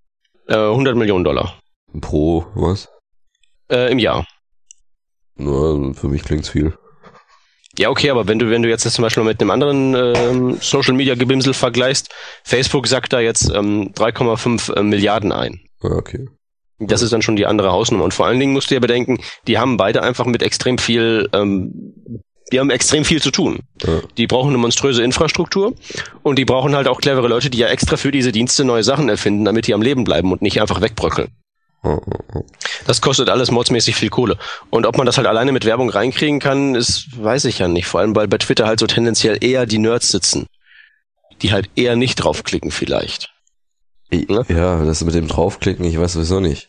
Äh, 0.49 0.57
100 0.57 0.97
Millionen 0.97 1.23
Dollar. 1.23 1.61
Pro 2.01 2.45
was? 2.57 2.89
Äh, 3.71 3.93
Im 3.93 4.01
Jahr. 4.01 4.27
Na, 5.37 5.93
für 5.95 6.09
mich 6.09 6.25
klingt's 6.25 6.49
viel. 6.49 6.77
Ja, 7.79 7.91
okay, 7.91 8.11
aber 8.11 8.27
wenn 8.27 8.39
du, 8.39 8.51
wenn 8.51 8.63
du 8.63 8.69
jetzt 8.69 8.87
das 8.87 8.95
zum 8.95 9.03
Beispiel 9.03 9.23
mit 9.23 9.41
einem 9.41 9.51
anderen 9.51 9.95
ähm, 9.95 10.59
Social 10.61 10.95
Media 10.95 11.15
Gebimsel 11.15 11.53
vergleichst, 11.53 12.09
Facebook 12.43 12.87
sagt 12.87 13.13
da 13.13 13.21
jetzt 13.21 13.51
ähm, 13.55 13.93
3,5 13.93 14.75
äh, 14.75 14.83
Milliarden 14.83 15.33
ein. 15.33 15.61
Ah, 15.83 15.97
okay. 15.97 16.27
Das 16.79 17.03
ist 17.03 17.13
dann 17.13 17.23
schon 17.23 17.37
die 17.37 17.47
andere 17.47 17.73
Hausnummer. 17.73 18.05
Und 18.05 18.15
vor 18.15 18.27
allen 18.27 18.39
Dingen 18.39 18.53
musst 18.53 18.71
du 18.71 18.75
ja 18.75 18.81
bedenken, 18.81 19.19
die 19.47 19.59
haben 19.59 19.77
beide 19.77 20.03
einfach 20.03 20.27
mit 20.27 20.43
extrem 20.43 20.79
viel, 20.79 21.29
ähm, 21.33 21.95
die 22.53 22.61
haben 22.61 22.71
extrem 22.71 23.05
viel 23.05 23.21
zu 23.21 23.31
tun. 23.31 23.61
Ja. 23.83 24.01
Die 24.17 24.27
brauchen 24.27 24.51
eine 24.51 24.59
monströse 24.59 25.03
Infrastruktur 25.03 25.75
und 26.23 26.39
die 26.39 26.45
brauchen 26.45 26.77
halt 26.77 26.89
auch 26.89 27.01
clevere 27.01 27.29
Leute, 27.29 27.51
die 27.51 27.59
ja 27.59 27.69
extra 27.69 27.97
für 27.97 28.11
diese 28.11 28.33
Dienste 28.33 28.65
neue 28.65 28.85
Sachen 28.85 29.09
erfinden, 29.09 29.45
damit 29.45 29.67
die 29.67 29.75
am 29.75 29.83
Leben 29.83 30.05
bleiben 30.05 30.33
und 30.33 30.43
nicht 30.43 30.61
einfach 30.61 30.81
wegbröckeln. 30.81 31.29
Das 32.87 33.01
kostet 33.01 33.29
alles 33.29 33.51
mordsmäßig 33.51 33.97
viel 33.97 34.11
Kohle. 34.11 34.39
Und 34.71 34.87
ob 34.87 34.97
man 34.97 35.07
das 35.07 35.17
halt 35.17 35.27
alleine 35.27 35.53
mit 35.53 35.65
Werbung 35.65 35.91
reinkriegen 35.91 36.41
kann, 36.41 36.75
ist, 36.75 37.09
weiß 37.21 37.45
ich 37.47 37.59
ja 37.59 37.69
nicht. 37.69 37.87
Vor 37.87 38.01
allem, 38.01 38.15
weil 38.15 38.29
bei 38.29 38.39
Twitter 38.39 38.67
halt 38.67 38.81
so 38.81 38.87
tendenziell 38.87 39.39
eher 39.43 39.67
die 39.67 39.79
Nerds 39.79 40.09
sitzen. 40.11 40.47
Die 41.43 41.53
halt 41.53 41.69
eher 41.77 41.97
nicht 41.97 42.17
draufklicken 42.17 42.71
vielleicht. 42.71 43.31
Ne? 44.11 44.45
Ja, 44.49 44.85
das 44.85 45.05
mit 45.05 45.15
dem 45.15 45.29
draufklicken, 45.29 45.85
ich 45.85 45.99
weiß 45.99 46.13
sowieso 46.15 46.41
nicht. 46.41 46.69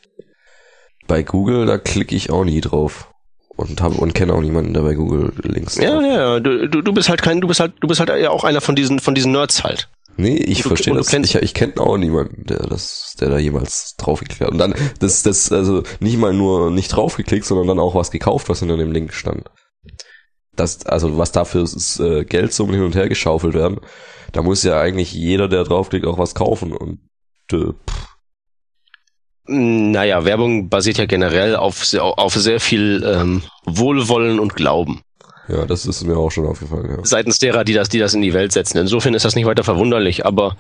Bei 1.08 1.24
Google, 1.24 1.66
da 1.66 1.78
klicke 1.78 2.16
ich 2.16 2.32
auch 2.32 2.44
nie 2.44 2.62
drauf. 2.62 3.10
und 3.58 3.82
habe 3.82 3.96
und 3.96 4.14
kenne 4.14 4.34
auch 4.34 4.42
niemanden, 4.42 4.74
der 4.74 4.82
bei 4.82 4.94
Google 4.94 5.34
Links. 5.44 5.78
Ja, 5.78 6.00
ja, 6.02 6.34
ja. 6.34 6.40
Du, 6.40 6.68
du, 6.70 6.82
du 6.82 6.94
bist 6.94 7.10
halt 7.10 7.22
kein, 7.22 7.42
du 7.42 7.48
bist 7.48 7.60
halt, 7.60 7.74
du 7.82 7.88
bist 7.88 8.00
halt 8.00 8.10
ja 8.10 8.30
auch 8.30 8.44
einer 8.44 8.62
von 8.62 8.76
diesen, 8.76 9.00
von 9.00 9.16
diesen 9.16 9.32
Nerds 9.32 9.64
halt. 9.64 9.90
Nee, 10.18 10.36
ich 10.38 10.64
Du- 10.64 10.70
verstehe 10.70 10.94
das. 10.96 11.08
kennst- 11.08 11.36
Ich, 11.36 11.42
ich 11.42 11.54
kenne 11.54 11.78
auch 11.78 11.98
niemanden, 11.98 12.44
der 12.46 12.58
das, 12.68 13.16
der 13.20 13.30
da 13.30 13.38
jemals 13.38 13.96
draufgeklickt 13.98 14.42
hat. 14.42 14.50
Und 14.52 14.58
dann, 14.58 14.74
das, 15.00 15.24
das, 15.24 15.52
also 15.52 15.84
nicht 16.00 16.18
mal 16.18 16.34
nur 16.34 16.72
nicht 16.72 16.90
draufgeklickt, 16.90 17.46
sondern 17.46 17.68
dann 17.68 17.80
auch 17.80 17.94
was 17.96 18.10
gekauft, 18.12 18.50
was 18.50 18.60
hinter 18.60 18.78
dem 18.78 18.92
Link 18.92 19.14
stand. 19.14 19.50
Das, 20.56 20.86
also 20.88 21.18
was 21.20 21.32
dafür 21.32 21.64
ist, 21.64 22.00
äh, 22.00 22.26
Geldsummen 22.26 22.74
hin 22.74 22.84
und 22.84 22.96
her 22.96 23.08
geschaufelt 23.08 23.54
werden, 23.54 23.80
da 24.32 24.42
muss 24.42 24.64
ja 24.64 24.80
eigentlich 24.82 25.14
jeder, 25.14 25.48
der 25.48 25.64
draufklickt, 25.64 26.06
auch 26.08 26.18
was 26.18 26.34
kaufen. 26.34 26.74
Und 26.74 27.00
äh, 27.54 27.58
pff, 27.88 28.08
Naja, 29.46 30.26
Werbung 30.26 30.68
basiert 30.70 30.98
ja 30.98 31.06
generell 31.06 31.56
auf 31.56 31.86
sehr, 31.86 32.04
auf 32.04 32.34
sehr 32.34 32.60
viel 32.60 33.04
ähm, 33.06 33.44
Wohlwollen 33.66 34.40
und 34.40 34.56
Glauben. 34.56 35.02
Ja, 35.50 35.66
das 35.66 35.86
ist 35.86 36.04
mir 36.04 36.18
auch 36.18 36.30
schon 36.32 36.46
aufgefallen. 36.46 36.90
Ja. 36.90 36.98
Seitens 37.04 37.40
derer, 37.40 37.64
die 37.64 37.74
das, 37.74 37.90
die 37.90 38.00
das 38.00 38.14
in 38.14 38.22
die 38.22 38.34
Welt 38.34 38.52
setzen. 38.52 38.78
Insofern 38.78 39.14
ist 39.14 39.26
das 39.26 39.36
nicht 39.36 39.46
weiter 39.46 39.64
verwunderlich, 39.64 40.26
aber 40.26 40.58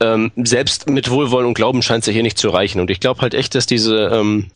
ähm, 0.00 0.32
selbst 0.36 0.88
mit 0.88 1.10
Wohlwollen 1.10 1.46
und 1.46 1.54
Glauben 1.54 1.82
scheint 1.82 2.02
es 2.02 2.06
ja 2.06 2.12
hier 2.12 2.22
nicht 2.22 2.38
zu 2.38 2.48
reichen. 2.48 2.80
Und 2.80 2.90
ich 2.90 3.00
glaube 3.00 3.20
halt 3.20 3.34
echt, 3.34 3.54
dass 3.54 3.66
diese, 3.66 4.06
ähm, 4.12 4.50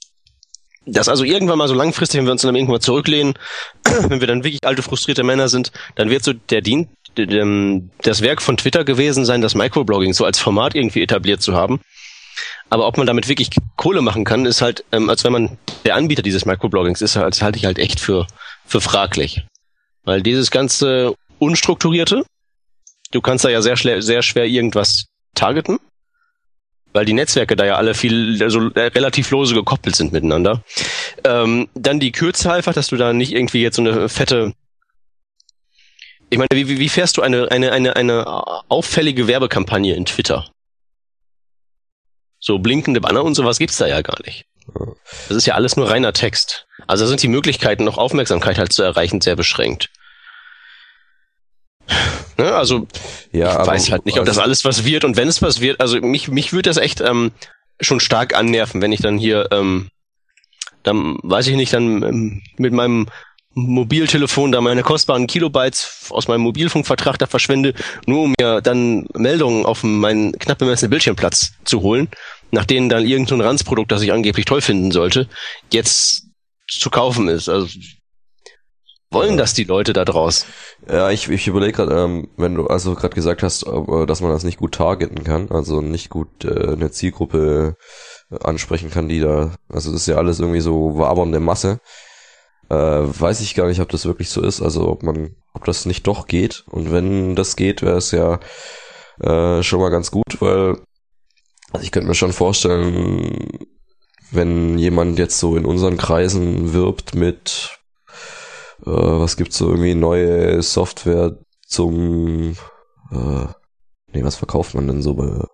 dass 0.86 1.08
also 1.08 1.24
irgendwann 1.24 1.58
mal 1.58 1.68
so 1.68 1.74
langfristig, 1.74 2.18
wenn 2.18 2.26
wir 2.26 2.32
uns 2.32 2.42
dann 2.42 2.54
irgendwann 2.54 2.76
mal 2.76 2.80
zurücklehnen, 2.80 3.34
wenn 4.08 4.20
wir 4.20 4.26
dann 4.26 4.44
wirklich 4.44 4.64
alte, 4.64 4.82
frustrierte 4.82 5.22
Männer 5.22 5.48
sind, 5.48 5.70
dann 5.96 6.10
wird 6.10 6.24
so 6.24 6.32
der 6.32 6.60
Dien 6.62 6.88
dem- 7.16 7.90
das 8.02 8.22
Werk 8.22 8.42
von 8.42 8.56
Twitter 8.56 8.84
gewesen 8.84 9.24
sein, 9.24 9.40
das 9.40 9.54
Microblogging 9.54 10.12
so 10.14 10.24
als 10.24 10.38
Format 10.38 10.74
irgendwie 10.74 11.02
etabliert 11.02 11.42
zu 11.42 11.54
haben. 11.54 11.80
Aber 12.70 12.86
ob 12.86 12.96
man 12.96 13.06
damit 13.06 13.28
wirklich 13.28 13.50
Kohle 13.76 14.00
machen 14.02 14.24
kann, 14.24 14.46
ist 14.46 14.62
halt, 14.62 14.84
ähm, 14.90 15.08
als 15.10 15.22
wenn 15.24 15.32
man 15.32 15.58
der 15.84 15.94
Anbieter 15.94 16.22
dieses 16.22 16.46
Microbloggings 16.46 17.02
ist, 17.02 17.16
halt, 17.16 17.40
halte 17.42 17.58
ich 17.58 17.66
halt 17.66 17.78
echt 17.78 18.00
für, 18.00 18.26
für 18.66 18.80
fraglich. 18.80 19.44
Weil 20.04 20.22
dieses 20.22 20.50
ganze 20.50 21.14
Unstrukturierte, 21.38 22.24
du 23.10 23.20
kannst 23.20 23.44
da 23.44 23.48
ja 23.48 23.62
sehr, 23.62 23.76
schle- 23.76 24.02
sehr 24.02 24.22
schwer 24.22 24.46
irgendwas 24.46 25.06
targeten, 25.34 25.78
weil 26.92 27.04
die 27.04 27.12
Netzwerke 27.12 27.56
da 27.56 27.64
ja 27.64 27.76
alle 27.76 27.94
viel, 27.94 28.42
also 28.42 28.70
äh, 28.70 28.86
relativ 28.86 29.30
lose 29.30 29.54
gekoppelt 29.54 29.96
sind 29.96 30.12
miteinander. 30.12 30.62
Ähm, 31.24 31.68
dann 31.74 32.00
die 32.00 32.12
Kürze 32.12 32.52
einfach, 32.52 32.72
dass 32.72 32.88
du 32.88 32.96
da 32.96 33.12
nicht 33.12 33.32
irgendwie 33.32 33.62
jetzt 33.62 33.76
so 33.76 33.82
eine 33.82 34.08
fette 34.08 34.52
ich 36.30 36.38
meine, 36.38 36.48
wie 36.50 36.80
wie 36.80 36.88
fährst 36.88 37.16
du 37.16 37.22
eine, 37.22 37.50
eine, 37.52 37.70
eine, 37.70 37.94
eine 37.94 38.26
auffällige 38.68 39.28
Werbekampagne 39.28 39.94
in 39.94 40.04
Twitter? 40.04 40.50
So 42.40 42.58
blinkende 42.58 43.00
Banner 43.00 43.22
und 43.22 43.34
sowas 43.36 43.58
gibt's 43.58 43.76
da 43.76 43.86
ja 43.86 44.02
gar 44.02 44.18
nicht. 44.24 44.44
Das 45.28 45.36
ist 45.36 45.46
ja 45.46 45.54
alles 45.54 45.76
nur 45.76 45.90
reiner 45.90 46.12
Text. 46.12 46.66
Also 46.86 47.04
da 47.04 47.08
sind 47.08 47.22
die 47.22 47.28
Möglichkeiten, 47.28 47.84
noch 47.84 47.98
Aufmerksamkeit 47.98 48.58
halt 48.58 48.72
zu 48.72 48.82
erreichen, 48.82 49.20
sehr 49.20 49.36
beschränkt. 49.36 49.90
Ne, 52.38 52.52
also 52.54 52.86
Ja, 53.32 53.50
ich 53.50 53.54
aber- 53.56 53.66
weiß 53.72 53.90
halt 53.90 54.06
nicht, 54.06 54.18
ob 54.18 54.24
das 54.26 54.38
alles 54.38 54.64
was 54.64 54.84
wird 54.84 55.04
und 55.04 55.16
wenn 55.16 55.28
es 55.28 55.42
was 55.42 55.60
wird, 55.60 55.80
also 55.80 56.00
mich, 56.00 56.28
mich 56.28 56.52
würde 56.52 56.68
das 56.70 56.78
echt 56.78 57.00
ähm, 57.00 57.32
schon 57.80 58.00
stark 58.00 58.34
annerven, 58.34 58.80
wenn 58.80 58.92
ich 58.92 59.00
dann 59.00 59.18
hier, 59.18 59.48
ähm, 59.52 59.88
dann 60.82 61.18
weiß 61.22 61.46
ich 61.48 61.56
nicht, 61.56 61.72
dann 61.72 62.02
ähm, 62.02 62.42
mit 62.56 62.72
meinem 62.72 63.06
Mobiltelefon 63.56 64.50
da 64.50 64.60
meine 64.60 64.82
kostbaren 64.82 65.28
Kilobytes 65.28 66.06
aus 66.10 66.26
meinem 66.26 66.40
Mobilfunkvertrag 66.40 67.18
da 67.18 67.26
verschwende, 67.26 67.74
nur 68.06 68.22
um 68.24 68.34
mir 68.40 68.60
dann 68.60 69.06
Meldungen 69.14 69.64
auf 69.64 69.84
meinen 69.84 70.32
knapp 70.32 70.58
bemessenen 70.58 70.90
Bildschirmplatz 70.90 71.52
zu 71.64 71.82
holen, 71.82 72.08
nach 72.54 72.64
denen 72.64 72.88
dann 72.88 73.04
irgendein 73.04 73.26
so 73.26 73.34
ein 73.34 73.40
Ranzprodukt, 73.46 73.92
das 73.92 74.02
ich 74.02 74.12
angeblich 74.12 74.46
toll 74.46 74.60
finden 74.62 74.90
sollte, 74.90 75.28
jetzt 75.72 76.24
zu 76.68 76.88
kaufen 76.90 77.28
ist. 77.28 77.48
Also 77.48 77.68
wollen 79.10 79.32
Ja. 79.32 79.36
das 79.36 79.54
die 79.54 79.64
Leute 79.64 79.92
da 79.92 80.04
draus? 80.04 80.46
Ja, 80.90 81.10
ich, 81.10 81.28
ich 81.28 81.46
überlege 81.46 81.72
gerade, 81.72 81.94
ähm, 81.94 82.28
wenn 82.36 82.54
du 82.54 82.66
also 82.66 82.94
gerade 82.94 83.14
gesagt 83.14 83.42
hast, 83.42 83.64
äh, 83.64 84.06
dass 84.06 84.20
man 84.20 84.32
das 84.32 84.42
nicht 84.44 84.58
gut 84.58 84.74
targeten 84.74 85.22
kann, 85.22 85.50
also 85.50 85.80
nicht 85.80 86.10
gut 86.10 86.44
äh, 86.44 86.72
eine 86.72 86.90
Zielgruppe 86.90 87.76
äh, 88.30 88.38
ansprechen 88.44 88.90
kann, 88.90 89.08
die 89.08 89.20
da, 89.20 89.54
also 89.68 89.92
das 89.92 90.00
ist 90.00 90.06
ja 90.08 90.16
alles 90.16 90.40
irgendwie 90.40 90.60
so 90.60 90.98
wabernde 90.98 91.38
Masse. 91.38 91.80
Äh, 92.70 92.74
weiß 92.74 93.40
ich 93.42 93.54
gar 93.54 93.68
nicht, 93.68 93.80
ob 93.80 93.90
das 93.90 94.06
wirklich 94.06 94.30
so 94.30 94.40
ist, 94.42 94.62
also 94.62 94.88
ob 94.88 95.02
man, 95.02 95.36
ob 95.52 95.64
das 95.64 95.86
nicht 95.86 96.06
doch 96.06 96.26
geht. 96.26 96.64
Und 96.70 96.90
wenn 96.90 97.36
das 97.36 97.54
geht, 97.56 97.82
wäre 97.82 97.98
es 97.98 98.10
ja 98.10 98.40
äh, 99.20 99.62
schon 99.62 99.80
mal 99.80 99.90
ganz 99.90 100.10
gut, 100.10 100.40
weil 100.40 100.78
also 101.74 101.84
ich 101.84 101.90
könnte 101.90 102.08
mir 102.08 102.14
schon 102.14 102.32
vorstellen, 102.32 103.66
wenn 104.30 104.78
jemand 104.78 105.18
jetzt 105.18 105.38
so 105.38 105.56
in 105.56 105.66
unseren 105.66 105.96
Kreisen 105.96 106.72
wirbt 106.72 107.14
mit 107.14 107.78
äh, 108.86 108.90
was 108.90 109.36
gibt's 109.36 109.58
so 109.58 109.70
irgendwie 109.70 109.94
neue 109.94 110.62
Software 110.62 111.36
zum 111.66 112.56
äh, 113.10 113.46
nee, 114.12 114.22
was 114.22 114.36
verkauft 114.36 114.74
man 114.74 114.86
denn 114.86 115.02
so 115.02 115.14
bei 115.14 115.44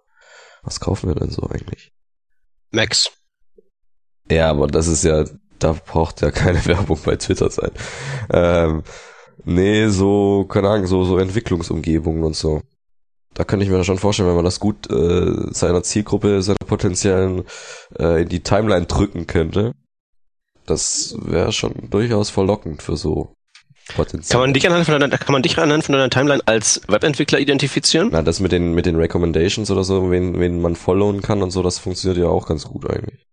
was 0.63 0.79
kaufen 0.79 1.09
wir 1.09 1.15
denn 1.15 1.31
so 1.31 1.49
eigentlich? 1.49 1.91
Max. 2.71 3.11
Ja, 4.31 4.51
aber 4.51 4.67
das 4.67 4.89
ist 4.89 5.05
ja, 5.05 5.25
da 5.59 5.73
braucht 5.73 6.21
ja 6.21 6.31
keine 6.31 6.65
Werbung 6.67 7.01
bei 7.03 7.17
Twitter 7.17 7.51
sein. 7.51 7.71
Ähm, 8.31 8.83
nee, 9.45 9.89
so, 9.89 10.45
keine 10.45 10.69
Ahnung, 10.69 10.87
so, 10.87 11.05
so 11.05 11.19
Entwicklungsumgebungen 11.19 12.25
und 12.25 12.37
so. 12.37 12.63
Da 13.35 13.45
könnte 13.45 13.65
ich 13.65 13.71
mir 13.71 13.83
schon 13.85 13.99
vorstellen, 13.99 14.29
wenn 14.29 14.37
man 14.37 14.45
das 14.45 14.61
gut 14.61 14.91
äh, 14.91 15.53
seiner 15.53 15.83
Zielgruppe, 15.83 16.43
seiner 16.43 16.57
potenziellen 16.67 17.45
äh, 17.99 18.23
in 18.23 18.29
die 18.29 18.43
Timeline 18.43 18.87
drücken 18.87 19.27
könnte. 19.27 19.73
Das 20.67 21.17
wäre 21.21 21.53
schon 21.53 21.91
durchaus 21.91 22.31
verlockend 22.31 22.83
für 22.83 22.97
so 22.97 23.35
potenziell. 23.95 24.33
Kann 24.33 24.41
man 24.41 24.53
dich 24.53 24.67
anhand 24.67 24.85
von 24.85 25.01
deiner, 25.01 25.17
kann 25.17 25.33
man 25.33 25.43
dich 25.43 25.59
anhand 25.59 25.85
von 25.85 25.93
deiner 25.93 26.11
Timeline 26.11 26.43
als 26.47 26.81
Webentwickler 26.89 27.39
identifizieren? 27.39 28.11
Na, 28.13 28.23
das 28.23 28.41
mit 28.41 28.53
den, 28.53 28.73
mit 28.73 28.87
den 28.87 28.97
Recommendations 28.97 29.71
oder 29.71 29.85
so, 29.85 30.11
wen, 30.11 30.39
wen 30.39 30.61
man 30.61 30.77
followen 30.77 31.23
kann 31.23 31.43
und 31.43 31.51
so, 31.51 31.63
das 31.63 31.79
funktioniert 31.79 32.19
ja 32.19 32.29
auch 32.29 32.47
ganz 32.47 32.65
gut 32.65 32.89
eigentlich. 32.91 33.27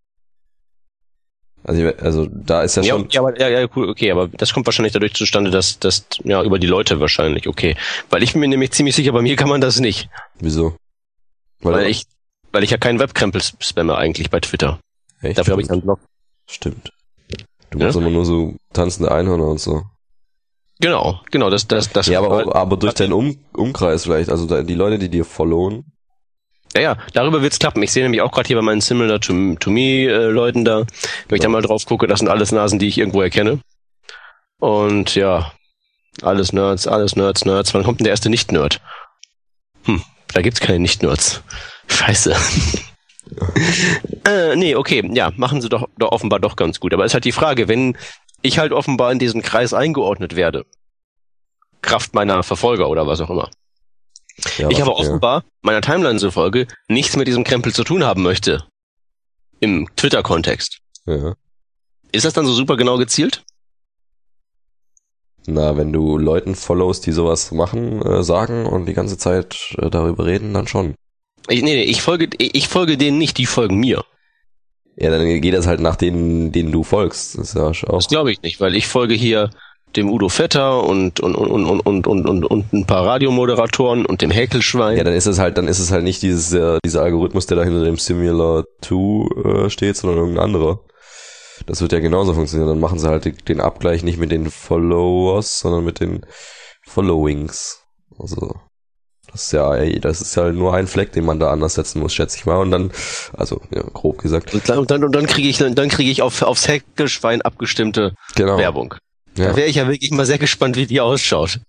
Also, 1.64 1.86
also 2.00 2.28
da 2.32 2.62
ist 2.62 2.78
ja 2.78 2.84
Ja, 2.84 2.94
schon. 2.94 3.10
ja, 3.10 3.22
aber, 3.22 3.40
ja, 3.40 3.50
ja, 3.50 3.68
cool, 3.76 3.90
okay, 3.90 4.12
aber 4.12 4.28
das 4.30 4.54
kommt 4.54 4.66
wahrscheinlich 4.68 4.94
dadurch 4.94 5.14
zustande, 5.14 5.52
dass 5.52 5.80
das, 5.80 6.06
ja, 6.24 6.42
über 6.44 6.60
die 6.60 6.68
Leute 6.68 7.00
wahrscheinlich, 7.00 7.48
okay. 7.48 7.76
Weil 8.10 8.24
ich 8.24 8.32
bin 8.34 8.40
mir 8.42 8.48
nämlich 8.48 8.72
ziemlich 8.72 8.96
sicher, 8.96 9.12
bei 9.12 9.22
mir 9.22 9.36
kann 9.36 9.50
man 9.50 9.60
das 9.60 9.80
nicht. 9.80 10.10
Wieso? 10.40 10.76
Weil, 11.62 11.88
ich, 11.88 12.04
weil 12.54 12.64
ich 12.64 12.70
ja 12.70 12.78
keinen 12.78 13.00
Webkrempel 13.00 13.42
spamme 13.60 13.98
eigentlich 13.98 14.30
bei 14.30 14.40
Twitter. 14.40 14.80
echt? 15.22 15.38
Dafür 15.40 15.54
habe 15.54 15.62
ich 15.62 15.70
einen 15.70 15.82
Blog. 15.82 16.00
Stimmt. 16.50 16.92
Du 17.72 17.80
Ja? 17.80 17.86
machst 17.86 17.98
immer 17.98 18.12
nur 18.12 18.24
so 18.26 18.56
tanzende 18.72 19.12
Einhörner 19.12 19.48
und 19.48 19.60
so. 19.60 19.84
Genau, 20.80 21.22
genau, 21.32 21.50
das, 21.50 21.68
das, 21.68 21.92
das. 21.92 22.08
Ja, 22.08 22.20
aber, 22.20 22.46
auch, 22.48 22.56
aber 22.56 22.78
durch 22.78 22.94
deinen 22.94 23.12
um 23.12 23.38
Umkreis 23.54 24.04
vielleicht, 24.04 24.30
also 24.30 24.62
die 24.64 24.76
Leute, 24.76 25.00
die 25.00 25.10
dir 25.10 25.26
followen. 25.26 25.92
Ja, 26.78 26.84
ja, 26.84 26.98
darüber 27.14 27.42
wird's 27.42 27.58
klappen. 27.58 27.82
Ich 27.82 27.92
sehe 27.92 28.04
nämlich 28.04 28.22
auch 28.22 28.32
gerade 28.32 28.46
hier 28.46 28.56
bei 28.56 28.62
meinen 28.62 28.82
Similar 28.82 29.20
to, 29.20 29.56
to 29.56 29.72
Me 29.72 30.04
äh, 30.04 30.64
da, 30.64 30.86
wenn 31.28 31.36
ich 31.36 31.42
da 31.42 31.50
mal 31.50 31.64
drauf 31.64 31.88
gucke, 31.88 32.06
das 32.06 32.20
sind 32.20 32.28
alles 32.28 32.52
Nasen, 32.52 32.78
die 32.78 32.88
ich 32.88 33.00
irgendwo 33.00 33.24
erkenne. 33.24 33.62
Und 34.60 35.16
ja, 35.16 35.54
alles 36.22 36.54
Nerds, 36.54 36.86
alles 36.88 37.16
Nerds, 37.16 37.46
Nerds. 37.46 37.74
Wann 37.74 37.84
kommt 37.84 38.00
denn 38.00 38.04
der 38.04 38.12
erste 38.12 38.30
Nicht-Nerd? 38.30 38.80
Hm, 39.86 40.04
da 40.34 40.42
gibt's 40.44 40.60
keine 40.60 40.78
Nicht-Nerds. 40.78 41.42
Scheiße. 41.88 42.36
äh, 44.28 44.56
nee, 44.56 44.76
okay, 44.76 45.10
ja, 45.16 45.32
machen 45.36 45.62
sie 45.62 45.70
doch, 45.70 45.90
doch 45.98 46.12
offenbar 46.12 46.40
doch 46.40 46.56
ganz 46.56 46.80
gut. 46.80 46.94
Aber 46.94 47.06
es 47.06 47.10
ist 47.10 47.14
halt 47.16 47.26
die 47.26 47.32
Frage, 47.32 47.68
wenn 47.68 47.98
ich 48.44 48.60
halt 48.60 48.72
offenbar 48.72 49.12
in 49.12 49.18
diesen 49.18 49.42
Kreis 49.42 49.74
eingeordnet 49.74 50.36
werde, 50.36 50.68
Kraft 51.82 52.14
meiner 52.14 52.44
Verfolger 52.44 52.88
oder 52.88 53.08
was 53.08 53.20
auch 53.20 53.32
immer, 53.32 53.50
Ja, 54.58 54.70
ich 54.70 54.82
aber 54.82 54.92
ja. 54.92 54.98
offenbar 54.98 55.44
meiner 55.62 55.82
Timeline 55.82 56.20
zufolge 56.20 56.68
nichts 56.88 57.16
mit 57.16 57.28
diesem 57.28 57.44
Krempel 57.44 57.74
zu 57.74 57.84
tun 57.84 58.04
haben 58.04 58.24
möchte. 58.24 58.64
Im 59.60 59.88
Twitter-Kontext. 59.96 60.80
Ja. 61.06 61.36
Ist 62.12 62.26
das 62.26 62.34
dann 62.34 62.46
so 62.46 62.54
super 62.54 62.78
genau 62.78 62.98
gezielt? 62.98 63.44
Na, 65.48 65.78
wenn 65.78 65.94
du 65.94 66.18
Leuten 66.18 66.56
followst, 66.56 67.06
die 67.06 67.14
sowas 67.14 67.52
machen, 67.52 68.02
äh, 68.02 68.22
sagen 68.22 68.66
und 68.66 68.86
die 68.86 68.94
ganze 68.94 69.18
Zeit 69.18 69.76
äh, 69.78 69.90
darüber 69.90 70.26
reden, 70.26 70.54
dann 70.54 70.68
schon. 70.68 70.96
Ich, 71.48 71.64
nee, 71.64 71.76
nee, 71.76 71.84
ich 71.84 72.02
folge, 72.02 72.30
ich 72.38 72.68
folge 72.68 72.98
denen 72.98 73.18
nicht, 73.18 73.38
die 73.38 73.46
folgen 73.46 73.78
mir. 73.78 74.04
Ja, 74.98 75.10
dann 75.10 75.42
geht 75.42 75.54
das 75.54 75.68
halt 75.68 75.80
nach 75.80 75.96
denen, 75.96 76.52
denen 76.52 76.72
du 76.72 76.84
folgst. 76.84 77.38
Das 77.38 77.54
ja 77.54 77.68
auch. 77.68 77.98
Das 77.98 78.08
glaube 78.08 78.32
ich 78.32 78.42
nicht, 78.42 78.60
weil 78.60 78.76
ich 78.76 78.88
folge 78.88 79.14
hier 79.14 79.52
dem 79.96 80.12
Udo 80.12 80.30
Vetter 80.30 80.84
und, 80.84 81.20
und, 81.20 81.36
und, 81.36 81.52
und, 81.54 81.80
und, 81.82 82.08
und, 82.08 82.26
und, 82.28 82.46
und 82.46 82.74
ein 82.74 82.86
paar 82.86 83.06
Radiomoderatoren 83.06 84.06
und 84.06 84.22
dem 84.22 84.30
Häkelschwein. 84.32 84.98
Ja, 84.98 85.04
dann 85.04 85.14
ist 85.16 85.26
es 85.26 85.40
halt, 85.40 85.58
dann 85.58 85.68
ist 85.68 85.80
es 85.80 85.92
halt 85.92 86.04
nicht 86.04 86.22
dieses, 86.22 86.54
äh, 86.54 86.78
dieser 86.86 87.02
Algorithmus, 87.02 87.48
der 87.48 87.58
da 87.58 87.64
hinter 87.64 87.84
dem 87.84 87.98
Similar 87.98 88.66
2 88.82 89.66
äh, 89.66 89.70
steht, 89.70 89.98
sondern 89.98 90.20
irgendein 90.20 90.44
anderer. 90.44 90.80
Das 91.66 91.82
wird 91.82 91.92
ja 91.94 92.00
genauso 92.00 92.34
funktionieren. 92.34 92.70
Dann 92.70 92.80
machen 92.80 93.00
sie 93.00 93.10
halt 93.10 93.50
den 93.50 93.60
Abgleich 93.62 94.04
nicht 94.04 94.20
mit 94.20 94.32
den 94.32 94.52
Followers, 94.52 95.60
sondern 95.60 95.84
mit 95.84 96.00
den 96.00 96.24
Followings. 96.86 97.82
Also, 98.20 98.56
Das 99.32 99.44
ist 99.46 99.52
ja, 99.54 99.74
ey, 99.76 100.00
das 100.00 100.22
ist 100.22 100.36
ja 100.36 100.52
nur 100.52 100.74
ein 100.76 100.88
Fleck, 100.88 101.12
den 101.12 101.26
man 101.26 101.40
da 101.40 101.52
anders 101.52 101.74
setzen 101.74 102.00
muss, 102.00 102.14
schätze 102.14 102.38
ich 102.38 102.46
mal. 102.46 102.58
Und 102.58 102.72
dann, 102.72 102.92
also 103.34 103.62
ja, 103.74 103.82
grob 103.94 104.20
gesagt. 104.20 104.54
Und 104.54 104.70
dann, 104.70 104.78
und 104.80 104.92
dann, 104.92 105.04
und 105.04 105.16
dann 105.16 105.26
kriege 105.26 105.48
ich, 105.50 105.58
dann 105.58 105.90
kriege 105.90 106.12
ich 106.12 106.22
auf, 106.22 106.44
aufs 106.44 106.68
Heckeschwein 106.68 107.42
abgestimmte 107.42 108.14
Genau. 108.36 108.58
Werbung. 108.58 108.96
Ja. 109.38 109.50
Da 109.50 109.56
wäre 109.56 109.68
ich 109.68 109.76
ja 109.76 109.88
wirklich 109.88 110.12
mal 110.12 110.26
sehr 110.26 110.38
gespannt, 110.38 110.76
wie 110.76 110.88
die 110.88 111.00
ausschaut. 111.00 111.60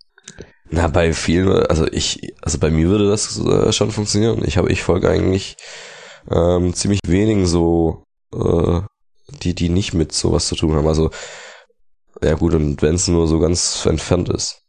Na, 0.71 0.87
bei 0.87 1.13
vielen, 1.13 1.65
also 1.65 1.87
ich, 1.91 2.33
also 2.41 2.59
bei 2.59 2.69
mir 2.69 2.89
würde 2.89 3.09
das 3.09 3.39
äh, 3.39 3.71
schon 3.71 3.91
funktionieren. 3.91 4.43
Ich 4.45 4.57
habe, 4.57 4.71
ich 4.71 4.83
folge 4.83 5.09
eigentlich 5.09 5.57
ähm, 6.29 6.73
ziemlich 6.73 6.99
wenigen 7.07 7.45
so, 7.47 8.03
äh, 8.33 8.81
die, 9.41 9.55
die 9.55 9.69
nicht 9.69 9.93
mit 9.93 10.11
sowas 10.11 10.47
zu 10.47 10.55
tun 10.55 10.75
haben. 10.75 10.87
Also, 10.87 11.09
ja 12.21 12.35
gut, 12.35 12.53
und 12.53 12.81
wenn 12.81 12.95
es 12.95 13.07
nur 13.07 13.27
so 13.27 13.39
ganz 13.39 13.85
entfernt 13.85 14.29
ist. 14.29 14.61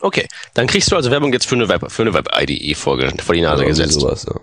Okay, 0.00 0.28
dann 0.54 0.66
kriegst 0.66 0.92
du 0.92 0.96
also 0.96 1.10
Werbung 1.10 1.32
jetzt 1.32 1.46
für 1.46 1.54
eine 1.54 1.68
Web, 1.68 1.90
für 1.90 2.02
eine 2.02 2.12
Web-IDE 2.14 2.74
vor, 2.74 2.98
vor 3.00 3.34
die 3.34 3.40
Nase 3.40 3.64
irgendwie 3.64 3.82
gesetzt. 3.82 4.00
Sowas, 4.00 4.26
ja. 4.28 4.40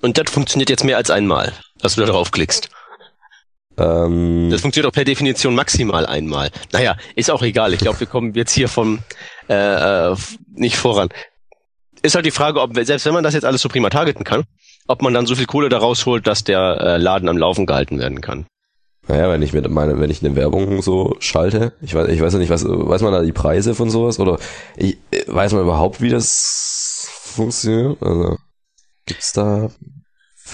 Und 0.00 0.18
das 0.18 0.30
funktioniert 0.30 0.70
jetzt 0.70 0.84
mehr 0.84 0.96
als 0.96 1.10
einmal, 1.10 1.52
dass 1.78 1.94
du 1.94 2.00
da 2.00 2.06
draufklickst. 2.08 2.70
Ähm, 3.76 4.48
Das 4.50 4.60
funktioniert 4.60 4.88
auch 4.88 4.94
per 4.94 5.04
Definition 5.04 5.54
maximal 5.54 6.06
einmal. 6.06 6.50
Naja, 6.72 6.96
ist 7.16 7.30
auch 7.30 7.42
egal. 7.42 7.72
Ich 7.74 7.80
glaube, 7.80 8.00
wir 8.00 8.06
kommen 8.06 8.34
jetzt 8.34 8.52
hier 8.52 8.68
vom 8.68 9.00
äh, 9.48 10.12
äh, 10.12 10.16
nicht 10.54 10.76
voran. 10.76 11.08
Ist 12.02 12.14
halt 12.14 12.26
die 12.26 12.30
Frage, 12.30 12.60
ob 12.60 12.74
selbst 12.84 13.06
wenn 13.06 13.14
man 13.14 13.24
das 13.24 13.34
jetzt 13.34 13.44
alles 13.44 13.62
so 13.62 13.68
prima 13.68 13.90
targeten 13.90 14.24
kann, 14.24 14.44
ob 14.86 15.02
man 15.02 15.14
dann 15.14 15.26
so 15.26 15.34
viel 15.34 15.46
Kohle 15.46 15.68
da 15.68 15.78
rausholt, 15.78 16.26
dass 16.26 16.44
der 16.44 16.80
äh, 16.80 16.96
Laden 16.98 17.28
am 17.28 17.38
Laufen 17.38 17.66
gehalten 17.66 17.98
werden 17.98 18.20
kann. 18.20 18.46
Naja, 19.06 19.30
wenn 19.30 19.42
ich 19.42 19.52
mit 19.52 19.68
meine, 19.70 20.00
wenn 20.00 20.10
ich 20.10 20.24
eine 20.24 20.34
Werbung 20.34 20.80
so 20.80 21.16
schalte, 21.18 21.72
ich 21.82 21.94
weiß, 21.94 22.08
ich 22.08 22.20
weiß 22.20 22.32
ja 22.34 22.38
nicht, 22.38 22.48
was, 22.50 22.64
weiß 22.64 23.02
man 23.02 23.12
da 23.12 23.22
die 23.22 23.32
Preise 23.32 23.74
von 23.74 23.90
sowas 23.90 24.18
oder 24.18 24.38
ich, 24.76 24.96
weiß 25.26 25.52
man 25.52 25.62
überhaupt, 25.62 26.00
wie 26.00 26.08
das 26.08 27.08
funktioniert? 27.10 28.02
Also 28.02 28.38
gibt's 29.04 29.32
da 29.32 29.70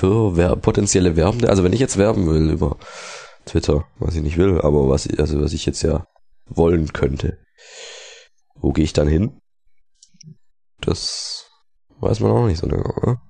für 0.00 0.34
wer 0.36 0.56
potenzielle 0.56 1.14
Werbende? 1.14 1.50
Also 1.50 1.62
wenn 1.62 1.74
ich 1.74 1.80
jetzt 1.80 1.98
werben 1.98 2.26
will 2.26 2.50
über 2.50 2.78
Twitter, 3.44 3.84
was 3.98 4.16
ich 4.16 4.22
nicht 4.22 4.38
will, 4.38 4.60
aber 4.62 4.88
was 4.88 5.04
ich, 5.04 5.20
also 5.20 5.42
was 5.42 5.52
ich 5.52 5.66
jetzt 5.66 5.82
ja 5.82 6.06
wollen 6.46 6.92
könnte, 6.94 7.38
wo 8.54 8.72
gehe 8.72 8.84
ich 8.84 8.94
dann 8.94 9.08
hin? 9.08 9.38
Das 10.80 11.50
weiß 12.00 12.20
man 12.20 12.32
auch 12.32 12.46
nicht 12.46 12.58
so 12.58 12.66
genau, 12.66 12.90
oder? 13.02 13.20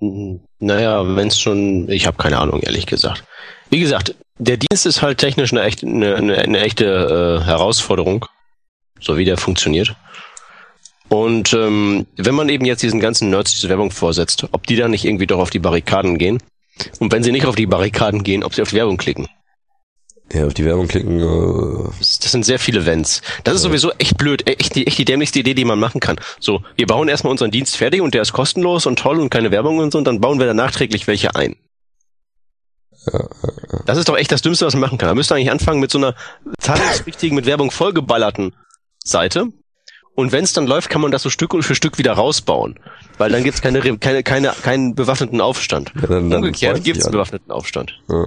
Mhm. 0.00 0.46
Naja, 0.60 1.14
wenn 1.14 1.28
es 1.28 1.38
schon, 1.38 1.90
ich 1.90 2.06
habe 2.06 2.16
keine 2.16 2.38
Ahnung, 2.38 2.60
ehrlich 2.60 2.86
gesagt. 2.86 3.24
Wie 3.68 3.80
gesagt, 3.80 4.14
der 4.38 4.56
Dienst 4.56 4.86
ist 4.86 5.02
halt 5.02 5.18
technisch 5.18 5.52
eine, 5.52 5.62
echt, 5.62 5.84
eine, 5.84 6.16
eine, 6.16 6.38
eine 6.38 6.60
echte 6.60 6.86
äh, 6.86 7.44
Herausforderung, 7.44 8.24
so 8.98 9.18
wie 9.18 9.26
der 9.26 9.36
funktioniert. 9.36 9.94
Und 11.10 11.52
ähm, 11.54 12.06
wenn 12.16 12.34
man 12.36 12.48
eben 12.48 12.64
jetzt 12.64 12.82
diesen 12.82 13.00
ganzen 13.00 13.30
Nerds 13.30 13.52
diese 13.52 13.68
Werbung 13.68 13.90
vorsetzt, 13.90 14.46
ob 14.52 14.66
die 14.66 14.76
dann 14.76 14.92
nicht 14.92 15.04
irgendwie 15.04 15.26
doch 15.26 15.40
auf 15.40 15.50
die 15.50 15.58
Barrikaden 15.58 16.18
gehen? 16.18 16.40
Und 17.00 17.12
wenn 17.12 17.22
sie 17.24 17.32
nicht 17.32 17.46
auf 17.46 17.56
die 17.56 17.66
Barrikaden 17.66 18.22
gehen, 18.22 18.44
ob 18.44 18.54
sie 18.54 18.62
auf 18.62 18.70
die 18.70 18.76
Werbung 18.76 18.96
klicken? 18.96 19.28
Ja, 20.32 20.46
auf 20.46 20.54
die 20.54 20.64
Werbung 20.64 20.86
klicken, 20.86 21.18
äh, 21.20 21.90
Das 21.98 22.30
sind 22.30 22.44
sehr 22.44 22.60
viele 22.60 22.86
Wenns. 22.86 23.22
Das 23.42 23.54
ist 23.56 23.64
Ja. 23.64 23.70
sowieso 23.70 23.90
echt 23.98 24.16
blöd, 24.16 24.46
echt 24.46 24.76
die, 24.76 24.86
echt 24.86 24.98
die 24.98 25.04
dämlichste 25.04 25.40
Idee, 25.40 25.54
die 25.54 25.64
man 25.64 25.80
machen 25.80 26.00
kann. 26.00 26.20
So, 26.38 26.62
wir 26.76 26.86
bauen 26.86 27.08
erstmal 27.08 27.32
unseren 27.32 27.50
Dienst 27.50 27.76
fertig 27.76 28.00
und 28.00 28.14
der 28.14 28.22
ist 28.22 28.32
kostenlos 28.32 28.86
und 28.86 28.96
toll 28.96 29.18
und 29.18 29.30
keine 29.30 29.50
Werbung 29.50 29.78
und 29.78 29.90
so 29.90 29.98
und 29.98 30.04
dann 30.04 30.20
bauen 30.20 30.38
wir 30.38 30.46
da 30.46 30.54
nachträglich 30.54 31.08
welche 31.08 31.34
ein. 31.34 31.56
Das 33.86 33.98
ist 33.98 34.08
doch 34.08 34.16
echt 34.16 34.30
das 34.30 34.42
Dümmste, 34.42 34.66
was 34.66 34.74
man 34.74 34.82
machen 34.82 34.98
kann. 34.98 35.08
Da 35.08 35.14
müsste 35.14 35.34
eigentlich 35.34 35.50
anfangen 35.50 35.80
mit 35.80 35.90
so 35.90 35.98
einer 35.98 36.14
zahlungspflichtigen, 36.60 37.34
mit 37.34 37.46
Werbung 37.46 37.72
vollgeballerten 37.72 38.54
Seite. 39.02 39.48
Und 40.20 40.32
wenn 40.32 40.44
es 40.44 40.52
dann 40.52 40.66
läuft, 40.66 40.90
kann 40.90 41.00
man 41.00 41.10
das 41.10 41.22
so 41.22 41.30
Stück 41.30 41.52
für 41.64 41.74
Stück 41.74 41.98
wieder 41.98 42.12
rausbauen. 42.12 42.78
Weil 43.18 43.30
dann 43.30 43.42
gibt's 43.42 43.62
keine, 43.62 43.80
keine, 43.80 44.22
keine, 44.22 44.52
keinen 44.62 44.94
bewaffneten 44.94 45.40
Aufstand. 45.40 45.92
ja, 45.94 46.06
dann, 46.06 46.30
dann 46.30 46.44
Umgekehrt 46.44 46.84
gibt's 46.84 47.04
einen 47.04 47.12
bewaffneten 47.12 47.50
Aufstand. 47.50 47.98
Ja. 48.08 48.26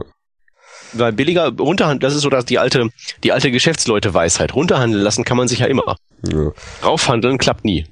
Weil 0.94 1.12
billiger 1.14 1.52
runterhandeln, 1.58 2.00
das 2.00 2.16
ist 2.16 2.22
so 2.22 2.30
dass 2.30 2.46
die 2.46 2.60
alte, 2.60 2.90
die 3.24 3.32
alte 3.32 3.52
Geschäftsleute-Weisheit. 3.52 4.54
Runterhandeln 4.54 5.04
lassen 5.04 5.24
kann 5.24 5.38
man 5.38 5.48
sich 5.48 5.60
ja 5.60 5.68
immer. 5.68 5.98
Ja. 6.28 6.52
Raufhandeln 6.84 7.38
klappt 7.38 7.66
nie. 7.66 7.86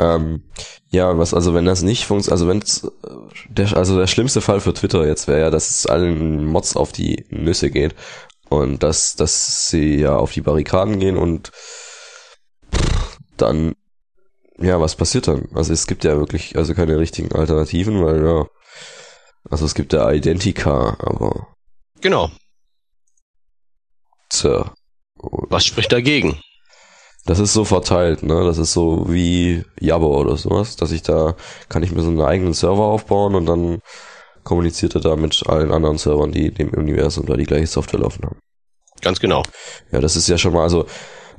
Ähm, 0.00 0.44
ja, 0.90 1.18
was, 1.18 1.34
also 1.34 1.54
wenn 1.54 1.64
das 1.64 1.82
nicht 1.82 2.04
funktioniert, 2.04 2.32
also 2.32 2.48
wenn 2.48 2.62
der, 3.48 3.76
also 3.76 3.98
der 3.98 4.06
schlimmste 4.06 4.40
Fall 4.40 4.60
für 4.60 4.72
Twitter 4.74 5.06
jetzt 5.06 5.26
wäre 5.26 5.40
ja, 5.40 5.50
dass 5.50 5.70
es 5.70 5.86
allen 5.86 6.44
Mods 6.44 6.76
auf 6.76 6.92
die 6.92 7.26
Nüsse 7.30 7.70
geht 7.70 7.94
und 8.48 8.82
dass, 8.82 9.16
dass 9.16 9.68
sie 9.68 9.96
ja 9.96 10.16
auf 10.16 10.32
die 10.32 10.40
Barrikaden 10.40 11.00
gehen 11.00 11.16
und 11.16 11.50
dann, 13.40 13.74
ja, 14.58 14.80
was 14.80 14.96
passiert 14.96 15.28
dann? 15.28 15.48
Also 15.54 15.72
es 15.72 15.86
gibt 15.86 16.04
ja 16.04 16.16
wirklich, 16.18 16.56
also 16.56 16.74
keine 16.74 16.98
richtigen 16.98 17.32
Alternativen, 17.32 18.04
weil 18.04 18.24
ja, 18.24 18.46
also 19.50 19.64
es 19.64 19.74
gibt 19.74 19.92
ja 19.92 20.10
Identica, 20.10 20.96
aber 21.00 21.48
Genau. 22.00 22.30
tja, 24.28 24.72
Was 25.50 25.64
spricht 25.66 25.92
dagegen? 25.92 26.40
Das 27.26 27.38
ist 27.40 27.52
so 27.52 27.64
verteilt, 27.64 28.22
ne? 28.22 28.44
Das 28.44 28.56
ist 28.58 28.72
so 28.72 29.12
wie 29.12 29.62
Jabber 29.80 30.08
oder 30.08 30.36
sowas, 30.36 30.76
dass 30.76 30.92
ich 30.92 31.02
da 31.02 31.34
kann 31.68 31.82
ich 31.82 31.92
mir 31.92 32.02
so 32.02 32.08
einen 32.08 32.22
eigenen 32.22 32.54
Server 32.54 32.84
aufbauen 32.84 33.34
und 33.34 33.44
dann 33.46 33.80
kommuniziert 34.44 34.94
er 34.94 35.02
da 35.02 35.14
mit 35.16 35.46
allen 35.46 35.72
anderen 35.72 35.98
Servern, 35.98 36.32
die 36.32 36.50
dem 36.52 36.70
Universum 36.70 37.26
da 37.26 37.36
die 37.36 37.44
gleiche 37.44 37.66
Software 37.66 38.00
laufen 38.00 38.24
haben. 38.24 38.38
Ganz 39.02 39.20
genau. 39.20 39.42
Ja, 39.92 40.00
das 40.00 40.16
ist 40.16 40.28
ja 40.28 40.38
schon 40.38 40.54
mal, 40.54 40.62
also 40.62 40.86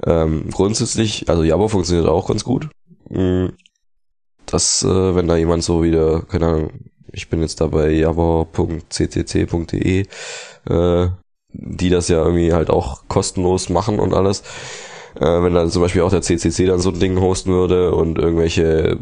ähm, 0.05 0.49
grundsätzlich, 0.51 1.29
also 1.29 1.43
Jabber 1.43 1.69
funktioniert 1.69 2.07
auch 2.07 2.27
ganz 2.27 2.43
gut. 2.43 2.69
Mm, 3.09 3.47
Das, 4.45 4.83
äh, 4.83 5.15
wenn 5.15 5.27
da 5.27 5.35
jemand 5.37 5.63
so 5.63 5.83
wieder, 5.83 6.21
keine 6.23 6.47
Ahnung, 6.47 6.71
ich 7.11 7.29
bin 7.29 7.41
jetzt 7.41 7.61
da 7.61 7.67
bei 7.67 7.91
jabber.ccc.de, 7.91 10.05
äh, 10.69 11.07
die 11.53 11.89
das 11.89 12.07
ja 12.09 12.23
irgendwie 12.23 12.53
halt 12.53 12.69
auch 12.69 13.07
kostenlos 13.07 13.69
machen 13.69 13.99
und 13.99 14.13
alles. 14.13 14.41
Äh, 15.15 15.43
wenn 15.43 15.53
dann 15.53 15.69
zum 15.71 15.81
Beispiel 15.81 16.01
auch 16.03 16.11
der 16.11 16.21
CCC 16.21 16.65
dann 16.67 16.79
so 16.79 16.89
ein 16.91 16.99
Ding 16.99 17.19
hosten 17.19 17.51
würde 17.51 17.93
und 17.93 18.17
irgendwelche 18.19 18.99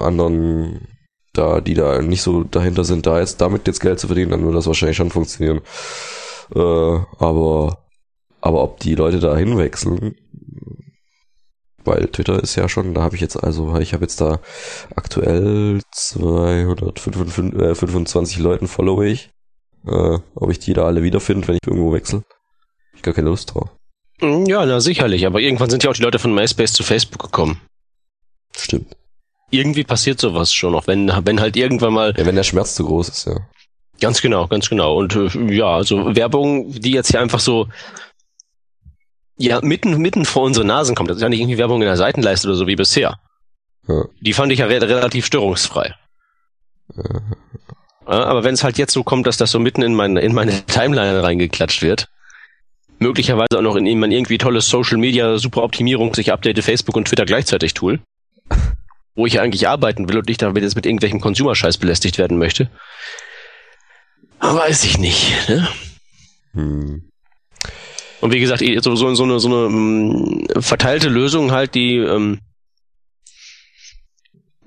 anderen 0.00 0.88
da, 1.32 1.60
die 1.60 1.74
da 1.74 2.00
nicht 2.02 2.22
so 2.22 2.44
dahinter 2.44 2.84
sind, 2.84 3.06
da 3.06 3.20
jetzt 3.20 3.40
damit 3.40 3.66
jetzt 3.66 3.80
Geld 3.80 4.00
zu 4.00 4.08
verdienen, 4.08 4.30
dann 4.30 4.42
würde 4.42 4.56
das 4.56 4.66
wahrscheinlich 4.66 4.96
schon 4.96 5.10
funktionieren. 5.10 5.60
Äh, 6.54 6.58
aber, 7.18 7.78
aber 8.40 8.62
ob 8.62 8.80
die 8.80 8.94
Leute 8.94 9.20
da 9.20 9.36
hinwechseln, 9.36 10.16
weil 11.84 12.08
Twitter 12.08 12.42
ist 12.42 12.56
ja 12.56 12.68
schon, 12.68 12.92
da 12.94 13.02
habe 13.02 13.14
ich 13.14 13.20
jetzt 13.20 13.36
also, 13.36 13.76
ich 13.78 13.92
habe 13.94 14.04
jetzt 14.04 14.20
da 14.20 14.40
aktuell 14.94 15.80
225 15.92 18.38
Leuten 18.38 18.68
follow 18.68 19.02
ich. 19.02 19.30
Äh, 19.86 20.18
ob 20.34 20.50
ich 20.50 20.58
die 20.58 20.72
da 20.74 20.86
alle 20.86 21.02
wiederfinde, 21.02 21.48
wenn 21.48 21.56
ich 21.56 21.66
irgendwo 21.66 21.92
wechsle. 21.92 22.22
Ich 22.94 23.02
gar 23.02 23.14
keine 23.14 23.28
Lust 23.30 23.54
drauf. 23.54 23.70
Hm, 24.20 24.44
Ja, 24.46 24.66
na 24.66 24.80
sicherlich. 24.80 25.24
Aber 25.26 25.40
irgendwann 25.40 25.70
sind 25.70 25.84
ja 25.84 25.90
auch 25.90 25.94
die 25.94 26.02
Leute 26.02 26.18
von 26.18 26.34
MySpace 26.34 26.72
zu 26.72 26.82
Facebook 26.82 27.22
gekommen. 27.22 27.60
Stimmt. 28.56 28.96
Irgendwie 29.50 29.84
passiert 29.84 30.20
sowas 30.20 30.52
schon, 30.52 30.74
auch 30.74 30.86
wenn, 30.86 31.10
wenn 31.24 31.40
halt 31.40 31.56
irgendwann 31.56 31.94
mal 31.94 32.12
Ja, 32.18 32.26
wenn 32.26 32.34
der 32.34 32.42
Schmerz 32.42 32.74
zu 32.74 32.84
groß 32.84 33.08
ist, 33.08 33.26
ja. 33.26 33.36
Ganz 34.00 34.20
genau, 34.20 34.46
ganz 34.46 34.68
genau. 34.68 34.96
Und 34.96 35.16
äh, 35.16 35.28
ja, 35.54 35.74
also 35.76 36.14
Werbung, 36.14 36.70
die 36.70 36.92
jetzt 36.92 37.10
hier 37.10 37.20
einfach 37.20 37.40
so 37.40 37.66
ja 39.38 39.60
mitten 39.62 39.96
mitten 39.98 40.24
vor 40.24 40.42
unsere 40.42 40.66
Nasen 40.66 40.94
kommt. 40.94 41.10
Das 41.10 41.16
ist 41.16 41.22
ja 41.22 41.28
nicht 41.28 41.40
irgendwie 41.40 41.58
Werbung 41.58 41.80
in 41.80 41.86
der 41.86 41.96
Seitenleiste 41.96 42.48
oder 42.48 42.56
so 42.56 42.66
wie 42.66 42.76
bisher. 42.76 43.18
Ja. 43.86 44.04
Die 44.20 44.32
fand 44.32 44.52
ich 44.52 44.58
ja 44.58 44.66
re 44.66 44.80
relativ 44.80 45.24
störungsfrei. 45.24 45.94
Ja. 46.96 47.04
Ja, 48.08 48.24
aber 48.24 48.42
wenn 48.42 48.54
es 48.54 48.64
halt 48.64 48.78
jetzt 48.78 48.94
so 48.94 49.02
kommt, 49.02 49.26
dass 49.26 49.36
das 49.36 49.50
so 49.50 49.58
mitten 49.58 49.82
in 49.82 49.94
meine 49.94 50.20
in 50.20 50.32
meine 50.32 50.52
Timeline 50.66 51.22
reingeklatscht 51.22 51.82
wird, 51.82 52.08
möglicherweise 52.98 53.58
auch 53.58 53.62
noch 53.62 53.76
in, 53.76 53.86
in 53.86 53.98
mein 53.98 54.12
irgendwie 54.12 54.38
tolles 54.38 54.68
Social 54.68 54.96
Media 54.96 55.36
Super 55.36 55.62
Optimierung 55.62 56.14
sich 56.14 56.32
update 56.32 56.62
Facebook 56.64 56.96
und 56.96 57.06
Twitter 57.06 57.26
gleichzeitig 57.26 57.74
Tool, 57.74 58.00
wo 59.14 59.26
ich 59.26 59.34
ja 59.34 59.42
eigentlich 59.42 59.68
arbeiten 59.68 60.08
will 60.08 60.16
und 60.18 60.28
nicht 60.28 60.40
damit 60.40 60.62
jetzt 60.62 60.74
mit 60.74 60.86
irgendwelchem 60.86 61.20
Consumer-Scheiß 61.20 61.76
belästigt 61.76 62.16
werden 62.16 62.38
möchte. 62.38 62.70
Weiß 64.40 64.84
ich 64.84 64.98
nicht. 64.98 65.48
Ne? 65.48 65.68
Hm. 66.54 67.07
Und 68.20 68.32
wie 68.32 68.40
gesagt, 68.40 68.62
so, 68.82 68.94
so, 68.96 69.14
so 69.14 69.24
eine, 69.24 69.40
so 69.40 69.48
eine 69.48 69.68
mh, 69.68 70.60
verteilte 70.60 71.08
Lösung 71.08 71.52
halt, 71.52 71.74
die, 71.74 71.96
ähm, 71.96 72.40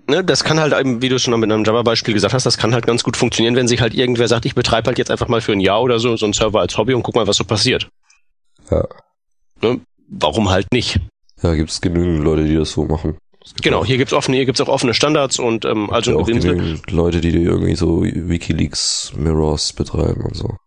ne, 0.07 0.23
das 0.23 0.43
kann 0.43 0.59
halt 0.59 0.73
eben, 0.73 1.01
wie 1.01 1.09
du 1.09 1.19
schon 1.19 1.37
mit 1.39 1.51
einem 1.51 1.63
Java-Beispiel 1.63 2.13
gesagt 2.13 2.33
hast, 2.33 2.45
das 2.45 2.57
kann 2.57 2.73
halt 2.73 2.85
ganz 2.85 3.03
gut 3.03 3.17
funktionieren, 3.17 3.55
wenn 3.55 3.67
sich 3.67 3.81
halt 3.81 3.93
irgendwer 3.93 4.27
sagt, 4.27 4.45
ich 4.45 4.55
betreibe 4.55 4.87
halt 4.87 4.97
jetzt 4.97 5.11
einfach 5.11 5.27
mal 5.27 5.41
für 5.41 5.51
ein 5.53 5.59
Jahr 5.59 5.81
oder 5.81 5.99
so 5.99 6.15
so 6.15 6.25
einen 6.25 6.33
Server 6.33 6.59
als 6.59 6.77
Hobby 6.77 6.93
und 6.93 7.03
guck 7.03 7.15
mal, 7.15 7.27
was 7.27 7.37
so 7.37 7.43
passiert. 7.43 7.89
Ja. 8.69 8.87
Ne? 9.61 9.81
Warum 10.07 10.49
halt 10.49 10.67
nicht? 10.71 10.99
Ja, 11.41 11.55
gibt 11.55 11.71
es 11.71 11.81
genügend 11.81 12.23
Leute, 12.23 12.45
die 12.45 12.55
das 12.55 12.71
so 12.71 12.85
machen. 12.85 13.17
Genau, 13.63 13.83
hier 13.83 13.97
gibt's 13.97 14.13
offene, 14.13 14.37
hier 14.37 14.45
gibt's 14.45 14.61
auch 14.61 14.67
offene 14.67 14.93
Standards 14.93 15.39
und 15.39 15.65
ähm, 15.65 15.89
also 15.89 16.11
ja 16.11 16.17
auch 16.17 16.91
Leute, 16.91 17.21
die 17.21 17.29
irgendwie 17.29 17.75
so 17.75 18.03
Wikileaks 18.03 19.13
Mirrors 19.15 19.73
betreiben 19.73 20.21
und 20.25 20.35
so. 20.35 20.57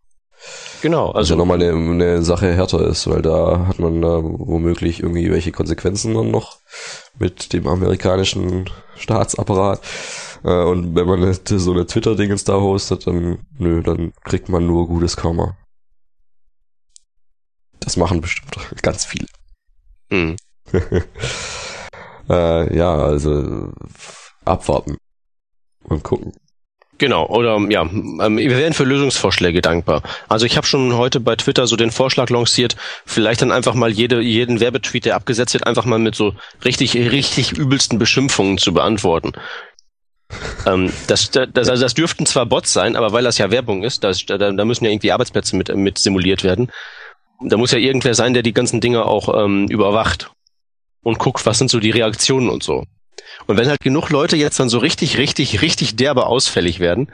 Genau, 0.85 1.07
Also 1.13 1.19
also 1.33 1.37
nochmal 1.37 1.63
eine, 1.63 1.73
eine 1.73 2.23
Sache 2.23 2.53
härter 2.53 2.87
ist, 2.87 3.09
weil 3.09 3.23
da 3.23 3.67
hat 3.69 3.79
man 3.79 4.03
da 4.03 4.21
womöglich 4.23 5.01
irgendwie 5.03 5.31
welche 5.31 5.51
Konsequenzen 5.51 6.13
dann 6.13 6.31
noch 6.31 6.59
mit 7.19 7.55
dem 7.55 7.67
amerikanischen 7.67 8.69
Staatsapparat. 8.95 9.81
Äh, 10.45 10.63
Und 10.65 10.95
wenn 10.95 11.07
man 11.07 11.33
so 11.47 11.73
eine 11.73 11.87
Twitter-Dingens 11.87 12.45
da 12.45 12.61
hostet, 12.61 13.07
dann 13.07 13.39
nö, 13.59 13.83
dann 13.83 14.13
kriegt 14.25 14.51
man 14.51 14.67
nur 14.67 14.87
gutes 14.87 15.17
Karma. 15.17 15.57
Das 17.81 17.97
machen 17.97 18.21
bestimmt 18.21 18.57
ganz 18.83 19.07
viele. 19.07 19.27
hm. 20.11 20.37
äh, 22.29 22.77
ja, 22.77 22.95
also 22.95 23.73
abwarten 24.45 24.97
und 25.85 26.03
gucken. 26.05 26.33
Genau, 26.99 27.27
oder 27.27 27.59
ja, 27.71 27.83
ähm, 27.83 28.37
wir 28.37 28.57
wären 28.57 28.73
für 28.73 28.85
Lösungsvorschläge 28.85 29.61
dankbar. 29.61 30.03
Also 30.29 30.47
ich 30.47 30.57
habe 30.57 30.67
schon 30.67 30.97
heute 30.97 31.19
bei 31.19 31.35
Twitter 31.35 31.67
so 31.67 31.77
den 31.77 31.91
Vorschlag 31.91 32.31
lanciert, 32.31 32.77
vielleicht 33.05 33.43
dann 33.43 33.51
einfach 33.51 33.75
mal 33.75 33.91
jede, 33.91 34.21
jeden 34.21 34.61
Werbetweet, 34.61 35.05
der 35.05 35.17
abgesetzt 35.17 35.55
wird, 35.55 35.67
einfach 35.67 35.87
mal 35.87 35.99
mit 35.99 36.15
so 36.15 36.35
richtig, 36.65 36.95
richtig 36.95 37.53
übelsten 37.53 37.99
Beschimpfungen 37.99 38.59
zu 38.59 38.73
beantworten. 38.73 39.33
ähm, 40.67 40.93
das, 41.09 41.31
das, 41.31 41.69
also 41.69 41.83
das 41.83 41.95
dürften 41.95 42.27
zwar 42.27 42.47
Bots 42.47 42.73
sein, 42.73 42.97
aber 42.97 43.13
weil 43.13 43.25
das 43.25 43.39
ja 43.39 43.51
Werbung 43.51 43.83
ist, 43.83 44.05
das, 44.05 44.25
da, 44.25 44.39
da 44.39 44.65
müssen 44.65 44.85
ja 44.85 44.91
irgendwie 44.91 45.13
Arbeitsplätze 45.13 45.57
mit, 45.57 45.75
mit 45.75 45.99
simuliert 45.99 46.45
werden. 46.45 46.71
Da 47.43 47.57
muss 47.57 47.73
ja 47.73 47.79
irgendwer 47.79 48.15
sein, 48.15 48.35
der 48.35 48.43
die 48.45 48.55
ganzen 48.55 48.81
Dinge 48.81 49.05
auch 49.05 49.45
ähm, 49.45 49.67
überwacht 49.67 50.31
und 51.03 51.19
guckt, 51.19 51.45
was 51.45 51.59
sind 51.59 51.71
so 51.71 51.81
die 51.81 51.91
Reaktionen 51.91 52.49
und 52.49 52.63
so. 52.63 52.85
Und 53.47 53.57
wenn 53.57 53.69
halt 53.69 53.81
genug 53.81 54.11
Leute 54.11 54.37
jetzt 54.37 54.59
dann 54.59 54.69
so 54.69 54.79
richtig, 54.79 55.19
richtig, 55.19 55.63
richtig 55.63 55.97
derbe 55.97 56.27
ausfällig 56.27 56.81
werden, 56.81 57.09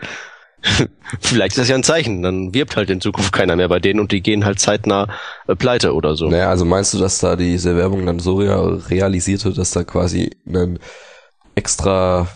vielleicht 1.20 1.52
ist 1.52 1.58
das 1.58 1.68
ja 1.68 1.74
ein 1.74 1.82
Zeichen. 1.82 2.22
Dann 2.22 2.54
wirbt 2.54 2.76
halt 2.76 2.90
in 2.90 3.00
Zukunft 3.00 3.32
keiner 3.32 3.56
mehr 3.56 3.68
bei 3.68 3.80
denen 3.80 4.00
und 4.00 4.12
die 4.12 4.22
gehen 4.22 4.44
halt 4.44 4.60
zeitnah 4.60 5.08
äh, 5.46 5.56
pleite 5.56 5.94
oder 5.94 6.16
so. 6.16 6.28
Naja, 6.28 6.50
also 6.50 6.64
meinst 6.64 6.94
du, 6.94 6.98
dass 6.98 7.18
da 7.18 7.36
diese 7.36 7.76
Werbung 7.76 8.06
dann 8.06 8.18
so 8.18 8.36
real, 8.36 8.74
realisiert 8.88 9.44
wird, 9.44 9.58
dass 9.58 9.70
da 9.70 9.84
quasi 9.84 10.30
ein 10.46 10.78
extra 11.54 12.28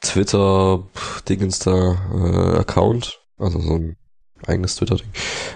Twitter-Dingens 0.00 1.60
da 1.60 1.96
äh, 2.12 2.58
Account, 2.58 3.20
also 3.38 3.60
so 3.60 3.74
ein 3.74 3.96
eigenes 4.46 4.76
Twitter-Ding, 4.76 5.10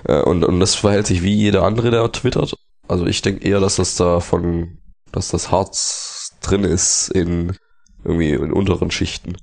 äh, 0.05 0.23
und, 0.23 0.45
und 0.45 0.61
das 0.61 0.75
verhält 0.75 1.07
sich 1.07 1.23
wie 1.23 1.35
jeder 1.35 1.65
andere, 1.65 1.91
der 1.91 2.11
twittert? 2.13 2.55
Also 2.89 3.07
ich 3.07 3.23
denke 3.23 3.47
eher, 3.47 3.59
dass 3.59 3.77
das 3.77 3.97
da 3.97 4.21
von, 4.21 4.79
dass 5.11 5.29
das 5.29 5.51
Harz 5.51 6.06
drin 6.43 6.65
ist 6.65 7.09
in 7.09 7.57
irgendwie 8.05 8.31
in 8.31 8.53
unteren 8.53 8.91
Schichten. 8.91 9.37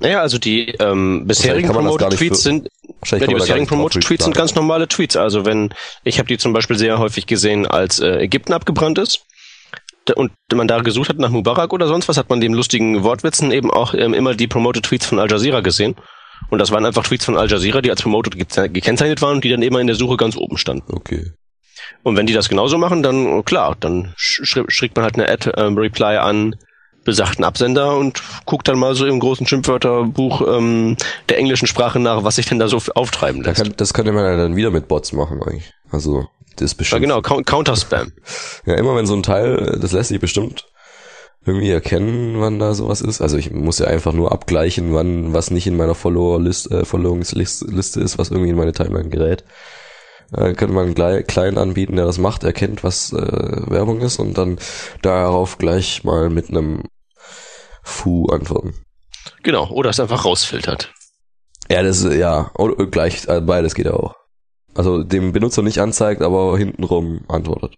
Naja, 0.00 0.20
also 0.20 0.38
die 0.38 0.70
ähm, 0.80 1.24
bisherigen 1.26 1.68
kann 1.68 1.76
man 1.76 1.84
das 1.86 1.96
gar 1.98 2.08
Promoted 2.08 2.10
nicht 2.10 2.18
Tweets 2.18 2.38
für- 2.38 2.42
sind, 2.42 2.68
ja, 3.04 3.18
die 3.26 3.34
bisherigen 3.34 3.60
nicht 3.60 3.70
drauf 3.70 3.76
Promoted 3.78 4.02
Tweets 4.04 4.24
sind 4.24 4.36
ganz 4.36 4.54
normale 4.54 4.88
Tweets. 4.88 5.16
Also 5.16 5.44
wenn, 5.44 5.72
ich 6.02 6.18
habe 6.18 6.26
die 6.26 6.38
zum 6.38 6.52
Beispiel 6.52 6.76
sehr 6.76 6.98
häufig 6.98 7.26
gesehen, 7.26 7.66
als 7.66 8.00
äh, 8.00 8.18
Ägypten 8.18 8.52
abgebrannt 8.54 8.98
ist 8.98 9.24
und 10.16 10.32
man 10.52 10.66
da 10.66 10.80
gesucht 10.80 11.10
hat 11.10 11.18
nach 11.18 11.30
Mubarak 11.30 11.72
oder 11.72 11.86
sonst 11.86 12.08
was, 12.08 12.16
hat 12.16 12.28
man 12.28 12.40
dem 12.40 12.54
lustigen 12.54 13.04
Wortwitzen 13.04 13.52
eben 13.52 13.70
auch 13.70 13.94
ähm, 13.94 14.14
immer 14.14 14.34
die 14.34 14.48
Promoted 14.48 14.84
Tweets 14.84 15.06
von 15.06 15.20
Al 15.20 15.30
Jazeera 15.30 15.60
gesehen. 15.60 15.94
Und 16.50 16.58
das 16.58 16.72
waren 16.72 16.84
einfach 16.84 17.04
Tweets 17.04 17.24
von 17.24 17.36
Al 17.36 17.48
Jazeera, 17.48 17.80
die 17.82 17.90
als 17.90 18.02
Promoted 18.02 18.34
ge- 18.36 18.68
gekennzeichnet 18.68 19.22
waren 19.22 19.36
und 19.36 19.44
die 19.44 19.50
dann 19.50 19.62
immer 19.62 19.78
in 19.78 19.86
der 19.86 19.94
Suche 19.94 20.16
ganz 20.16 20.36
oben 20.36 20.56
standen. 20.58 20.92
Okay. 20.92 21.30
Und 22.02 22.16
wenn 22.16 22.26
die 22.26 22.32
das 22.32 22.48
genauso 22.48 22.78
machen, 22.78 23.02
dann 23.02 23.26
oh, 23.26 23.42
klar, 23.42 23.76
dann 23.78 24.12
schickt 24.16 24.96
man 24.96 25.04
halt 25.04 25.14
eine 25.14 25.28
Ad-Reply 25.28 26.16
an 26.18 26.56
besagten 27.04 27.44
Absender 27.44 27.96
und 27.96 28.22
guckt 28.46 28.68
dann 28.68 28.78
mal 28.78 28.94
so 28.94 29.06
im 29.06 29.18
großen 29.18 29.46
Schimpfwörterbuch 29.46 30.42
ähm, 30.46 30.96
der 31.28 31.38
englischen 31.38 31.66
Sprache 31.66 31.98
nach, 31.98 32.22
was 32.24 32.36
sich 32.36 32.46
denn 32.46 32.58
da 32.58 32.68
so 32.68 32.80
auftreiben 32.94 33.42
lässt. 33.42 33.62
kann, 33.62 33.74
das 33.76 33.92
könnte 33.92 34.12
man 34.12 34.24
ja 34.24 34.36
dann 34.36 34.56
wieder 34.56 34.70
mit 34.70 34.88
Bots 34.88 35.12
machen 35.12 35.42
eigentlich. 35.42 35.72
Also 35.90 36.28
das 36.56 36.72
ja, 36.72 36.78
bestimmt. 36.78 37.02
genau, 37.02 37.18
Coun- 37.20 37.44
Counter-Spam. 37.44 38.12
Ja, 38.66 38.74
immer 38.74 38.94
wenn 38.94 39.06
so 39.06 39.14
ein 39.14 39.22
Teil, 39.22 39.78
das 39.80 39.92
lässt 39.92 40.10
sich 40.10 40.20
bestimmt 40.20 40.66
irgendwie 41.44 41.70
erkennen, 41.70 42.36
wann 42.40 42.60
da 42.60 42.72
sowas 42.72 43.00
ist. 43.00 43.20
Also 43.20 43.36
ich 43.36 43.50
muss 43.50 43.80
ja 43.80 43.86
einfach 43.86 44.12
nur 44.12 44.30
abgleichen, 44.30 44.94
wann 44.94 45.34
was 45.34 45.50
nicht 45.50 45.66
in 45.66 45.76
meiner 45.76 45.96
Follower-Liste 45.96 46.80
äh, 46.80 46.84
Followungsliste 46.84 47.66
Liste 47.66 48.00
ist, 48.00 48.16
was 48.18 48.30
irgendwie 48.30 48.50
in 48.50 48.56
meine 48.56 48.72
Timeline 48.72 49.08
gerät. 49.08 49.44
Äh, 50.34 50.54
könnte 50.54 50.74
man 50.74 50.96
einen 50.96 51.26
Client 51.26 51.58
anbieten, 51.58 51.96
der 51.96 52.06
das 52.06 52.18
macht, 52.18 52.44
erkennt, 52.44 52.84
was 52.84 53.12
äh, 53.12 53.70
Werbung 53.70 54.00
ist 54.00 54.18
und 54.18 54.38
dann 54.38 54.58
darauf 55.02 55.58
gleich 55.58 56.04
mal 56.04 56.30
mit 56.30 56.48
einem 56.48 56.84
Fu 57.82 58.26
antworten. 58.26 58.74
Genau, 59.42 59.68
oder 59.70 59.90
es 59.90 60.00
einfach 60.00 60.24
rausfiltert. 60.24 60.92
Ja, 61.70 61.82
das 61.82 62.02
ist, 62.02 62.14
ja, 62.14 62.50
oder 62.54 62.86
gleich, 62.86 63.26
äh, 63.28 63.40
beides 63.40 63.74
geht 63.74 63.86
ja 63.86 63.94
auch. 63.94 64.14
Also 64.74 65.02
dem 65.02 65.32
Benutzer 65.32 65.62
nicht 65.62 65.78
anzeigt, 65.78 66.22
aber 66.22 66.56
hintenrum 66.56 67.24
antwortet. 67.28 67.74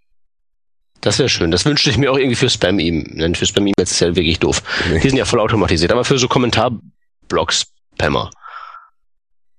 Das 1.01 1.19
wäre 1.19 1.29
schön. 1.29 1.51
Das 1.51 1.65
wünschte 1.65 1.89
ich 1.89 1.97
mir 1.97 2.11
auch 2.11 2.17
irgendwie 2.17 2.35
für 2.35 2.49
Spam-E-Mails. 2.49 3.37
Für 3.37 3.45
Spam-E-Mails 3.45 3.91
ist 3.91 3.99
ja 3.99 4.15
wirklich 4.15 4.39
doof. 4.39 4.63
Nee. 4.89 5.01
Die 5.01 5.09
sind 5.09 5.17
ja 5.17 5.25
voll 5.25 5.39
automatisiert. 5.39 5.91
Aber 5.91 6.05
für 6.05 6.17
so 6.17 6.27
Kommentarblog-Spammer. 6.27 8.31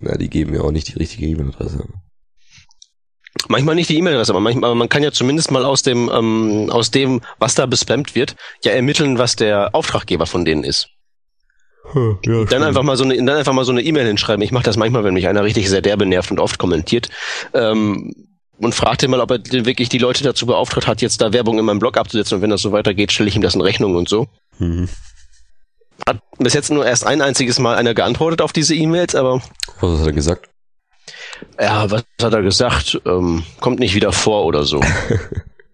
Ja, 0.01 0.17
die 0.17 0.29
geben 0.29 0.55
ja 0.55 0.63
auch 0.63 0.73
nicht 0.73 0.89
die 0.89 0.99
richtige 0.99 1.27
E-Mail-Adresse. 1.27 1.87
Manchmal 3.49 3.75
nicht 3.75 3.91
die 3.91 3.99
E-Mail-Adresse, 3.99 4.33
aber 4.33 4.41
manchmal, 4.41 4.71
aber 4.71 4.75
man 4.75 4.89
kann 4.89 5.03
ja 5.03 5.13
zumindest 5.13 5.51
mal 5.51 5.65
aus 5.65 5.83
dem, 5.83 6.11
ähm, 6.13 6.71
aus 6.71 6.91
dem, 6.91 7.21
was 7.39 7.55
da 7.55 7.67
bespammt 7.67 8.15
wird, 8.15 8.37
ja 8.65 8.73
ermitteln, 8.73 9.19
was 9.19 9.37
der 9.37 9.75
Auftraggeber 9.75 10.27
von 10.27 10.45
denen 10.45 10.65
ist. 10.65 10.89
Ja, 11.95 12.45
Dann 12.45 12.63
einfach 12.65 12.83
mal 12.83 12.97
so 12.97 13.05
eine, 13.05 13.17
dann 13.17 13.37
einfach 13.37 13.53
mal 13.53 13.65
so 13.65 13.71
eine 13.71 13.83
E-Mail 13.83 14.07
hinschreiben. 14.07 14.43
Ich 14.43 14.51
mache 14.51 14.65
das 14.65 14.77
manchmal, 14.77 15.05
wenn 15.05 15.15
mich 15.15 15.29
einer 15.29 15.45
richtig 15.45 15.69
sehr 15.69 15.83
derbe 15.83 16.05
nervt 16.05 16.31
und 16.31 16.41
oft 16.41 16.59
kommentiert. 16.59 17.09
Ähm, 17.55 18.13
und 18.59 18.75
fragt 18.75 19.03
ihn 19.03 19.11
mal, 19.11 19.21
ob 19.21 19.31
er 19.31 19.39
denn 19.39 19.67
wirklich 19.67 19.89
die 19.89 19.99
Leute 19.99 20.25
dazu 20.25 20.47
beauftragt 20.47 20.87
hat, 20.87 21.03
jetzt 21.03 21.21
da 21.21 21.33
Werbung 21.33 21.59
in 21.59 21.65
meinem 21.65 21.79
Blog 21.79 21.97
abzusetzen. 21.97 22.37
Und 22.37 22.43
wenn 22.43 22.51
das 22.51 22.63
so 22.63 22.73
weitergeht, 22.73 23.13
stelle 23.13 23.29
ich 23.29 23.37
ihm 23.37 23.43
das 23.43 23.55
in 23.55 23.61
Rechnung 23.61 23.95
und 23.95 24.09
so. 24.09 24.27
Mhm. 24.59 24.89
Hat 26.07 26.21
bis 26.39 26.55
jetzt 26.55 26.71
nur 26.71 26.85
erst 26.85 27.07
ein 27.07 27.23
einziges 27.23 27.59
Mal 27.59 27.77
einer 27.77 27.95
geantwortet 27.95 28.43
auf 28.43 28.53
diese 28.53 28.75
E-Mails, 28.75 29.15
aber 29.15 29.43
Was 29.81 30.01
hat 30.01 30.07
er 30.07 30.13
gesagt? 30.13 30.49
Ja, 31.61 31.91
was 31.91 32.05
hat 32.21 32.33
er 32.33 32.43
gesagt? 32.43 33.01
Ähm, 33.05 33.45
kommt 33.61 33.79
nicht 33.79 33.95
wieder 33.95 34.13
vor 34.13 34.45
oder 34.45 34.65
so. 34.65 34.81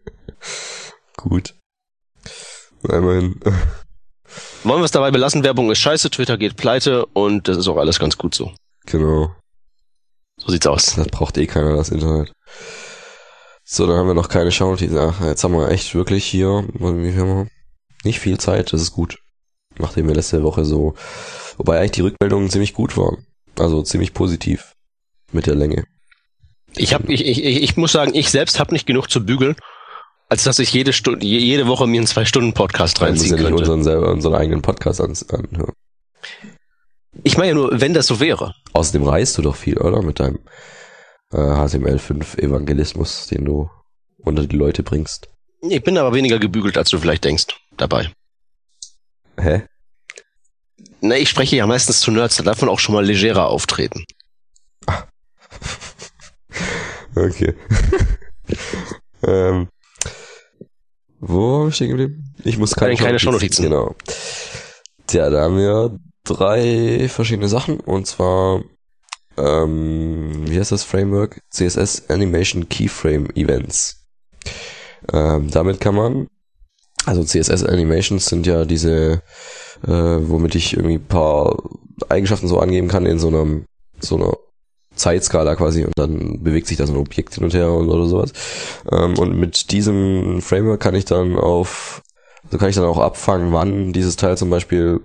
Gut. 1.16 1.54
Na, 2.82 2.98
Immerhin. 2.98 3.40
Wollen 4.64 4.80
wir 4.80 4.84
es 4.84 4.90
dabei 4.92 5.10
belassen? 5.10 5.44
Werbung 5.44 5.70
ist 5.70 5.80
scheiße, 5.80 6.10
Twitter 6.10 6.38
geht 6.38 6.56
pleite 6.56 7.06
und 7.06 7.48
das 7.48 7.56
ist 7.56 7.68
auch 7.68 7.76
alles 7.76 7.98
ganz 7.98 8.16
gut 8.16 8.34
so. 8.34 8.52
Genau. 8.86 9.34
So 10.38 10.50
sieht's 10.50 10.66
aus. 10.66 10.94
Das 10.94 11.08
braucht 11.08 11.36
eh 11.36 11.46
keiner, 11.46 11.76
das 11.76 11.90
Internet. 11.90 12.32
So, 13.64 13.86
dann 13.86 13.96
haben 13.96 14.08
wir 14.08 14.14
noch 14.14 14.28
keine 14.28 14.50
Schaunotizen. 14.50 14.98
Ach, 14.98 15.20
jetzt 15.20 15.44
haben 15.44 15.54
wir 15.54 15.70
echt 15.70 15.94
wirklich 15.94 16.24
hier, 16.24 16.64
wie 16.74 17.12
viel 17.12 17.24
wir? 17.24 17.48
Nicht 18.04 18.20
viel 18.20 18.38
Zeit, 18.38 18.72
das 18.72 18.80
ist 18.82 18.92
gut. 18.92 19.18
Nachdem 19.78 20.08
wir 20.08 20.14
letzte 20.14 20.42
Woche 20.42 20.64
so, 20.64 20.94
wobei 21.56 21.78
eigentlich 21.78 21.92
die 21.92 22.00
Rückmeldungen 22.02 22.50
ziemlich 22.50 22.74
gut 22.74 22.96
waren. 22.96 23.26
Also 23.58 23.82
ziemlich 23.82 24.14
positiv. 24.14 24.74
Mit 25.32 25.46
der 25.46 25.54
Länge. 25.54 25.84
Ich 26.76 26.94
hab, 26.94 27.08
ich, 27.08 27.24
ich, 27.26 27.38
ich 27.44 27.76
muss 27.76 27.92
sagen, 27.92 28.14
ich 28.14 28.30
selbst 28.30 28.58
habe 28.58 28.72
nicht 28.72 28.86
genug 28.86 29.10
zu 29.10 29.24
bügeln, 29.24 29.56
als 30.28 30.44
dass 30.44 30.58
ich 30.58 30.72
jede 30.72 30.92
Stunde, 30.92 31.24
je- 31.26 31.38
jede 31.38 31.66
Woche 31.66 31.86
mir 31.86 31.98
einen 31.98 32.06
zwei 32.06 32.24
Stunden 32.24 32.54
Podcast 32.54 33.00
Dann 33.00 33.12
müssen 33.12 33.24
reinziehen 33.30 33.44
ja 33.44 33.50
nicht 33.50 33.58
könnte. 33.58 33.72
unseren, 33.72 33.84
selber, 33.84 34.10
unseren 34.12 34.34
eigenen 34.34 34.62
Podcast 34.62 35.00
an, 35.00 35.14
anhören. 35.30 35.72
Ich 37.24 37.36
meine 37.36 37.48
ja 37.48 37.54
nur, 37.54 37.80
wenn 37.80 37.92
das 37.92 38.06
so 38.06 38.20
wäre. 38.20 38.54
Außerdem 38.72 39.06
reist 39.06 39.36
du 39.36 39.42
doch 39.42 39.56
viel, 39.56 39.76
oder? 39.78 40.00
Mit 40.02 40.18
deinem 40.20 40.38
äh, 41.32 41.36
HTML5 41.36 42.38
Evangelismus, 42.38 43.26
den 43.26 43.44
du 43.44 43.70
unter 44.18 44.46
die 44.46 44.56
Leute 44.56 44.82
bringst. 44.82 45.28
Ich 45.68 45.82
bin 45.82 45.98
aber 45.98 46.14
weniger 46.14 46.38
gebügelt, 46.38 46.78
als 46.78 46.88
du 46.90 46.98
vielleicht 46.98 47.24
denkst, 47.24 47.46
dabei. 47.76 48.10
Hä? 49.38 49.62
Na, 51.02 51.16
ich 51.16 51.28
spreche 51.28 51.56
ja 51.56 51.66
meistens 51.66 52.00
zu 52.00 52.10
Nerds, 52.10 52.36
da 52.36 52.44
darf 52.44 52.60
man 52.62 52.70
auch 52.70 52.78
schon 52.78 52.94
mal 52.94 53.04
legerer 53.04 53.46
auftreten. 53.48 54.04
Okay. 57.14 57.52
ähm, 59.26 59.68
wo 61.20 61.58
haben 61.58 61.66
wir 61.66 61.72
stehen 61.72 61.90
geblieben? 61.90 62.34
Ich 62.42 62.56
muss 62.56 62.74
keine, 62.74 62.96
Keine 62.96 63.18
Shownotizen. 63.18 63.66
Genau. 63.66 63.94
Tja, 65.06 65.28
da 65.28 65.42
haben 65.42 65.58
wir 65.58 65.98
drei 66.24 67.10
verschiedene 67.10 67.48
Sachen 67.48 67.80
und 67.80 68.06
zwar 68.06 68.62
ähm, 69.36 70.44
wie 70.46 70.58
heißt 70.58 70.72
das 70.72 70.84
Framework? 70.84 71.40
CSS 71.50 72.08
Animation 72.10 72.68
Keyframe 72.68 73.30
Events. 73.34 74.06
Ähm, 75.12 75.50
damit 75.50 75.80
kann 75.80 75.94
man, 75.94 76.28
also 77.06 77.24
CSS 77.24 77.64
Animations 77.64 78.26
sind 78.26 78.46
ja 78.46 78.64
diese, 78.64 79.22
äh, 79.84 79.90
womit 79.90 80.54
ich 80.54 80.74
irgendwie 80.74 80.96
ein 80.96 81.06
paar 81.06 81.62
Eigenschaften 82.08 82.48
so 82.48 82.58
angeben 82.58 82.88
kann 82.88 83.06
in 83.06 83.18
so 83.18 83.28
einem, 83.28 83.64
so 84.00 84.16
einer 84.16 84.36
Zeitskala 84.96 85.56
quasi 85.56 85.84
und 85.84 85.92
dann 85.96 86.42
bewegt 86.42 86.66
sich 86.66 86.76
da 86.76 86.86
so 86.86 86.92
ein 86.92 86.98
Objekt 86.98 87.34
hin 87.34 87.44
und 87.44 87.54
her 87.54 87.70
und 87.70 87.88
oder 87.88 88.06
sowas. 88.06 88.32
Ähm, 88.90 89.18
und 89.18 89.38
mit 89.38 89.70
diesem 89.70 90.40
Framework 90.42 90.80
kann 90.80 90.94
ich 90.94 91.04
dann 91.04 91.36
auf, 91.36 92.02
also 92.44 92.58
kann 92.58 92.68
ich 92.68 92.76
dann 92.76 92.84
auch 92.84 92.98
abfangen, 92.98 93.52
wann 93.52 93.92
dieses 93.92 94.16
Teil 94.16 94.36
zum 94.36 94.50
Beispiel 94.50 95.00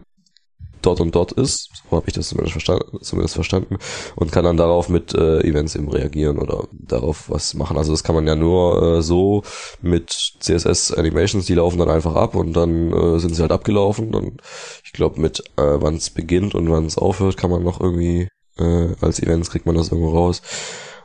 dort 0.82 1.02
und 1.02 1.16
dort 1.16 1.32
ist, 1.34 1.70
so 1.90 1.98
habe 1.98 2.08
ich 2.08 2.14
das 2.14 2.30
zumindest 2.30 2.54
verstanden, 2.54 3.00
zumindest 3.02 3.36
verstanden, 3.36 3.78
und 4.16 4.32
kann 4.32 4.46
dann 4.46 4.58
darauf 4.58 4.90
mit 4.90 5.14
äh, 5.14 5.42
Events 5.42 5.76
eben 5.76 5.90
reagieren 5.90 6.40
oder 6.40 6.68
darauf 6.72 7.30
was 7.30 7.54
machen. 7.54 7.78
Also 7.78 7.92
das 7.92 8.04
kann 8.04 8.16
man 8.16 8.28
ja 8.28 8.36
nur 8.36 8.82
äh, 8.82 9.02
so 9.02 9.44
mit 9.82 10.12
CSS 10.40 10.94
Animations, 10.94 11.46
die 11.46 11.56
laufen 11.56 11.80
dann 11.80 11.90
einfach 11.90 12.16
ab 12.16 12.36
und 12.36 12.54
dann 12.54 12.94
äh, 12.94 13.20
sind 13.20 13.36
sie 13.36 13.42
halt 13.42 13.52
abgelaufen. 13.52 14.14
Und 14.14 14.42
ich 14.84 14.94
glaube, 14.94 15.20
mit 15.20 15.40
äh, 15.58 15.62
wann 15.80 15.96
es 15.96 16.10
beginnt 16.10 16.56
und 16.56 16.70
wann 16.70 16.86
es 16.86 16.98
aufhört, 16.98 17.38
kann 17.38 17.52
man 17.52 17.64
noch 17.64 17.82
irgendwie 17.82 18.30
äh, 18.60 18.96
als 19.02 19.22
Events 19.22 19.50
kriegt 19.50 19.66
man 19.66 19.76
das 19.76 19.90
irgendwo 19.90 20.12
raus. 20.12 20.42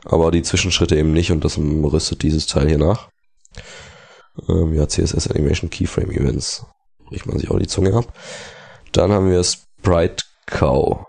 Aber 0.05 0.31
die 0.31 0.41
Zwischenschritte 0.41 0.97
eben 0.97 1.13
nicht 1.13 1.31
und 1.31 1.45
das 1.45 1.57
rüstet 1.57 2.23
dieses 2.23 2.47
Teil 2.47 2.67
hier 2.67 2.77
nach. 2.77 3.09
Ähm, 4.49 4.73
ja, 4.73 4.87
CSS 4.87 5.29
Animation 5.29 5.69
Keyframe 5.69 6.11
Events. 6.11 6.65
Riecht 7.11 7.25
man 7.25 7.37
sich 7.37 7.49
auch 7.51 7.59
die 7.59 7.67
Zunge 7.67 7.93
ab. 7.93 8.13
Dann 8.91 9.11
haben 9.11 9.29
wir 9.29 9.43
Sprite 9.43 10.23
Cow. 10.45 11.05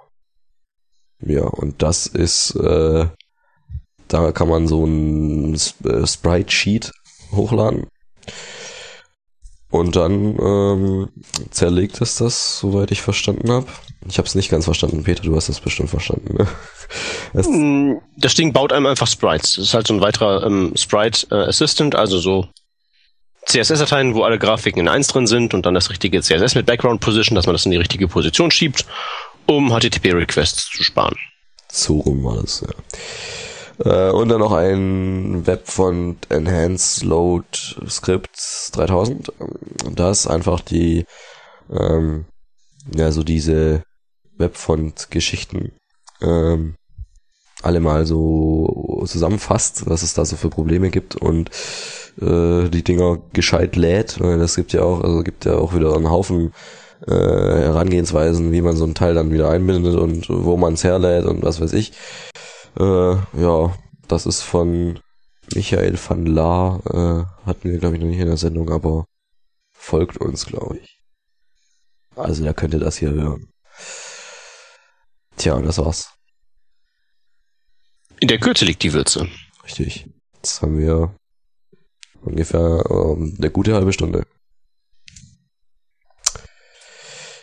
Ja, 1.21 1.45
und 1.45 1.83
das 1.83 2.07
ist, 2.07 2.55
äh, 2.57 3.07
da 4.09 4.33
kann 4.33 4.49
man 4.49 4.69
so 4.69 4.85
ein 4.85 5.55
äh, 5.55 6.07
Sprite 6.07 6.51
Sheet 6.51 6.93
hochladen. 7.33 7.87
Und 9.75 9.97
dann 9.97 10.39
ähm, 10.39 11.09
zerlegt 11.51 12.01
es 12.01 12.15
das, 12.15 12.61
soweit 12.61 12.93
ich 12.93 13.03
verstanden 13.03 13.51
habe. 13.51 13.67
Ich 14.09 14.19
habe 14.19 14.29
es 14.29 14.37
nicht 14.37 14.49
ganz 14.49 14.67
verstanden, 14.67 15.03
Peter, 15.03 15.25
du 15.25 15.35
hast 15.35 15.49
das 15.49 15.59
bestimmt 15.59 15.91
verstanden. 15.91 16.37
Ne? 16.37 16.47
Das, 17.33 17.49
mm, 17.49 17.95
das 18.17 18.35
Ding 18.35 18.53
baut 18.53 18.73
einem 18.73 18.87
einfach 18.87 19.09
Sprites. 19.09 19.57
Das 19.57 19.65
ist 19.65 19.75
halt 19.75 19.89
so 19.89 19.95
ein 19.95 20.01
weiterer 20.01 20.45
ähm, 20.45 20.75
Sprite 20.77 21.27
äh, 21.33 21.49
Assistant, 21.49 21.97
also 21.97 22.21
so 22.21 22.47
CSS-Dateien, 23.47 24.15
wo 24.15 24.23
alle 24.23 24.39
Grafiken 24.39 24.79
in 24.79 24.89
eins 24.89 25.09
drin 25.09 25.27
sind 25.27 25.55
und 25.55 25.67
dann 25.67 25.75
das 25.75 25.91
richtige 25.91 26.21
CSS 26.21 26.55
mit 26.55 26.67
Background 26.67 27.01
Position, 27.01 27.35
dass 27.35 27.47
man 27.47 27.55
das 27.55 27.65
in 27.65 27.73
die 27.73 27.77
richtige 27.77 28.07
Position 28.07 28.53
schiebt, 28.53 28.87
um 29.47 29.73
HTTP-Requests 29.73 30.71
zu 30.71 30.85
sparen. 30.85 31.17
So 31.73 31.99
rum 31.99 32.23
war 32.23 32.41
das, 32.41 32.61
ja. 32.61 32.69
Äh, 33.79 34.11
und 34.11 34.29
dann 34.29 34.41
noch 34.41 34.53
ein 34.53 35.47
Webfont 35.47 36.31
Enhanced 36.31 37.05
Load 37.05 37.47
Script 37.89 38.39
3000. 38.73 39.33
Das 39.95 40.21
ist 40.21 40.27
einfach 40.27 40.61
die, 40.61 41.07
ähm, 41.71 42.27
ja, 42.95 43.11
so 43.13 43.25
diese 43.25 43.83
Webfont-Geschichten 44.37 45.73
ähm, 46.21 46.75
alle 47.63 47.81
mal 47.81 48.05
so 48.07 49.05
zusammenfasst, 49.07 49.89
was 49.89 50.03
es 50.03 50.15
da 50.15 50.25
so 50.25 50.37
für 50.37 50.51
Probleme 50.51 50.91
gibt 50.91 51.17
und 51.17 51.51
äh, 52.21 52.69
die 52.69 52.85
Dinger 52.85 53.19
gescheit 53.33 53.77
lädt. 53.77 54.21
Das 54.21 54.57
gibt 54.57 54.73
ja 54.73 54.83
auch, 54.83 55.03
also 55.03 55.23
gibt 55.23 55.47
ja 55.47 55.57
auch 55.57 55.75
wieder 55.75 55.95
einen 55.95 56.11
Haufen 56.11 56.53
äh, 57.07 57.13
Herangehensweisen, 57.13 58.53
wie 58.53 58.63
man 58.63 58.77
so 58.77 58.85
ein 58.85 58.95
Teil 58.95 59.15
dann 59.15 59.33
wieder 59.33 59.51
einbindet 59.51 59.95
und 59.95 60.29
wo 60.29 60.57
man 60.57 60.75
es 60.75 60.85
herlädt 60.85 61.25
und 61.25 61.43
was 61.43 61.61
weiß 61.61 61.73
ich. 61.73 61.93
Äh, 62.79 63.17
ja, 63.41 63.77
das 64.09 64.27
ist 64.27 64.43
von 64.43 64.99
Michael 65.55 65.99
van 65.99 66.27
La, 66.27 66.81
äh, 66.87 67.47
hatten 67.47 67.71
wir 67.71 67.79
glaube 67.79 67.97
ich 67.97 68.03
noch 68.03 68.09
nicht 68.09 68.19
in 68.19 68.27
der 68.27 68.37
Sendung, 68.37 68.71
aber 68.71 69.07
folgt 69.73 70.19
uns, 70.19 70.47
glaube 70.47 70.79
ich. 70.79 71.01
Also 72.17 72.43
der 72.43 72.55
könnte 72.55 72.79
das 72.79 72.97
hier 72.97 73.11
hören. 73.11 73.49
Tja, 75.37 75.55
und 75.55 75.67
das 75.67 75.79
war's. 75.79 76.11
In 78.21 78.29
der 78.29 78.39
Kürze 78.39 78.65
liegt 78.65 78.83
die 78.83 78.93
Würze. 78.93 79.29
Richtig. 79.65 80.09
Jetzt 80.37 80.63
haben 80.63 80.79
wir 80.79 81.15
ungefähr 82.23 82.85
ähm, 82.91 83.35
eine 83.39 83.51
gute 83.51 83.75
halbe 83.75 83.93
Stunde. 83.93 84.27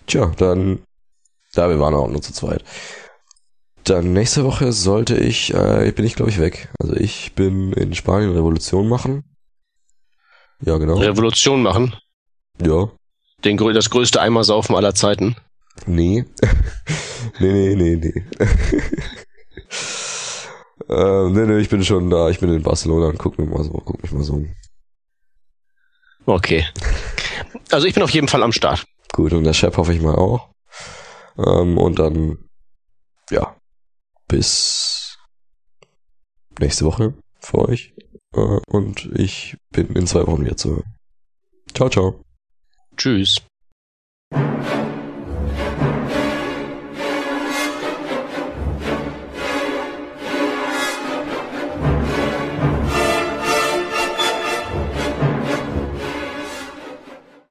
Tja, 0.08 0.28
dann, 0.38 0.84
da 1.54 1.70
wir 1.70 1.80
waren 1.80 1.94
auch 1.94 2.08
nur 2.08 2.22
zu 2.22 2.34
zweit. 2.34 2.64
Dann 3.84 4.14
nächste 4.14 4.44
Woche 4.44 4.74
sollte 4.74 5.18
ich, 5.18 5.54
äh, 5.54 5.92
bin 5.96 6.06
ich 6.06 6.16
glaube 6.16 6.30
ich 6.30 6.40
weg. 6.40 6.70
Also 6.80 6.96
ich 6.96 7.34
bin 7.34 7.74
in 7.74 7.96
Spanien 7.96 8.32
Revolution 8.32 8.88
machen. 8.88 9.24
Ja, 10.64 10.78
genau. 10.78 10.98
Revolution 10.98 11.64
machen? 11.64 11.96
Ja. 12.62 12.90
Den, 13.44 13.58
das 13.58 13.90
größte 13.90 14.22
Eimersaufen 14.22 14.76
aller 14.76 14.94
Zeiten? 14.94 15.36
Nee. 15.88 16.26
nee, 17.40 17.52
nee, 17.52 17.76
nee, 17.76 17.96
nee. 17.96 18.24
äh, 20.90 21.30
nee, 21.30 21.48
nee, 21.48 21.58
ich 21.60 21.70
bin 21.70 21.84
schon 21.84 22.12
da. 22.12 22.30
Ich 22.30 22.40
bin 22.40 22.54
in 22.54 22.62
Barcelona 22.62 23.08
und 23.08 23.18
guck 23.18 23.40
mich 23.40 23.50
mal 23.50 23.64
so, 23.64 23.72
guck 23.72 24.04
mich 24.04 24.12
mal 24.12 24.24
so 24.24 24.34
um. 24.34 24.54
Okay. 26.28 26.68
Also 27.72 27.88
ich 27.88 27.96
bin 27.96 28.04
auf 28.04 28.12
jeden 28.12 28.28
Fall 28.28 28.44
am 28.44 28.52
Start. 28.52 28.86
Gut, 29.12 29.34
und 29.34 29.44
der 29.44 29.54
Chef 29.54 29.76
hoffe 29.78 29.94
ich 29.94 30.02
mal 30.02 30.16
auch. 30.16 30.50
Ähm, 31.38 31.80
und 31.80 31.98
dann, 31.98 32.38
ja, 33.32 33.56
bis 34.32 35.18
nächste 36.60 36.86
Woche 36.86 37.14
für 37.42 37.68
euch. 37.68 37.94
Äh, 38.34 38.60
und 38.68 39.10
ich 39.14 39.58
bin 39.72 39.88
in 39.94 40.08
zwei 40.08 40.26
Wochen 40.26 40.46
wieder 40.46 40.56
zu 40.56 40.78
hören. 40.78 40.96
Ciao, 41.74 41.90
ciao. 41.90 42.24
Tschüss. 42.96 43.42